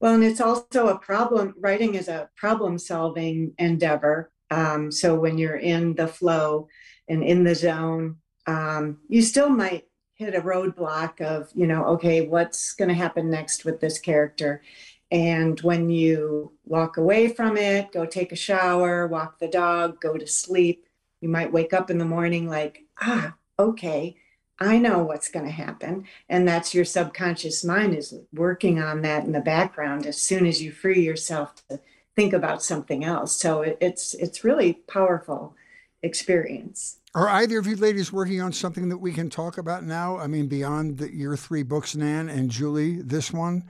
Well, 0.00 0.14
and 0.14 0.24
it's 0.24 0.40
also 0.40 0.88
a 0.88 0.98
problem. 0.98 1.54
Writing 1.58 1.94
is 1.96 2.08
a 2.08 2.30
problem-solving 2.36 3.54
endeavor 3.58 4.30
um, 4.50 4.90
so 4.90 5.14
when 5.14 5.38
you're 5.38 5.56
in 5.56 5.94
the 5.94 6.08
flow 6.08 6.68
and 7.08 7.22
in 7.22 7.44
the 7.44 7.54
zone, 7.54 8.16
um, 8.46 8.98
you 9.08 9.22
still 9.22 9.48
might 9.48 9.84
hit 10.14 10.34
a 10.34 10.40
roadblock 10.40 11.20
of, 11.20 11.48
you 11.54 11.66
know, 11.66 11.84
okay, 11.84 12.26
what's 12.26 12.74
going 12.74 12.88
to 12.88 12.94
happen 12.94 13.30
next 13.30 13.64
with 13.64 13.80
this 13.80 13.98
character? 13.98 14.62
And 15.10 15.58
when 15.60 15.88
you 15.88 16.52
walk 16.64 16.96
away 16.96 17.28
from 17.28 17.56
it, 17.56 17.92
go 17.92 18.04
take 18.04 18.32
a 18.32 18.36
shower, 18.36 19.06
walk 19.06 19.38
the 19.38 19.48
dog, 19.48 20.00
go 20.00 20.16
to 20.16 20.26
sleep, 20.26 20.86
you 21.20 21.28
might 21.28 21.52
wake 21.52 21.72
up 21.72 21.90
in 21.90 21.98
the 21.98 22.04
morning 22.04 22.48
like, 22.48 22.84
ah, 23.00 23.34
okay, 23.58 24.16
I 24.60 24.78
know 24.78 24.98
what's 24.98 25.28
going 25.28 25.46
to 25.46 25.52
happen. 25.52 26.04
And 26.28 26.46
that's 26.46 26.74
your 26.74 26.84
subconscious 26.84 27.64
mind 27.64 27.94
is 27.94 28.14
working 28.32 28.80
on 28.80 29.02
that 29.02 29.24
in 29.24 29.32
the 29.32 29.40
background 29.40 30.04
as 30.06 30.20
soon 30.20 30.46
as 30.46 30.62
you 30.62 30.72
free 30.72 31.02
yourself 31.02 31.54
to 31.68 31.80
think 32.18 32.32
about 32.32 32.60
something 32.64 33.04
else. 33.04 33.36
So 33.36 33.62
it, 33.62 33.78
it's 33.80 34.12
it's 34.14 34.42
really 34.42 34.72
powerful 34.88 35.54
experience. 36.02 36.98
Are 37.14 37.28
either 37.28 37.60
of 37.60 37.66
you 37.68 37.76
ladies 37.76 38.12
working 38.12 38.40
on 38.40 38.52
something 38.52 38.88
that 38.88 38.98
we 38.98 39.12
can 39.12 39.30
talk 39.30 39.56
about 39.56 39.84
now? 39.84 40.18
I 40.18 40.26
mean, 40.26 40.48
beyond 40.48 40.98
the, 40.98 41.14
your 41.14 41.36
three 41.36 41.62
books, 41.62 41.94
Nan 41.94 42.28
and 42.28 42.50
Julie, 42.50 43.02
this 43.02 43.32
one, 43.32 43.62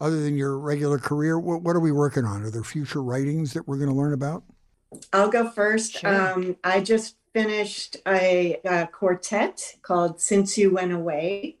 other 0.00 0.20
than 0.20 0.36
your 0.36 0.58
regular 0.58 0.98
career, 0.98 1.38
what, 1.38 1.62
what 1.62 1.76
are 1.76 1.80
we 1.80 1.92
working 1.92 2.24
on? 2.24 2.42
Are 2.42 2.50
there 2.50 2.64
future 2.64 3.00
writings 3.00 3.52
that 3.52 3.68
we're 3.68 3.78
going 3.78 3.88
to 3.88 3.94
learn 3.94 4.12
about? 4.12 4.42
I'll 5.12 5.30
go 5.30 5.48
first. 5.48 6.00
Sure. 6.00 6.32
Um, 6.32 6.56
I 6.64 6.80
just 6.80 7.16
finished 7.32 7.96
a, 8.06 8.60
a, 8.64 8.88
quartet 8.88 9.76
called 9.82 10.20
Since 10.20 10.58
You 10.58 10.74
Went 10.74 10.92
Away. 10.92 11.56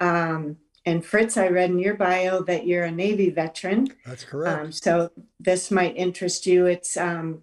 Um, 0.00 0.56
and 0.88 1.04
Fritz, 1.04 1.36
I 1.36 1.48
read 1.48 1.68
in 1.68 1.78
your 1.78 1.96
bio 1.96 2.42
that 2.44 2.66
you're 2.66 2.84
a 2.84 2.90
Navy 2.90 3.28
veteran. 3.28 3.88
That's 4.06 4.24
correct. 4.24 4.60
Um, 4.60 4.72
so 4.72 5.10
this 5.38 5.70
might 5.70 5.96
interest 5.96 6.46
you. 6.46 6.64
It's 6.64 6.96
um, 6.96 7.42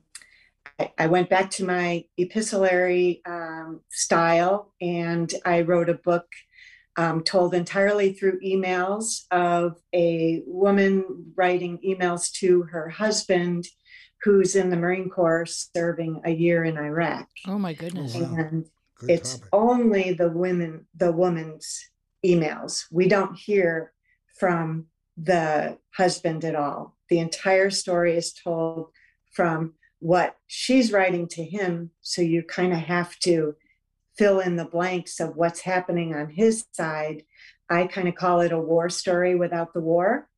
I, 0.80 0.92
I, 0.98 1.08
went 1.08 1.30
back 1.30 1.52
to 1.52 1.64
my 1.64 2.06
epistolary 2.18 3.22
um, 3.28 3.82
style, 3.92 4.74
and 4.82 5.32
I 5.46 5.62
wrote 5.62 5.90
a 5.90 5.94
book 5.94 6.26
um, 6.98 7.24
told 7.24 7.54
entirely 7.54 8.14
through 8.14 8.40
emails 8.40 9.26
of 9.30 9.80
a 9.94 10.42
woman 10.48 11.34
writing 11.36 11.78
emails 11.86 12.32
to 12.40 12.64
her 12.64 12.90
husband, 12.90 13.68
who's 14.24 14.56
in 14.56 14.72
the 14.72 14.78
Marine 14.78 15.10
Corps 15.10 15.46
serving 15.46 16.22
a 16.26 16.32
year 16.32 16.64
in 16.64 16.78
Iraq. 16.78 17.28
Oh 17.46 17.60
my 17.60 17.74
goodness! 17.74 18.16
And 18.16 18.66
it's 19.08 19.36
topic. 19.36 19.50
only 19.54 20.14
the 20.14 20.30
women, 20.30 20.88
the 20.96 21.12
woman's 21.12 21.92
emails. 22.26 22.86
We 22.92 23.08
don't 23.08 23.36
hear 23.36 23.92
from 24.40 24.88
the 25.18 25.78
husband 25.96 26.44
at 26.44 26.56
all. 26.56 26.98
The 27.10 27.20
entire 27.20 27.70
story 27.70 28.18
is 28.18 28.34
told 28.34 28.90
from 29.32 29.74
what 30.00 30.38
she's 30.48 30.92
writing 30.92 31.28
to 31.30 31.44
him. 31.44 31.92
So 32.02 32.22
you 32.22 32.44
kind 32.44 32.74
of 32.74 32.80
have 32.80 33.18
to 33.20 33.56
fill 34.18 34.40
in 34.40 34.56
the 34.56 34.66
blanks 34.66 35.20
of 35.20 35.36
what's 35.36 35.62
happening 35.62 36.16
on 36.16 36.30
his 36.30 36.66
side. 36.72 37.24
I 37.70 37.88
kind 37.88 38.08
of 38.08 38.16
call 38.16 38.42
it 38.42 38.52
a 38.52 38.60
war 38.60 38.90
story 38.90 39.36
without 39.36 39.74
the 39.74 39.82
war. 39.82 40.30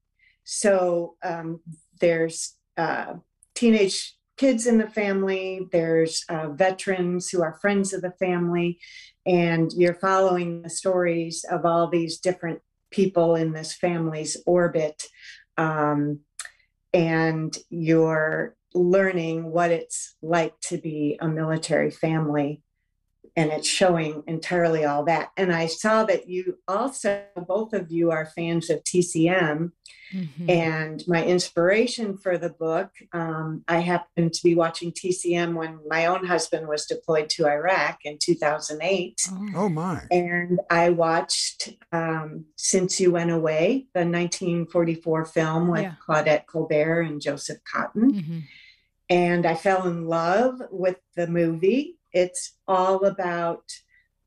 So 0.44 1.16
um, 1.24 1.62
there's 2.00 2.56
uh, 2.78 3.16
teenage 3.56 4.17
kids 4.38 4.68
in 4.68 4.78
the 4.78 4.90
family, 4.90 5.68
there's 5.72 6.24
uh, 6.30 6.50
veterans 6.50 7.30
who 7.30 7.42
are 7.42 7.60
friends 7.60 7.94
of 7.94 8.02
the 8.02 8.14
family, 8.20 8.80
and 9.26 9.72
you're 9.74 9.94
following 9.94 10.62
the 10.62 10.70
stories 10.70 11.46
of 11.50 11.66
all 11.66 11.90
these 11.90 12.20
different 12.20 12.60
people 12.92 13.36
in 13.36 13.52
this 13.52 13.74
family's 13.74 14.38
orbit 14.46 15.04
um, 15.58 16.20
and 16.94 17.58
you're 17.70 18.56
learning 18.74 19.44
what 19.44 19.72
it's 19.72 20.16
like 20.22 20.54
to 20.62 20.78
be 20.78 21.18
a 21.20 21.28
military 21.28 21.92
family 21.92 22.62
and 23.38 23.52
it's 23.52 23.68
showing 23.68 24.24
entirely 24.26 24.84
all 24.84 25.06
that. 25.06 25.30
And 25.38 25.54
I 25.54 25.68
saw 25.68 26.04
that 26.06 26.28
you 26.28 26.58
also, 26.68 27.24
both 27.48 27.72
of 27.72 27.92
you 27.92 28.10
are 28.10 28.26
fans 28.26 28.72
of 28.72 28.84
TCM. 28.84 29.74
Mm-hmm. 30.12 30.50
And 30.50 31.04
my 31.08 31.24
inspiration 31.24 32.18
for 32.18 32.40
the 32.40 32.50
book, 32.50 32.90
um, 33.14 33.64
I 33.68 33.80
happened 33.82 34.34
to 34.34 34.44
be 34.44 34.56
watching 34.56 34.92
TCM 34.92 35.54
when 35.54 35.80
my 35.88 36.08
own 36.08 36.26
husband 36.26 36.68
was 36.68 36.88
deployed 36.88 37.30
to 37.32 37.46
Iraq 37.46 38.00
in 38.06 38.18
2008. 38.18 39.22
Oh, 39.56 39.70
my. 39.70 40.02
And 40.10 40.60
I 40.72 40.90
watched 40.90 41.76
um, 41.92 42.46
Since 42.56 43.00
You 43.00 43.12
Went 43.12 43.30
Away, 43.30 43.86
the 43.94 44.00
1944 44.00 45.26
film 45.26 45.68
with 45.68 45.84
yeah. 45.84 45.94
Claudette 46.08 46.48
Colbert 46.48 47.02
and 47.02 47.22
Joseph 47.22 47.60
Cotten. 47.72 48.14
Mm-hmm. 48.14 48.40
And 49.10 49.46
I 49.46 49.54
fell 49.54 49.88
in 49.88 50.08
love 50.08 50.60
with 50.72 50.98
the 51.16 51.28
movie 51.28 51.97
it's 52.14 52.54
all 52.68 53.06
about 53.06 53.64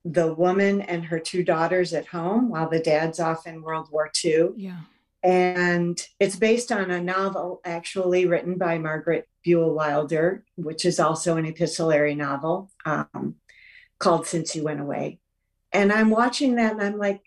the 0.05 0.33
woman 0.35 0.81
and 0.81 1.05
her 1.05 1.19
two 1.19 1.45
daughters 1.45 1.93
at 1.93 2.07
home 2.07 2.49
while 2.49 2.69
the 2.69 2.81
dad's 2.81 3.21
off 3.21 3.47
in 3.47 3.63
World 3.63 3.89
War 3.91 4.11
II. 4.25 4.51
Yeah. 4.57 4.81
And 5.23 6.01
it's 6.19 6.37
based 6.37 6.73
on 6.73 6.91
a 6.91 7.03
novel 7.03 7.61
actually 7.65 8.25
written 8.25 8.57
by 8.57 8.79
Margaret 8.79 9.29
Buell 9.45 9.75
Wilder, 9.75 10.45
which 10.57 10.87
is 10.87 10.99
also 10.99 11.37
an 11.37 11.45
epistolary 11.45 12.15
novel 12.15 12.71
um, 12.87 13.37
called 13.99 14.27
Since 14.27 14.57
You 14.57 14.65
Went 14.65 14.81
Away. 14.81 15.19
And 15.73 15.93
I'm 15.93 16.09
watching 16.09 16.57
that 16.57 16.73
and 16.73 16.83
I'm 16.83 16.99
like, 16.99 17.21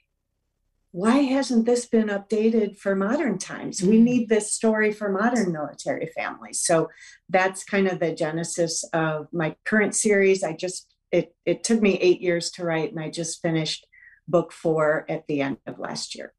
why 0.94 1.18
hasn't 1.22 1.66
this 1.66 1.88
been 1.88 2.10
updated 2.10 2.78
for 2.78 2.96
modern 2.96 3.40
times? 3.40 3.82
We 3.82 3.98
mm. 3.98 4.04
need 4.04 4.30
this 4.30 4.54
story 4.54 4.92
for 4.92 5.10
modern 5.10 5.52
military 5.52 6.06
families. 6.16 6.60
So 6.60 6.88
that's 7.30 7.64
kind 7.64 7.88
of 7.88 8.00
the 8.00 8.14
genesis 8.14 8.84
of 8.94 9.28
my 9.34 9.56
current 9.66 9.96
series. 9.96 10.44
I 10.44 10.54
just 10.54 10.94
it 11.12 11.36
it 11.46 11.64
took 11.64 11.82
me 11.82 11.98
8 11.98 12.22
years 12.22 12.52
to 12.52 12.64
write 12.64 12.92
and 12.92 13.00
I 13.00 13.10
just 13.10 13.42
finished 13.42 13.88
book 14.28 14.52
4 14.52 15.08
at 15.10 15.26
the 15.26 15.42
end 15.42 15.58
of 15.66 15.80
last 15.80 16.14
year. 16.14 16.32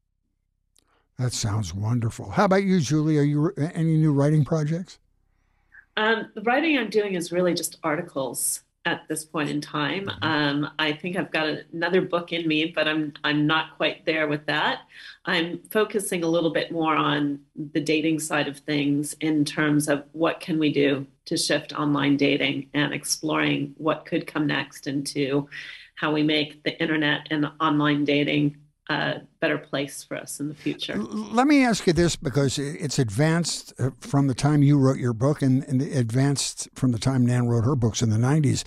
That 1.19 1.33
sounds 1.33 1.73
wonderful. 1.73 2.29
How 2.29 2.45
about 2.45 2.63
you, 2.63 2.79
Julie? 2.79 3.17
Are 3.19 3.23
you 3.23 3.51
any 3.57 3.97
new 3.97 4.13
writing 4.13 4.45
projects? 4.45 4.99
Um, 5.97 6.31
the 6.33 6.41
writing 6.41 6.77
I'm 6.77 6.89
doing 6.89 7.15
is 7.15 7.29
really 7.29 7.53
just 7.53 7.77
articles 7.83 8.63
at 8.85 9.07
this 9.07 9.25
point 9.25 9.49
in 9.49 9.59
time. 9.61 10.05
Mm-hmm. 10.05 10.23
Um, 10.23 10.71
I 10.77 10.93
think 10.93 11.17
I've 11.17 11.31
got 11.31 11.49
another 11.73 12.01
book 12.01 12.31
in 12.31 12.47
me, 12.47 12.71
but 12.75 12.87
I'm 12.87 13.13
I'm 13.23 13.47
not 13.47 13.75
quite 13.77 14.05
there 14.05 14.27
with 14.27 14.45
that. 14.45 14.81
I'm 15.25 15.59
focusing 15.71 16.23
a 16.23 16.27
little 16.27 16.51
bit 16.51 16.71
more 16.71 16.95
on 16.95 17.39
the 17.73 17.81
dating 17.81 18.19
side 18.19 18.47
of 18.47 18.59
things 18.59 19.13
in 19.21 19.43
terms 19.43 19.87
of 19.87 20.03
what 20.11 20.39
can 20.39 20.59
we 20.59 20.71
do 20.71 21.07
to 21.25 21.37
shift 21.37 21.73
online 21.73 22.17
dating 22.17 22.69
and 22.73 22.93
exploring 22.93 23.73
what 23.77 24.05
could 24.05 24.27
come 24.27 24.45
next 24.45 24.87
into 24.87 25.49
how 25.95 26.11
we 26.11 26.21
make 26.21 26.63
the 26.63 26.79
internet 26.79 27.27
and 27.31 27.49
online 27.59 28.03
dating 28.03 28.57
a 28.89 29.21
better 29.39 29.57
place 29.57 30.03
for 30.03 30.15
us 30.15 30.39
in 30.39 30.47
the 30.47 30.53
future. 30.53 30.95
Let 30.97 31.47
me 31.47 31.63
ask 31.63 31.87
you 31.87 31.93
this 31.93 32.15
because 32.15 32.59
it's 32.59 32.99
advanced 32.99 33.73
uh, 33.79 33.89
from 33.99 34.27
the 34.27 34.35
time 34.35 34.61
you 34.61 34.77
wrote 34.77 34.97
your 34.97 35.13
book 35.13 35.41
and, 35.41 35.63
and 35.63 35.81
advanced 35.81 36.69
from 36.75 36.91
the 36.91 36.99
time 36.99 37.25
Nan 37.25 37.47
wrote 37.47 37.63
her 37.63 37.75
books 37.75 38.01
in 38.01 38.09
the 38.11 38.17
90s. 38.17 38.63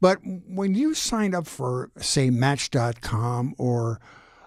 But 0.00 0.18
when 0.22 0.74
you 0.74 0.94
signed 0.94 1.34
up 1.34 1.46
for, 1.46 1.90
say, 1.96 2.30
Match.com 2.30 3.54
or 3.58 4.00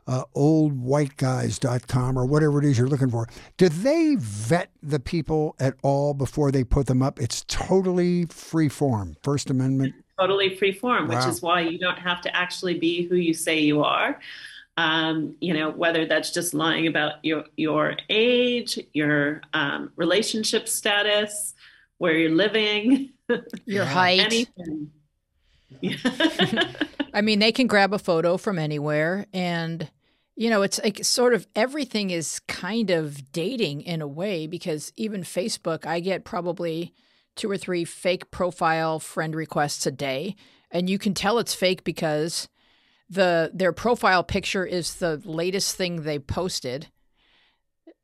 uh, 0.07 0.23
oldwhiteguys.com 0.35 2.17
or 2.17 2.25
whatever 2.25 2.59
it 2.59 2.65
is 2.65 2.77
you're 2.77 2.87
looking 2.87 3.09
for, 3.09 3.27
do 3.57 3.69
they 3.69 4.15
vet 4.19 4.69
the 4.83 4.99
people 4.99 5.55
at 5.59 5.73
all 5.81 6.13
before 6.13 6.51
they 6.51 6.63
put 6.63 6.85
them 6.85 7.01
up? 7.01 7.19
It's 7.19 7.43
totally 7.47 8.25
free 8.25 8.69
form, 8.69 9.17
First 9.23 9.49
Amendment. 9.49 9.95
Totally 10.19 10.55
free 10.55 10.71
form, 10.71 11.07
wow. 11.07 11.15
which 11.15 11.25
is 11.25 11.41
why 11.41 11.61
you 11.61 11.79
don't 11.79 11.97
have 11.97 12.21
to 12.21 12.35
actually 12.35 12.77
be 12.77 13.07
who 13.07 13.15
you 13.15 13.33
say 13.33 13.59
you 13.59 13.83
are 13.83 14.19
um, 14.77 15.35
you 15.41 15.53
know, 15.53 15.69
whether 15.69 16.05
that's 16.05 16.31
just 16.31 16.53
lying 16.53 16.87
about 16.87 17.23
your 17.23 17.45
your 17.57 17.97
age, 18.09 18.79
your 18.93 19.41
um, 19.53 19.91
relationship 19.95 20.67
status, 20.67 21.53
where 21.97 22.17
you're 22.17 22.31
living, 22.31 23.11
your 23.65 23.85
height, 23.85 24.19
anything. 24.19 24.91
I 27.13 27.21
mean, 27.21 27.39
they 27.39 27.51
can 27.51 27.67
grab 27.67 27.93
a 27.93 27.99
photo 27.99 28.37
from 28.37 28.57
anywhere, 28.57 29.25
and 29.33 29.89
you 30.35 30.49
know, 30.49 30.61
it's 30.61 30.79
like 30.81 31.03
sort 31.03 31.33
of 31.33 31.45
everything 31.55 32.09
is 32.09 32.39
kind 32.47 32.89
of 32.89 33.31
dating 33.31 33.81
in 33.81 34.01
a 34.01 34.07
way 34.07 34.47
because 34.47 34.91
even 34.95 35.21
Facebook, 35.23 35.85
I 35.85 35.99
get 35.99 36.23
probably 36.23 36.93
two 37.35 37.51
or 37.51 37.57
three 37.57 37.85
fake 37.85 38.31
profile 38.31 38.99
friend 38.99 39.35
requests 39.35 39.85
a 39.85 39.91
day, 39.91 40.35
and 40.71 40.89
you 40.89 40.97
can 40.97 41.13
tell 41.13 41.39
it's 41.39 41.53
fake 41.53 41.83
because 41.83 42.47
the 43.11 43.51
their 43.53 43.73
profile 43.73 44.23
picture 44.23 44.65
is 44.65 44.95
the 44.95 45.21
latest 45.25 45.75
thing 45.75 46.03
they 46.03 46.17
posted. 46.17 46.87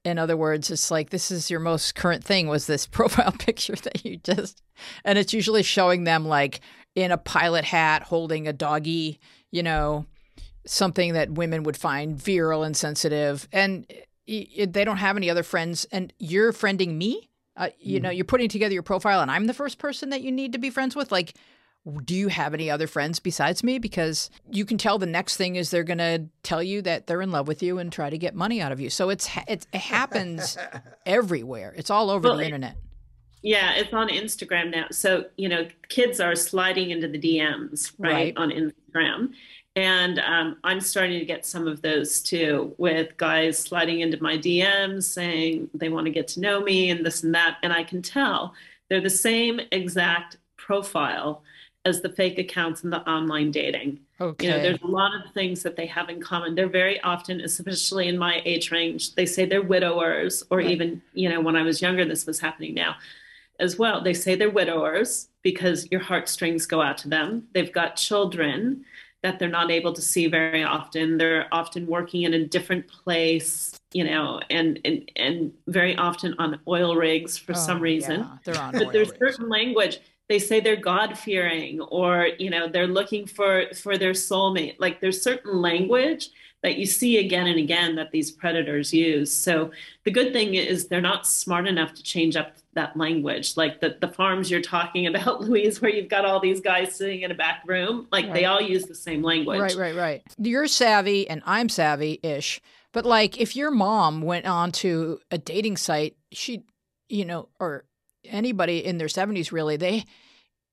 In 0.04 0.20
other 0.20 0.38
words, 0.38 0.70
it's 0.70 0.92
like 0.92 1.10
this 1.10 1.32
is 1.32 1.50
your 1.50 1.60
most 1.62 1.96
current 1.96 2.24
thing 2.24 2.48
was 2.48 2.68
this 2.68 2.86
profile 2.98 3.32
picture 3.32 3.76
that 3.76 4.06
you 4.06 4.18
just 4.18 4.62
and 5.06 5.18
it's 5.18 5.34
usually 5.34 5.64
showing 5.64 6.04
them 6.04 6.26
like 6.26 6.60
in 6.94 7.12
a 7.12 7.18
pilot 7.18 7.64
hat 7.64 8.04
holding 8.04 8.48
a 8.48 8.54
doggy, 8.54 9.20
you 9.50 9.64
know, 9.64 10.06
something 10.66 11.14
that 11.14 11.32
women 11.32 11.64
would 11.64 11.78
find 11.78 12.22
virile 12.22 12.64
and 12.64 12.76
sensitive 12.76 13.48
and 13.54 13.86
it, 14.26 14.74
they 14.74 14.84
don't 14.84 14.98
have 14.98 15.16
any 15.16 15.30
other 15.30 15.44
friends 15.44 15.86
and 15.92 16.12
you're 16.20 16.52
friending 16.52 16.96
me 16.96 17.30
uh, 17.56 17.70
you 17.80 18.00
mm. 18.00 18.04
know 18.04 18.10
you're 18.10 18.26
putting 18.26 18.50
together 18.50 18.74
your 18.74 18.84
profile 18.84 19.22
and 19.22 19.32
i'm 19.32 19.46
the 19.46 19.54
first 19.54 19.78
person 19.78 20.10
that 20.10 20.22
you 20.22 20.32
need 20.32 20.52
to 20.52 20.58
be 20.58 20.70
friends 20.70 20.94
with 20.94 21.10
like 21.10 21.34
do 22.04 22.16
you 22.16 22.28
have 22.28 22.54
any 22.54 22.70
other 22.70 22.88
friends 22.88 23.20
besides 23.20 23.64
me? 23.64 23.80
Because 23.80 24.30
you 24.52 24.66
can 24.66 24.78
tell 24.78 24.98
the 24.98 25.06
next 25.06 25.38
thing 25.38 25.56
is 25.56 25.72
they're 25.72 25.84
going 25.84 25.98
to 26.00 26.26
tell 26.44 26.62
you 26.62 26.82
that 26.82 27.08
they're 27.08 27.22
in 27.22 27.32
love 27.32 27.48
with 27.48 27.64
you 27.64 27.80
and 27.80 27.92
try 27.92 28.10
to 28.10 28.18
get 28.18 28.36
money 28.36 28.62
out 28.62 28.72
of 28.72 28.80
you. 28.80 28.90
So 28.90 29.10
it's, 29.10 29.30
it's 29.48 29.68
it 29.74 29.80
happens 29.80 30.58
everywhere. 31.06 31.74
It's 31.78 31.90
all 31.90 32.10
over 32.10 32.28
well, 32.28 32.38
the 32.38 32.46
internet. 32.46 32.76
Yeah, 33.42 33.76
it's 33.76 33.94
on 33.94 34.10
Instagram 34.10 34.72
now. 34.72 34.88
So, 34.92 35.26
you 35.38 35.48
know, 35.48 35.68
kids 35.88 36.20
are 36.20 36.36
sliding 36.36 36.92
into 36.92 37.08
the 37.08 37.20
DMs, 37.20 37.94
right, 37.98 38.12
right. 38.12 38.34
on 38.36 38.52
Instagram. 38.52 39.32
And 39.78 40.20
um, 40.20 40.58
I'm 40.64 40.82
starting 40.82 41.20
to 41.20 41.26
get 41.26 41.46
some 41.46 41.68
of 41.68 41.84
those 41.84 42.22
too, 42.22 42.74
with 42.80 43.16
guys 43.18 43.60
sliding 43.60 44.00
into 44.00 44.22
my 44.22 44.36
DMs 44.36 45.04
saying 45.04 45.70
they 45.76 45.90
want 45.90 46.08
to 46.08 46.12
get 46.12 46.28
to 46.30 46.40
know 46.40 46.62
me 46.62 46.90
and 46.90 47.06
this 47.06 47.24
and 47.24 47.34
that. 47.36 47.58
And 47.62 47.72
I 47.72 47.84
can 47.84 48.02
tell 48.02 48.54
they're 48.90 49.02
the 49.02 49.10
same 49.10 49.62
exact 49.72 50.38
profile 50.58 51.44
as 51.88 52.02
the 52.02 52.10
fake 52.10 52.38
accounts 52.38 52.84
and 52.84 52.92
the 52.92 53.02
online 53.10 53.50
dating. 53.50 54.00
Okay. 54.20 54.46
You 54.46 54.52
know, 54.52 54.62
there's 54.62 54.82
a 54.82 54.88
lot 54.88 55.12
of 55.16 55.34
things 55.34 55.64
that 55.64 55.76
they 55.78 55.86
have 55.86 56.10
in 56.10 56.22
common. 56.22 56.54
They're 56.54 56.68
very 56.68 57.00
often, 57.02 57.40
especially 57.42 58.10
in 58.10 58.18
my 58.18 58.42
age 58.46 58.72
range, 58.72 59.16
they 59.16 59.26
say 59.26 59.46
they're 59.46 59.62
widowers, 59.62 60.44
or 60.52 60.58
right. 60.58 60.70
even, 60.70 61.02
you 61.14 61.30
know, 61.30 61.40
when 61.40 61.56
I 61.56 61.64
was 61.64 61.82
younger, 61.82 62.04
this 62.06 62.26
was 62.26 62.40
happening 62.40 62.74
now 62.74 62.96
as 63.60 63.80
well. 63.80 64.02
They 64.04 64.14
say 64.14 64.36
they're 64.36 64.50
widowers 64.50 65.30
because 65.44 65.88
your 65.90 66.02
heartstrings 66.02 66.66
go 66.66 66.82
out 66.82 66.98
to 67.00 67.10
them. 67.10 67.48
They've 67.54 67.72
got 67.72 67.96
children 67.96 68.86
that 69.24 69.40
they're 69.40 69.50
not 69.50 69.72
able 69.72 69.94
to 69.94 70.02
see 70.02 70.28
very 70.28 70.64
often. 70.64 71.18
They're 71.18 71.48
often 71.52 71.88
working 71.88 72.24
in 72.24 72.34
a 72.34 72.46
different 72.46 72.88
place, 72.88 73.80
you 73.94 74.04
know, 74.04 74.42
and 74.50 74.80
and, 74.86 75.12
and 75.16 75.54
very 75.68 75.96
often 75.96 76.36
on 76.38 76.60
oil 76.68 76.96
rigs 76.96 77.38
for 77.38 77.54
oh, 77.54 77.56
some 77.56 77.80
reason. 77.80 78.20
Yeah, 78.20 78.38
they're 78.44 78.62
on 78.62 78.72
but 78.74 78.94
there's 78.94 79.10
rigs. 79.10 79.20
certain 79.20 79.50
language 79.50 80.00
they 80.30 80.40
say 80.40 80.60
they're 80.60 80.76
god 80.76 81.18
fearing 81.18 81.80
or 81.82 82.30
you 82.38 82.50
know 82.50 82.68
they're 82.68 82.88
looking 82.88 83.26
for 83.26 83.66
for 83.74 83.98
their 83.98 84.12
soulmate. 84.12 84.76
Like 84.80 85.00
there's 85.00 85.22
certain 85.22 85.62
language 85.62 86.30
that 86.64 86.78
you 86.78 86.86
see 86.86 87.18
again 87.18 87.48
and 87.48 87.60
again 87.60 87.96
that 87.96 88.12
these 88.12 88.32
predators 88.32 88.92
use. 88.92 89.32
So 89.32 89.72
the 90.06 90.12
good 90.12 90.34
thing 90.34 90.56
is 90.56 90.88
they're 90.88 91.02
not 91.02 91.28
smart 91.28 91.68
enough 91.68 91.94
to 91.94 92.04
change 92.04 92.36
up 92.36 92.54
that 92.74 92.98
language. 92.98 93.56
Like 93.56 93.80
the, 93.80 93.98
the 94.02 94.08
farms 94.08 94.50
you're 94.50 94.62
talking 94.62 95.08
about 95.16 95.42
louise 95.42 95.82
where 95.82 95.92
you've 95.92 96.10
got 96.10 96.26
all 96.26 96.40
these 96.40 96.62
guys 96.62 96.96
sitting 96.96 97.22
in 97.22 97.32
a 97.32 97.36
back 97.36 97.64
room 97.66 98.08
like 98.12 98.26
right. 98.26 98.34
they 98.34 98.46
all 98.46 98.62
use 98.62 98.86
the 98.86 98.96
same 98.96 99.22
language. 99.22 99.60
Right 99.60 99.76
right 99.76 99.96
right. 99.96 100.24
You're 100.38 100.68
savvy 100.68 101.30
and 101.30 101.42
i'm 101.46 101.70
savvy 101.70 102.20
ish 102.24 102.62
but 102.92 103.06
like 103.06 103.40
if 103.40 103.56
your 103.56 103.72
mom 103.72 104.22
went 104.22 104.46
on 104.46 104.72
to 104.72 105.20
a 105.32 105.38
dating 105.38 105.78
site 105.78 106.16
she 106.32 106.64
you 107.10 107.26
know 107.26 107.50
or 107.60 107.86
anybody 108.26 108.84
in 108.84 108.98
their 108.98 109.08
70s 109.08 109.52
really 109.52 109.78
they 109.78 110.06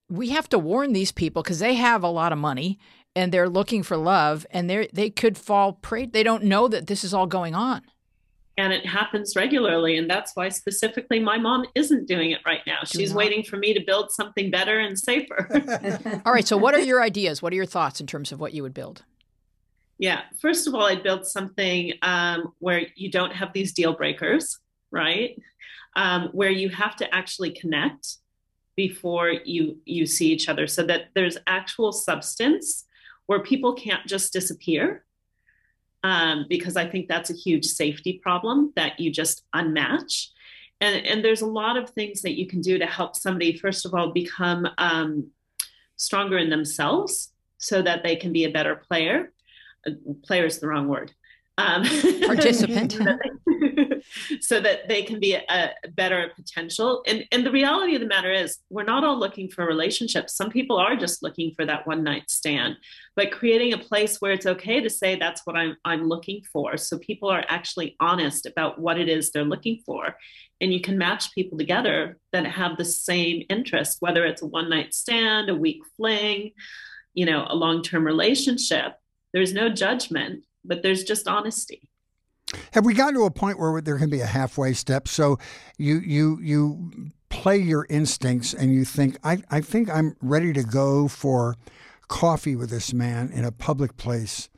we 0.09 0.29
have 0.29 0.47
to 0.49 0.59
warn 0.59 0.93
these 0.93 1.11
people 1.11 1.41
because 1.41 1.59
they 1.59 1.75
have 1.75 2.03
a 2.03 2.09
lot 2.09 2.31
of 2.31 2.37
money 2.37 2.79
and 3.15 3.31
they're 3.31 3.49
looking 3.49 3.81
for 3.81 3.97
love 3.97 4.45
and 4.51 4.69
they 4.69 4.89
they 4.93 5.09
could 5.09 5.37
fall 5.37 5.73
prey 5.73 6.05
they 6.05 6.23
don't 6.23 6.43
know 6.43 6.67
that 6.67 6.87
this 6.87 7.03
is 7.03 7.13
all 7.13 7.27
going 7.27 7.55
on. 7.55 7.81
And 8.57 8.71
it 8.71 8.85
happens 8.85 9.35
regularly 9.35 9.97
and 9.97 10.09
that's 10.09 10.33
why 10.35 10.49
specifically 10.49 11.19
my 11.19 11.37
mom 11.37 11.65
isn't 11.75 12.07
doing 12.07 12.31
it 12.31 12.39
right 12.45 12.61
now. 12.65 12.79
She's 12.85 13.13
waiting 13.13 13.43
for 13.43 13.57
me 13.57 13.73
to 13.73 13.83
build 13.85 14.11
something 14.11 14.49
better 14.49 14.79
and 14.79 14.97
safer. 14.97 16.21
All 16.25 16.31
right 16.31 16.47
so 16.47 16.55
what 16.55 16.73
are 16.73 16.79
your 16.79 17.01
ideas? 17.01 17.41
What 17.41 17.51
are 17.51 17.57
your 17.57 17.65
thoughts 17.65 17.99
in 17.99 18.07
terms 18.07 18.31
of 18.31 18.39
what 18.39 18.53
you 18.53 18.63
would 18.63 18.73
build? 18.73 19.03
Yeah 19.97 20.21
first 20.39 20.67
of 20.67 20.75
all 20.75 20.85
i'd 20.87 21.03
build 21.03 21.25
something 21.25 21.93
um, 22.01 22.53
where 22.59 22.81
you 22.95 23.09
don't 23.09 23.33
have 23.33 23.53
these 23.53 23.71
deal 23.71 23.93
breakers 23.93 24.59
right 24.91 25.41
um, 25.95 26.29
where 26.33 26.49
you 26.49 26.69
have 26.69 26.95
to 26.97 27.15
actually 27.15 27.51
connect 27.51 28.17
before 28.75 29.29
you 29.29 29.77
you 29.85 30.05
see 30.05 30.31
each 30.31 30.49
other 30.49 30.67
so 30.67 30.83
that 30.83 31.05
there's 31.15 31.37
actual 31.47 31.91
substance 31.91 32.85
where 33.27 33.41
people 33.41 33.73
can't 33.73 34.05
just 34.05 34.33
disappear 34.33 35.05
um, 36.03 36.45
because 36.49 36.75
i 36.75 36.85
think 36.85 37.07
that's 37.07 37.29
a 37.29 37.33
huge 37.33 37.65
safety 37.65 38.19
problem 38.21 38.73
that 38.75 38.99
you 38.99 39.11
just 39.11 39.43
unmatch. 39.55 40.27
And, 40.81 41.05
and 41.05 41.23
there's 41.23 41.41
a 41.41 41.47
lot 41.47 41.77
of 41.77 41.89
things 41.91 42.21
that 42.23 42.37
you 42.37 42.47
can 42.47 42.61
do 42.61 42.77
to 42.77 42.85
help 42.85 43.15
somebody 43.15 43.57
first 43.57 43.85
of 43.85 43.93
all 43.93 44.11
become 44.11 44.67
um, 44.77 45.31
stronger 45.95 46.37
in 46.37 46.49
themselves 46.49 47.31
so 47.57 47.81
that 47.81 48.03
they 48.03 48.15
can 48.15 48.33
be 48.33 48.43
a 48.43 48.51
better 48.51 48.75
player. 48.75 49.31
Uh, 49.87 49.91
player 50.23 50.45
is 50.45 50.59
the 50.59 50.67
wrong 50.67 50.87
word. 50.87 51.13
Um, 51.57 51.83
participant 52.25 52.99
so 54.41 54.59
that 54.59 54.87
they 54.87 55.03
can 55.03 55.19
be 55.19 55.33
a, 55.33 55.43
a, 55.49 55.89
better 55.89 56.31
potential. 56.35 57.03
And 57.07 57.25
and 57.31 57.45
the 57.45 57.51
reality 57.51 57.95
of 57.95 58.01
the 58.01 58.07
matter 58.07 58.31
is 58.31 58.57
we're 58.69 58.83
not 58.83 59.03
all 59.03 59.19
looking 59.19 59.49
for 59.49 59.65
relationships. 59.65 60.35
Some 60.35 60.49
people 60.49 60.77
are 60.77 60.95
just 60.95 61.23
looking 61.23 61.53
for 61.55 61.65
that 61.65 61.87
one 61.87 62.03
night 62.03 62.29
stand. 62.29 62.77
But 63.15 63.31
creating 63.31 63.73
a 63.73 63.77
place 63.77 64.17
where 64.19 64.31
it's 64.31 64.45
okay 64.45 64.81
to 64.81 64.89
say 64.89 65.15
that's 65.15 65.41
what 65.45 65.55
I'm 65.55 65.75
I'm 65.85 66.07
looking 66.07 66.41
for. 66.51 66.77
So 66.77 66.97
people 66.97 67.29
are 67.29 67.45
actually 67.47 67.95
honest 67.99 68.45
about 68.45 68.79
what 68.79 68.99
it 68.99 69.09
is 69.09 69.31
they're 69.31 69.43
looking 69.43 69.81
for. 69.85 70.15
And 70.61 70.73
you 70.73 70.81
can 70.81 70.97
match 70.97 71.33
people 71.33 71.57
together 71.57 72.17
that 72.31 72.45
have 72.45 72.77
the 72.77 72.85
same 72.85 73.43
interest 73.49 73.97
whether 73.99 74.25
it's 74.25 74.41
a 74.41 74.45
one 74.45 74.69
night 74.69 74.93
stand 74.93 75.49
a 75.49 75.55
week 75.55 75.81
fling 75.95 76.51
you 77.13 77.25
know 77.25 77.45
a 77.49 77.55
long-term 77.55 78.05
relationship. 78.05 78.93
There's 79.33 79.53
no 79.53 79.69
judgment 79.69 80.45
but 80.67 80.81
there's 80.81 81.03
just 81.03 81.27
honesty 81.27 81.87
have 82.73 82.85
we 82.85 82.93
gotten 82.93 83.15
to 83.15 83.25
a 83.25 83.31
point 83.31 83.59
where 83.59 83.81
there 83.81 83.97
can 83.97 84.09
be 84.09 84.21
a 84.21 84.25
halfway 84.25 84.73
step? 84.73 85.07
So 85.07 85.39
you 85.77 85.99
you 85.99 86.39
you 86.41 87.11
play 87.29 87.57
your 87.57 87.85
instincts 87.89 88.53
and 88.53 88.73
you 88.73 88.85
think, 88.85 89.17
I, 89.23 89.39
I 89.51 89.59
think 89.59 89.89
I'm 89.89 90.15
ready 90.21 90.53
to 90.53 90.63
go 90.63 91.07
for 91.07 91.57
coffee 92.07 92.55
with 92.55 92.69
this 92.69 92.93
man 92.93 93.29
in 93.31 93.43
a 93.43 93.51
public 93.51 93.97
place 93.97 94.49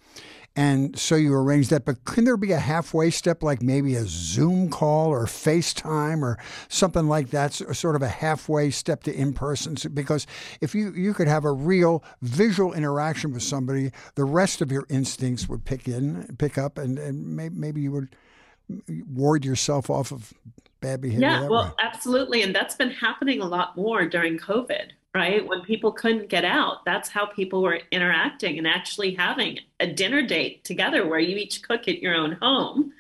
and 0.58 0.98
so 0.98 1.16
you 1.16 1.36
arrange 1.36 1.70
that. 1.70 1.86
But 1.86 2.04
can 2.04 2.24
there 2.24 2.36
be 2.36 2.52
a 2.52 2.58
halfway 2.58 3.12
step, 3.12 3.44
like 3.44 3.62
maybe 3.62 3.94
a 3.94 4.06
Zoom 4.08 4.72
call 4.72 5.10
or 5.10 5.26
FaceTime 5.26 6.24
or 6.24 6.40
something 6.68 7.08
like 7.08 7.30
that, 7.30 7.54
sort 7.54 7.96
of 7.96 8.02
a 8.02 8.08
halfway 8.08 8.72
step 8.72 9.04
to 9.04 9.14
in 9.14 9.34
person? 9.34 9.78
Because 9.94 10.26
if 10.60 10.74
you, 10.74 10.92
you 10.94 11.14
could 11.14 11.28
have 11.28 11.46
a 11.46 11.52
real 11.52 12.04
visual 12.24 12.74
interaction 12.74 13.34
with 13.34 13.44
somebody, 13.44 13.92
the 14.16 14.26
rest 14.26 14.60
of 14.62 14.72
your 14.72 14.88
instincts 14.90 15.48
would 15.48 15.64
pick 15.64 15.88
in, 15.88 16.36
pick 16.40 16.58
up, 16.58 16.80
and, 16.80 16.98
and 16.98 17.36
maybe, 17.36 17.56
maybe 17.56 17.82
you 17.82 17.92
would 17.92 18.16
ward 19.14 19.46
yourself 19.46 19.92
off 19.92 20.12
of 20.12 20.34
bad 20.82 21.02
behavior. 21.02 21.28
Yeah, 21.28 21.48
well, 21.48 21.66
way. 21.66 21.72
absolutely. 21.84 22.42
And 22.42 22.56
that's 22.56 22.74
been 22.74 22.90
happening 22.90 23.42
a 23.42 23.48
lot 23.48 23.78
more 23.78 24.08
during 24.08 24.40
COVID, 24.40 24.90
right? 25.18 25.46
When 25.46 25.62
people 25.62 25.92
couldn't 25.92 26.30
get 26.30 26.46
out, 26.46 26.86
that's 26.86 27.10
how 27.10 27.26
people 27.26 27.64
were 27.64 27.80
interacting 27.92 28.60
and 28.60 28.68
actually 28.68 29.16
having 29.16 29.58
a 29.80 29.88
dinner 29.88 30.22
date 30.22 30.64
together 30.64 31.08
where 31.08 31.20
you 31.20 31.38
each 31.38 31.64
cook 31.64 31.88
at 31.88 32.04
your 32.04 32.14
own 32.14 32.34
home 32.34 32.94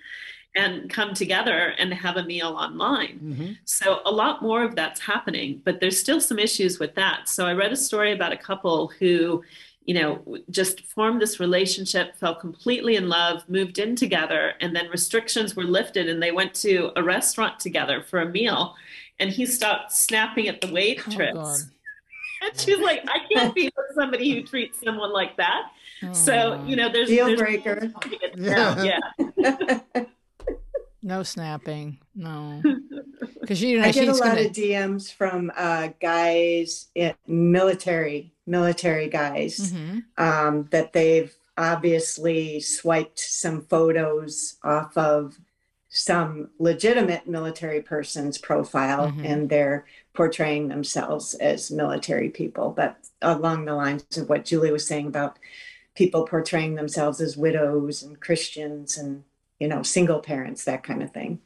and 0.55 0.89
come 0.89 1.13
together 1.13 1.76
and 1.78 1.93
have 1.93 2.18
a 2.18 2.24
meal 2.24 2.47
online. 2.47 3.20
Mm-hmm. 3.24 3.51
So 3.65 3.99
a 4.03 4.11
lot 4.11 4.41
more 4.41 4.63
of 4.63 4.76
that's 4.76 4.99
happening, 4.99 5.61
but 5.63 5.80
there's 5.80 5.99
still 5.99 6.20
some 6.20 6.39
issues 6.39 6.80
with 6.80 6.95
that. 6.95 7.30
So 7.30 7.45
I 7.45 7.53
read 7.53 7.72
a 7.72 7.76
story 7.76 8.13
about 8.13 8.34
a 8.34 8.38
couple 8.38 8.88
who, 8.97 9.43
you 9.86 9.93
know, 9.93 10.38
just 10.49 10.86
formed 10.88 11.22
this 11.22 11.39
relationship, 11.39 12.15
fell 12.15 12.34
completely 12.34 12.95
in 12.95 13.09
love, 13.09 13.47
moved 13.47 13.78
in 13.78 13.95
together, 13.95 14.55
and 14.59 14.76
then 14.76 14.89
restrictions 14.89 15.55
were 15.55 15.65
lifted 15.65 16.09
and 16.09 16.20
they 16.24 16.32
went 16.32 16.55
to 16.55 16.91
a 16.95 17.03
restaurant 17.03 17.59
together 17.59 18.01
for 18.01 18.22
a 18.22 18.28
meal. 18.28 18.74
And 19.20 19.30
he 19.30 19.45
stopped 19.45 19.91
snapping 19.91 20.47
at 20.47 20.61
the 20.61 20.72
waitress. 20.72 21.36
Oh, 21.36 21.76
and 22.42 22.60
she's 22.60 22.80
like, 22.80 23.04
I 23.08 23.20
can't 23.32 23.54
be 23.54 23.66
with 23.76 23.96
somebody 23.96 24.34
who 24.34 24.44
treats 24.44 24.80
someone 24.84 25.12
like 25.12 25.38
that. 25.38 25.72
Oh. 26.04 26.14
So, 26.14 26.64
you 26.66 26.76
know, 26.76 26.90
there's 26.90 27.08
deal 27.08 27.28
there's 27.28 27.40
breaker. 27.40 27.92
Yeah. 28.36 29.00
yeah. 29.38 29.80
no 31.02 31.24
snapping. 31.24 32.00
No. 32.16 32.62
Because 33.40 33.62
you 33.64 33.80
know, 33.80 33.86
I 33.86 33.94
get 33.94 34.10
a 34.10 34.12
lot 34.12 34.36
gonna... 34.36 34.42
of 34.42 34.52
DMs 34.52 35.14
from 35.14 35.54
uh, 35.56 35.90
guys, 36.02 36.88
in 36.96 37.14
military, 37.28 38.34
military 38.46 39.08
guys, 39.08 39.72
mm-hmm. 39.72 40.00
um, 40.18 40.68
that 40.72 40.92
they've 40.92 41.34
obviously 41.58 42.60
swiped 42.60 43.20
some 43.20 43.62
photos 43.62 44.58
off 44.66 44.98
of 44.98 45.38
some 45.90 46.50
legitimate 46.60 47.28
military 47.28 47.82
person's 47.82 48.38
profile 48.38 49.08
mm-hmm. 49.08 49.26
and 49.26 49.50
they're 49.50 49.86
portraying 50.18 50.68
themselves 50.68 51.36
as 51.36 51.70
military 51.70 52.30
people. 52.30 52.72
But 52.72 52.97
along 53.22 53.65
the 53.65 53.76
lines 53.76 54.18
of 54.18 54.28
what 54.28 54.45
Julie 54.45 54.72
was 54.72 54.86
saying 54.86 55.05
about 55.05 55.38
people 55.93 56.26
portraying 56.26 56.74
themselves 56.74 57.22
as 57.22 57.38
widows 57.38 58.01
and 58.01 58.20
Christians 58.20 58.97
and, 58.97 59.24
you 59.59 59.68
know, 59.68 59.84
single 59.84 60.20
parents, 60.20 60.65
that 60.65 60.84
kind 60.84 61.03
of 61.03 61.11
thing. 61.11 61.39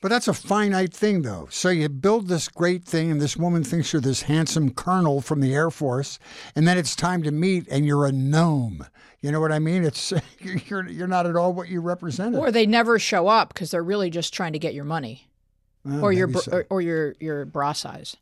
But 0.00 0.08
that's 0.08 0.28
a 0.28 0.32
finite 0.32 0.94
thing, 0.94 1.20
though. 1.20 1.48
So 1.50 1.68
you 1.68 1.90
build 1.90 2.28
this 2.28 2.48
great 2.48 2.84
thing, 2.84 3.10
and 3.10 3.20
this 3.20 3.36
woman 3.36 3.62
thinks 3.62 3.92
you're 3.92 4.00
this 4.00 4.22
handsome 4.22 4.70
colonel 4.70 5.20
from 5.20 5.40
the 5.40 5.52
Air 5.52 5.70
Force, 5.70 6.18
and 6.56 6.66
then 6.66 6.78
it's 6.78 6.96
time 6.96 7.22
to 7.24 7.30
meet, 7.30 7.66
and 7.68 7.84
you're 7.84 8.06
a 8.06 8.12
gnome. 8.12 8.86
You 9.20 9.32
know 9.32 9.40
what 9.40 9.52
I 9.52 9.58
mean? 9.58 9.84
It's 9.84 10.14
you're 10.40 10.88
you're 10.88 11.08
not 11.08 11.26
at 11.26 11.36
all 11.36 11.52
what 11.52 11.68
you 11.68 11.80
represented. 11.80 12.38
Or 12.38 12.50
they 12.50 12.64
never 12.64 12.98
show 12.98 13.26
up 13.26 13.52
because 13.52 13.70
they're 13.70 13.82
really 13.82 14.08
just 14.08 14.32
trying 14.32 14.54
to 14.54 14.58
get 14.58 14.72
your 14.72 14.84
money, 14.84 15.27
well, 15.84 16.04
or 16.04 16.12
your 16.12 16.32
so. 16.32 16.52
or, 16.52 16.66
or, 16.70 16.80
your 16.80 17.14
your 17.20 17.44
bra 17.44 17.72
size. 17.72 18.16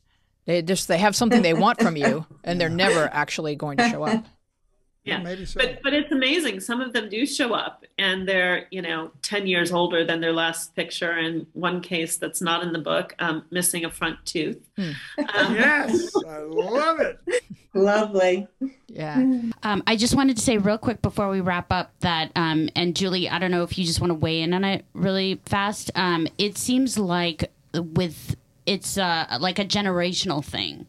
They 0.45 0.63
just 0.63 0.89
they 0.89 0.99
have 0.99 1.17
something 1.17 1.43
they 1.43 1.55
want 1.55 1.81
from 1.81 1.97
you, 1.97 2.27
and 2.45 2.61
they're 2.61 2.69
never 2.69 3.09
actually 3.13 3.57
going 3.57 3.79
to 3.79 3.89
show 3.89 4.05
up. 4.05 4.25
Yeah, 5.07 5.19
maybe 5.19 5.45
so. 5.45 5.61
But 5.61 5.83
but 5.83 5.95
it's 5.95 6.11
amazing. 6.11 6.59
Some 6.61 6.81
of 6.81 6.93
them 6.93 7.09
do 7.09 7.25
show 7.27 7.55
up, 7.55 7.85
and 7.97 8.29
they're 8.29 8.67
you 8.73 8.83
know 8.83 9.13
ten 9.23 9.47
years 9.47 9.71
older 9.71 10.05
than 10.05 10.21
their 10.21 10.33
last 10.33 10.75
picture. 10.75 11.17
In 11.17 11.47
one 11.53 11.81
case 11.81 12.17
that's 12.17 12.43
not 12.43 12.65
in 12.65 12.73
the 12.73 12.81
book, 12.81 13.15
um, 13.21 13.45
missing 13.51 13.85
a 13.85 13.91
front 13.91 14.19
tooth. 14.27 14.59
Hmm. 14.77 14.91
Um, 15.35 15.55
yes, 15.55 16.11
I 16.29 16.39
love 16.39 17.01
it. 17.01 17.21
Lovely. 17.75 18.49
Yeah. 18.89 19.17
Um, 19.63 19.83
I 19.87 19.97
just 19.97 20.17
wanted 20.17 20.39
to 20.39 20.43
say 20.43 20.57
real 20.57 20.79
quick 20.79 21.03
before 21.03 21.29
we 21.29 21.41
wrap 21.41 21.71
up 21.71 21.93
that, 22.01 22.33
um, 22.35 22.71
and 22.75 22.97
Julie, 22.97 23.29
I 23.29 23.39
don't 23.39 23.51
know 23.51 23.63
if 23.63 23.79
you 23.79 23.85
just 23.85 24.01
want 24.01 24.11
to 24.11 24.15
weigh 24.15 24.41
in 24.41 24.55
on 24.55 24.65
it 24.65 24.87
really 24.95 25.41
fast. 25.45 25.91
Um, 25.95 26.27
it 26.39 26.59
seems 26.59 26.99
like 26.99 27.53
with 27.75 28.35
it's 28.65 28.99
uh, 28.99 29.39
like 29.41 29.59
a 29.59 29.65
generational 29.65 30.45
thing 30.45 30.87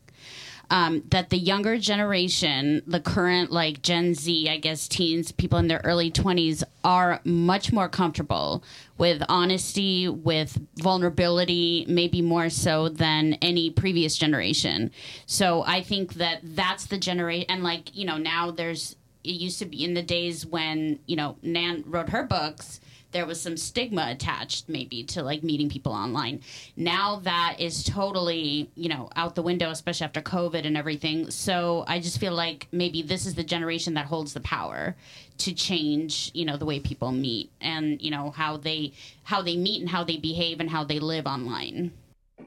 um, 0.69 1.03
that 1.09 1.29
the 1.29 1.37
younger 1.37 1.77
generation, 1.77 2.81
the 2.85 2.99
current 2.99 3.51
like 3.51 3.81
Gen 3.81 4.13
Z, 4.13 4.49
I 4.49 4.57
guess 4.57 4.87
teens, 4.87 5.31
people 5.31 5.59
in 5.59 5.67
their 5.67 5.81
early 5.83 6.11
20s, 6.11 6.63
are 6.83 7.21
much 7.23 7.71
more 7.71 7.87
comfortable 7.87 8.63
with 8.97 9.23
honesty, 9.29 10.07
with 10.07 10.59
vulnerability, 10.75 11.85
maybe 11.87 12.21
more 12.21 12.49
so 12.49 12.89
than 12.89 13.33
any 13.35 13.69
previous 13.69 14.17
generation. 14.17 14.91
So 15.25 15.63
I 15.65 15.81
think 15.81 16.15
that 16.15 16.39
that's 16.43 16.87
the 16.87 16.97
generation, 16.97 17.45
and 17.49 17.63
like, 17.63 17.95
you 17.95 18.05
know, 18.05 18.17
now 18.17 18.51
there's, 18.51 18.95
it 19.23 19.31
used 19.31 19.59
to 19.59 19.65
be 19.65 19.83
in 19.83 19.93
the 19.93 20.01
days 20.01 20.45
when, 20.45 20.99
you 21.05 21.15
know, 21.15 21.37
Nan 21.41 21.83
wrote 21.87 22.09
her 22.09 22.23
books 22.23 22.79
there 23.11 23.25
was 23.25 23.39
some 23.39 23.57
stigma 23.57 24.07
attached 24.09 24.69
maybe 24.69 25.03
to 25.03 25.23
like 25.23 25.43
meeting 25.43 25.69
people 25.69 25.91
online. 25.91 26.41
Now 26.75 27.17
that 27.23 27.57
is 27.59 27.83
totally, 27.83 28.69
you 28.75 28.89
know, 28.89 29.09
out 29.15 29.35
the 29.35 29.41
window, 29.41 29.69
especially 29.69 30.05
after 30.05 30.21
COVID 30.21 30.65
and 30.65 30.77
everything. 30.77 31.31
So 31.31 31.85
I 31.87 31.99
just 31.99 32.19
feel 32.19 32.33
like 32.33 32.67
maybe 32.71 33.01
this 33.01 33.25
is 33.25 33.35
the 33.35 33.43
generation 33.43 33.93
that 33.95 34.05
holds 34.05 34.33
the 34.33 34.41
power 34.41 34.95
to 35.39 35.53
change, 35.53 36.31
you 36.33 36.45
know, 36.45 36.57
the 36.57 36.65
way 36.65 36.79
people 36.79 37.11
meet 37.11 37.51
and, 37.61 38.01
you 38.01 38.11
know, 38.11 38.31
how 38.31 38.57
they 38.57 38.93
how 39.23 39.41
they 39.41 39.55
meet 39.55 39.81
and 39.81 39.89
how 39.89 40.03
they 40.03 40.17
behave 40.17 40.59
and 40.59 40.69
how 40.69 40.83
they 40.83 40.99
live 40.99 41.25
online. 41.25 41.91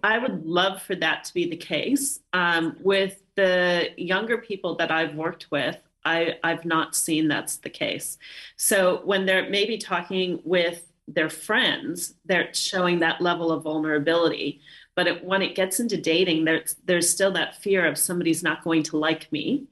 I 0.03 0.19
would 0.19 0.47
love 0.47 0.83
for 0.83 0.95
that 0.97 1.25
to 1.25 1.35
be 1.35 1.49
the 1.49 1.57
case. 1.57 2.21
Um, 2.33 2.77
with 2.81 3.23
the 3.35 3.89
younger 3.97 4.39
people 4.39 4.77
that 4.77 4.91
I've 4.91 5.15
worked 5.15 5.51
with, 5.51 5.77
I, 6.05 6.39
I've 6.43 6.65
not 6.65 6.95
seen 6.95 7.29
that's 7.29 7.57
the 7.59 7.71
case. 7.71 8.19
So 8.57 9.03
when 9.05 9.27
they're 9.27 9.51
maybe 9.51 9.79
talking 9.79 10.41
with 10.45 10.91
their 11.07 11.29
friends, 11.31 12.15
they're 12.25 12.53
showing 12.55 13.01
that 13.01 13.21
level 13.21 13.51
of 13.51 13.65
vulnerability. 13.65 14.61
But 14.95 15.07
it, 15.07 15.25
when 15.25 15.43
it 15.43 15.55
gets 15.55 15.81
into 15.81 16.01
dating, 16.01 16.45
there's 16.45 16.77
there's 16.85 17.09
still 17.09 17.33
that 17.33 17.57
fear 17.63 17.87
of 17.87 17.99
somebody's 17.99 18.43
not 18.43 18.65
going 18.65 18.83
to 18.85 18.99
like 18.99 19.31
me, 19.33 19.67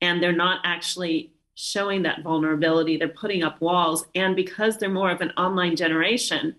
and 0.00 0.22
they're 0.22 0.32
not 0.32 0.60
actually 0.64 1.32
showing 1.54 2.02
that 2.02 2.22
vulnerability. 2.22 2.96
They're 2.96 3.08
putting 3.08 3.42
up 3.42 3.60
walls, 3.60 4.06
and 4.14 4.36
because 4.36 4.76
they're 4.76 4.88
more 4.88 5.10
of 5.10 5.20
an 5.20 5.32
online 5.36 5.76
generation, 5.76 6.56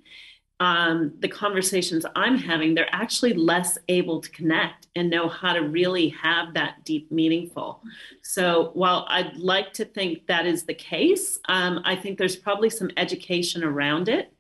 um, 0.61 1.11
the 1.21 1.27
conversations 1.27 2.05
I'm 2.15 2.37
having, 2.37 2.75
they're 2.75 2.93
actually 2.93 3.33
less 3.33 3.79
able 3.87 4.21
to 4.21 4.29
connect 4.29 4.89
and 4.95 5.09
know 5.09 5.27
how 5.27 5.53
to 5.53 5.61
really 5.61 6.09
have 6.09 6.53
that 6.53 6.85
deep, 6.85 7.11
meaningful. 7.11 7.81
So 8.21 8.69
while 8.75 9.07
I'd 9.09 9.37
like 9.37 9.73
to 9.73 9.85
think 9.85 10.27
that 10.27 10.45
is 10.45 10.63
the 10.63 10.75
case, 10.75 11.39
um, 11.49 11.81
I 11.83 11.95
think 11.95 12.19
there's 12.19 12.35
probably 12.35 12.69
some 12.69 12.91
education 12.95 13.63
around 13.63 14.07
it 14.07 14.31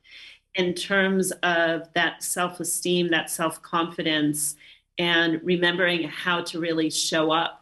in 0.53 0.75
terms 0.75 1.31
of 1.41 1.91
that 1.95 2.21
self 2.21 2.59
esteem, 2.59 3.09
that 3.09 3.31
self 3.31 3.59
confidence, 3.63 4.57
and 4.99 5.41
remembering 5.41 6.03
how 6.03 6.43
to 6.43 6.59
really 6.59 6.91
show 6.91 7.31
up 7.31 7.60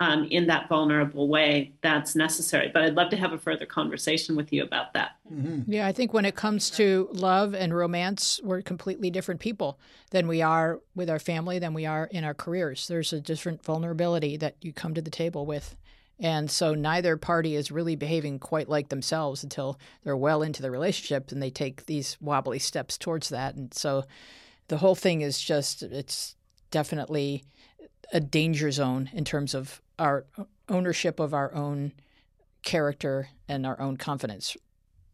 um, 0.00 0.24
in 0.30 0.46
that 0.46 0.68
vulnerable 0.68 1.28
way 1.28 1.72
that's 1.82 2.16
necessary. 2.16 2.70
But 2.72 2.82
I'd 2.82 2.94
love 2.94 3.10
to 3.10 3.16
have 3.16 3.32
a 3.32 3.38
further 3.38 3.66
conversation 3.66 4.34
with 4.34 4.50
you 4.50 4.64
about 4.64 4.94
that. 4.94 5.12
Mm-hmm. 5.32 5.70
Yeah, 5.70 5.86
I 5.86 5.92
think 5.92 6.14
when 6.14 6.24
it 6.24 6.34
comes 6.34 6.70
to 6.70 7.08
love 7.12 7.54
and 7.54 7.76
romance, 7.76 8.40
we're 8.42 8.62
completely 8.62 9.10
different 9.10 9.40
people 9.40 9.78
than 10.10 10.26
we 10.26 10.40
are 10.40 10.80
with 10.94 11.10
our 11.10 11.18
family, 11.18 11.58
than 11.58 11.74
we 11.74 11.84
are 11.84 12.06
in 12.06 12.24
our 12.24 12.34
careers. 12.34 12.88
There's 12.88 13.12
a 13.12 13.20
different 13.20 13.62
vulnerability 13.62 14.38
that 14.38 14.56
you 14.62 14.72
come 14.72 14.94
to 14.94 15.02
the 15.02 15.10
table 15.10 15.44
with. 15.44 15.76
And 16.18 16.50
so 16.50 16.74
neither 16.74 17.16
party 17.16 17.54
is 17.54 17.70
really 17.70 17.96
behaving 17.96 18.38
quite 18.38 18.68
like 18.68 18.88
themselves 18.88 19.42
until 19.42 19.78
they're 20.02 20.16
well 20.16 20.42
into 20.42 20.62
the 20.62 20.70
relationship 20.70 21.30
and 21.30 21.42
they 21.42 21.50
take 21.50 21.86
these 21.86 22.16
wobbly 22.20 22.58
steps 22.58 22.96
towards 22.96 23.28
that. 23.30 23.54
And 23.54 23.72
so 23.72 24.04
the 24.68 24.78
whole 24.78 24.94
thing 24.94 25.20
is 25.20 25.40
just, 25.40 25.82
it's 25.82 26.36
definitely 26.70 27.44
a 28.12 28.20
danger 28.20 28.70
zone 28.70 29.10
in 29.12 29.24
terms 29.24 29.54
of 29.54 29.80
our 29.98 30.26
ownership 30.68 31.20
of 31.20 31.34
our 31.34 31.54
own 31.54 31.92
character 32.62 33.28
and 33.48 33.66
our 33.66 33.80
own 33.80 33.96
confidence. 33.96 34.56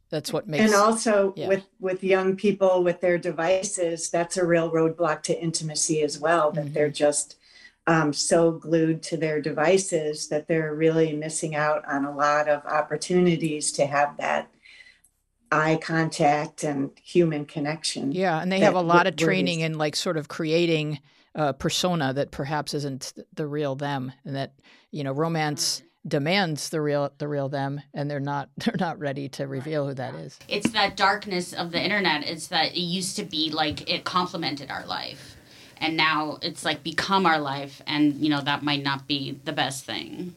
That's 0.08 0.32
what 0.32 0.46
makes 0.46 0.64
and 0.64 0.74
also 0.74 1.34
yeah. 1.36 1.48
with 1.48 1.64
with 1.80 2.04
young 2.04 2.36
people 2.36 2.84
with 2.84 3.00
their 3.00 3.18
devices, 3.18 4.08
that's 4.08 4.36
a 4.36 4.46
real 4.46 4.70
roadblock 4.70 5.22
to 5.24 5.42
intimacy 5.42 6.02
as 6.02 6.18
well. 6.18 6.52
That 6.52 6.66
mm-hmm. 6.66 6.74
they're 6.74 6.90
just 6.90 7.36
um, 7.88 8.12
so 8.12 8.52
glued 8.52 9.02
to 9.04 9.16
their 9.16 9.40
devices 9.40 10.28
that 10.28 10.46
they're 10.46 10.74
really 10.74 11.12
missing 11.12 11.56
out 11.56 11.84
on 11.86 12.04
a 12.04 12.14
lot 12.14 12.48
of 12.48 12.64
opportunities 12.66 13.72
to 13.72 13.86
have 13.86 14.16
that 14.18 14.48
eye 15.50 15.78
contact 15.80 16.64
and 16.64 16.90
human 17.02 17.44
connection. 17.44 18.12
Yeah, 18.12 18.40
and 18.40 18.50
they 18.50 18.60
have 18.60 18.74
a 18.74 18.80
lot 18.80 19.06
of 19.06 19.16
training 19.16 19.60
in 19.60 19.76
like 19.76 19.96
sort 19.96 20.16
of 20.16 20.28
creating 20.28 21.00
uh, 21.36 21.52
persona 21.52 22.12
that 22.14 22.32
perhaps 22.32 22.74
isn't 22.74 23.12
the 23.34 23.46
real 23.46 23.76
them, 23.76 24.12
and 24.24 24.34
that 24.34 24.54
you 24.90 25.04
know 25.04 25.12
romance 25.12 25.82
demands 26.06 26.68
the 26.68 26.80
real 26.80 27.12
the 27.18 27.26
real 27.26 27.48
them 27.48 27.80
and 27.92 28.10
they're 28.10 28.20
not 28.20 28.48
they're 28.56 28.76
not 28.78 28.98
ready 28.98 29.28
to 29.28 29.46
reveal 29.46 29.86
who 29.86 29.94
that 29.94 30.14
is. 30.14 30.38
It's 30.48 30.70
that 30.70 30.96
darkness 30.96 31.52
of 31.52 31.72
the 31.72 31.82
internet. 31.82 32.24
It's 32.24 32.48
that 32.48 32.72
it 32.72 32.80
used 32.80 33.16
to 33.16 33.24
be 33.24 33.50
like 33.50 33.88
it 33.90 34.04
complemented 34.04 34.70
our 34.70 34.86
life 34.86 35.36
and 35.78 35.96
now 35.96 36.38
it's 36.42 36.64
like 36.64 36.82
become 36.82 37.26
our 37.26 37.38
life 37.38 37.82
and 37.86 38.14
you 38.14 38.30
know 38.30 38.40
that 38.40 38.62
might 38.62 38.82
not 38.82 39.06
be 39.06 39.38
the 39.44 39.52
best 39.52 39.84
thing. 39.84 40.34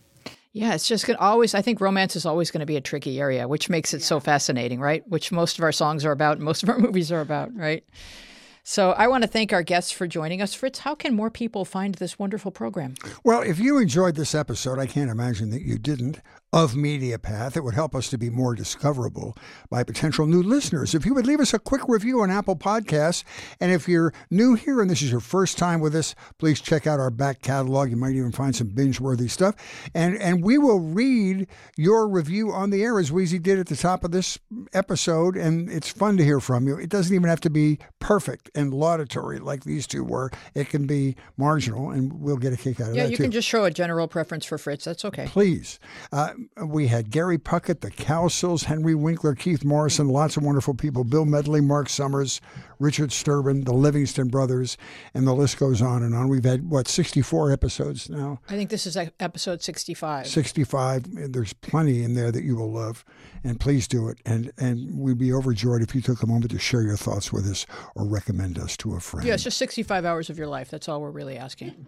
Yeah 0.53 0.73
it's 0.73 0.87
just 0.87 1.05
gonna 1.05 1.19
always 1.19 1.53
i 1.53 1.61
think 1.61 1.79
romance 1.79 2.15
is 2.15 2.25
always 2.25 2.49
going 2.49 2.61
to 2.61 2.65
be 2.65 2.75
a 2.75 2.81
tricky 2.81 3.19
area 3.19 3.47
which 3.47 3.69
makes 3.69 3.93
it 3.93 3.99
yeah. 3.99 4.07
so 4.07 4.19
fascinating 4.19 4.79
right? 4.79 5.07
Which 5.07 5.31
most 5.31 5.57
of 5.59 5.63
our 5.63 5.71
songs 5.71 6.03
are 6.05 6.11
about 6.11 6.39
most 6.39 6.63
of 6.63 6.69
our 6.69 6.79
movies 6.87 7.11
are 7.11 7.21
about 7.21 7.55
right 7.55 7.83
so 8.69 8.91
I 8.91 9.07
want 9.07 9.23
to 9.23 9.27
thank 9.27 9.51
our 9.51 9.63
guests 9.63 9.91
for 9.91 10.05
joining 10.05 10.43
us. 10.43 10.53
Fritz, 10.53 10.77
how 10.77 10.93
can 10.93 11.15
more 11.15 11.31
people 11.31 11.65
find 11.65 11.95
this 11.95 12.19
wonderful 12.19 12.51
program? 12.51 12.93
Well, 13.23 13.41
if 13.41 13.57
you 13.57 13.79
enjoyed 13.79 14.13
this 14.13 14.35
episode, 14.35 14.77
I 14.77 14.85
can't 14.85 15.09
imagine 15.09 15.49
that 15.49 15.63
you 15.63 15.79
didn't 15.79 16.19
of 16.51 16.73
MediaPath. 16.73 17.55
It 17.55 17.63
would 17.63 17.75
help 17.75 17.93
us 17.93 18.09
to 18.09 18.17
be 18.17 18.29
more 18.29 18.55
discoverable 18.55 19.35
by 19.69 19.83
potential 19.83 20.25
new 20.25 20.41
listeners. 20.41 20.95
If 20.95 21.05
you 21.05 21.13
would 21.13 21.27
leave 21.27 21.39
us 21.39 21.53
a 21.53 21.59
quick 21.59 21.87
review 21.87 22.21
on 22.21 22.31
Apple 22.31 22.55
Podcasts, 22.55 23.23
and 23.59 23.71
if 23.71 23.87
you're 23.87 24.13
new 24.31 24.55
here 24.55 24.81
and 24.81 24.89
this 24.89 25.01
is 25.01 25.11
your 25.11 25.19
first 25.19 25.57
time 25.57 25.79
with 25.79 25.95
us, 25.95 26.15
please 26.39 26.59
check 26.59 26.87
out 26.87 26.99
our 26.99 27.11
back 27.11 27.41
catalog. 27.41 27.89
You 27.89 27.97
might 27.97 28.15
even 28.15 28.31
find 28.31 28.55
some 28.55 28.69
binge-worthy 28.69 29.27
stuff, 29.27 29.55
and 29.93 30.17
and 30.17 30.43
we 30.43 30.57
will 30.57 30.79
read 30.79 31.47
your 31.77 32.07
review 32.07 32.51
on 32.51 32.71
the 32.71 32.83
air 32.83 32.99
as 32.99 33.11
Weezy 33.11 33.41
did 33.41 33.59
at 33.59 33.67
the 33.67 33.75
top 33.75 34.03
of 34.03 34.11
this 34.11 34.39
episode. 34.73 35.37
And 35.37 35.69
it's 35.69 35.89
fun 35.89 36.17
to 36.17 36.23
hear 36.23 36.39
from 36.39 36.67
you. 36.67 36.77
It 36.77 36.89
doesn't 36.89 37.13
even 37.13 37.29
have 37.29 37.41
to 37.41 37.49
be 37.49 37.79
perfect 37.99 38.49
and 38.55 38.73
laudatory 38.73 39.39
like 39.39 39.63
these 39.63 39.85
two 39.85 40.03
were. 40.03 40.31
It 40.55 40.69
can 40.69 40.87
be 40.87 41.15
marginal, 41.37 41.91
and 41.91 42.13
we'll 42.13 42.37
get 42.37 42.53
a 42.53 42.57
kick 42.57 42.79
out 42.79 42.89
of 42.89 42.95
yeah, 42.95 43.03
that. 43.03 43.07
Yeah, 43.07 43.11
you 43.11 43.17
too. 43.17 43.23
can 43.23 43.31
just 43.31 43.47
show 43.47 43.65
a 43.65 43.71
general 43.71 44.07
preference 44.07 44.45
for 44.45 44.57
Fritz. 44.57 44.85
That's 44.85 45.05
okay. 45.05 45.27
Please. 45.27 45.79
Uh, 46.11 46.31
we 46.65 46.87
had 46.87 47.11
Gary 47.11 47.37
Puckett, 47.37 47.81
the 47.81 47.91
Cowsills, 47.91 48.65
Henry 48.65 48.95
Winkler, 48.95 49.35
Keith 49.35 49.63
Morrison, 49.63 50.07
lots 50.09 50.37
of 50.37 50.43
wonderful 50.43 50.73
people, 50.73 51.03
Bill 51.03 51.25
Medley, 51.25 51.61
Mark 51.61 51.89
Summers, 51.89 52.41
Richard 52.79 53.09
Sturban, 53.09 53.65
the 53.65 53.73
Livingston 53.73 54.29
brothers, 54.29 54.77
and 55.13 55.27
the 55.27 55.33
list 55.33 55.57
goes 55.59 55.81
on 55.81 56.03
and 56.03 56.15
on. 56.15 56.29
We've 56.29 56.43
had, 56.43 56.69
what, 56.69 56.87
64 56.87 57.51
episodes 57.51 58.09
now? 58.09 58.39
I 58.49 58.55
think 58.55 58.69
this 58.69 58.85
is 58.85 58.97
episode 59.19 59.61
65. 59.61 60.27
65. 60.27 61.31
There's 61.31 61.53
plenty 61.53 62.03
in 62.03 62.13
there 62.13 62.31
that 62.31 62.43
you 62.43 62.55
will 62.55 62.71
love, 62.71 63.03
and 63.43 63.59
please 63.59 63.87
do 63.87 64.07
it. 64.07 64.19
And, 64.25 64.51
and 64.57 64.99
we'd 64.99 65.17
be 65.17 65.33
overjoyed 65.33 65.81
if 65.81 65.93
you 65.93 66.01
took 66.01 66.23
a 66.23 66.27
moment 66.27 66.51
to 66.51 66.59
share 66.59 66.81
your 66.81 66.97
thoughts 66.97 67.33
with 67.33 67.45
us 67.47 67.65
or 67.95 68.05
recommend 68.05 68.57
us 68.57 68.77
to 68.77 68.95
a 68.95 68.99
friend. 68.99 69.27
Yeah, 69.27 69.33
it's 69.33 69.43
just 69.43 69.57
65 69.57 70.05
hours 70.05 70.29
of 70.29 70.37
your 70.37 70.47
life. 70.47 70.69
That's 70.69 70.87
all 70.87 71.01
we're 71.01 71.11
really 71.11 71.37
asking. 71.37 71.85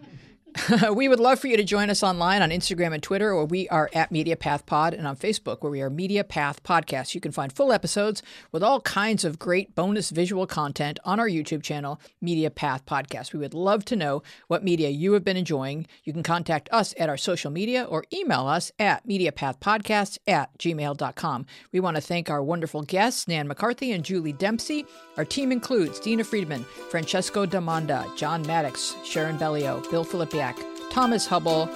we 0.94 1.08
would 1.08 1.20
love 1.20 1.40
for 1.40 1.48
you 1.48 1.56
to 1.56 1.64
join 1.64 1.90
us 1.90 2.04
online 2.04 2.42
on 2.42 2.50
Instagram 2.50 2.94
and 2.94 3.02
Twitter, 3.02 3.34
where 3.36 3.46
we 3.46 3.70
are 3.70 3.90
at 3.94 4.12
Media 4.12 4.36
Path 4.36 4.66
Pod, 4.66 4.94
and 4.94 5.08
on 5.08 5.16
Facebook, 5.16 5.62
where 5.62 5.72
we 5.72 5.82
are 5.82 5.90
Media 5.90 6.24
Path 6.24 6.62
Podcast. 6.64 7.16
You 7.16 7.22
can 7.22 7.32
find 7.32 7.54
full 7.54 7.72
episodes 7.72 8.22
with 8.52 8.62
all 8.62 8.82
kinds 8.82 9.24
of 9.24 9.40
great 9.40 9.76
bonus 9.76 10.10
visual 10.10 10.46
content 10.46 11.00
on 11.06 11.20
our 11.20 11.30
YouTube 11.30 11.64
channel, 11.64 12.02
Media 12.20 12.50
Path 12.50 12.86
Podcast. 12.86 13.32
We 13.34 13.40
would 13.40 13.54
love 13.54 13.86
to 13.86 13.96
know 13.96 14.24
what 14.48 14.64
media 14.64 14.90
you 14.90 15.14
have 15.14 15.24
been 15.24 15.38
enjoying. 15.38 15.88
You 16.04 16.12
can 16.12 16.24
contact 16.24 16.68
us 16.72 16.94
at 17.00 17.08
our 17.08 17.18
social 17.18 17.52
media 17.52 17.86
or 17.86 18.04
email 18.12 18.48
us 18.48 18.72
at 18.78 19.08
MediaPathPodcast 19.08 20.18
at 20.28 20.58
gmail.com. 20.58 21.46
We 21.72 21.80
want 21.80 21.96
to 21.96 22.02
thank 22.02 22.30
our 22.30 22.44
wonderful 22.44 22.82
guests, 22.82 23.28
Nan 23.28 23.48
McCarthy 23.48 23.94
and 23.94 24.04
Julie 24.04 24.34
Dempsey. 24.34 24.86
Our 25.16 25.26
team 25.26 25.52
includes 25.52 26.00
Dina 26.00 26.24
Friedman, 26.24 26.64
Francesco 26.90 27.46
Damanda, 27.46 28.16
John 28.18 28.46
Maddox, 28.46 28.96
Sharon 29.06 29.38
Bellio, 29.38 29.82
Bill 29.90 30.04
Philippi. 30.04 30.41
Thomas 30.90 31.28
Hubble, 31.28 31.70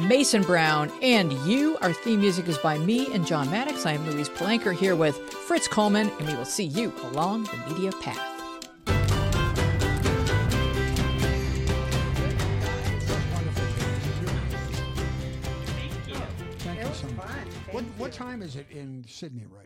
Mason 0.00 0.42
Brown, 0.42 0.90
and 1.02 1.32
you. 1.46 1.76
Our 1.82 1.92
theme 1.92 2.20
music 2.20 2.48
is 2.48 2.56
by 2.58 2.78
me 2.78 3.12
and 3.12 3.26
John 3.26 3.50
Maddox. 3.50 3.84
I 3.84 3.92
am 3.92 4.08
Louise 4.08 4.30
Palanker 4.30 4.74
here 4.74 4.96
with 4.96 5.16
Fritz 5.16 5.68
Coleman, 5.68 6.10
and 6.18 6.26
we 6.26 6.34
will 6.34 6.46
see 6.46 6.64
you 6.64 6.92
along 7.12 7.44
the 7.44 7.56
media 7.68 7.92
path. 8.00 8.32
What, 17.70 17.84
what 17.98 18.12
time 18.12 18.40
is 18.40 18.56
it 18.56 18.66
in 18.70 19.04
Sydney 19.06 19.44
right 19.54 19.64
now? 19.64 19.65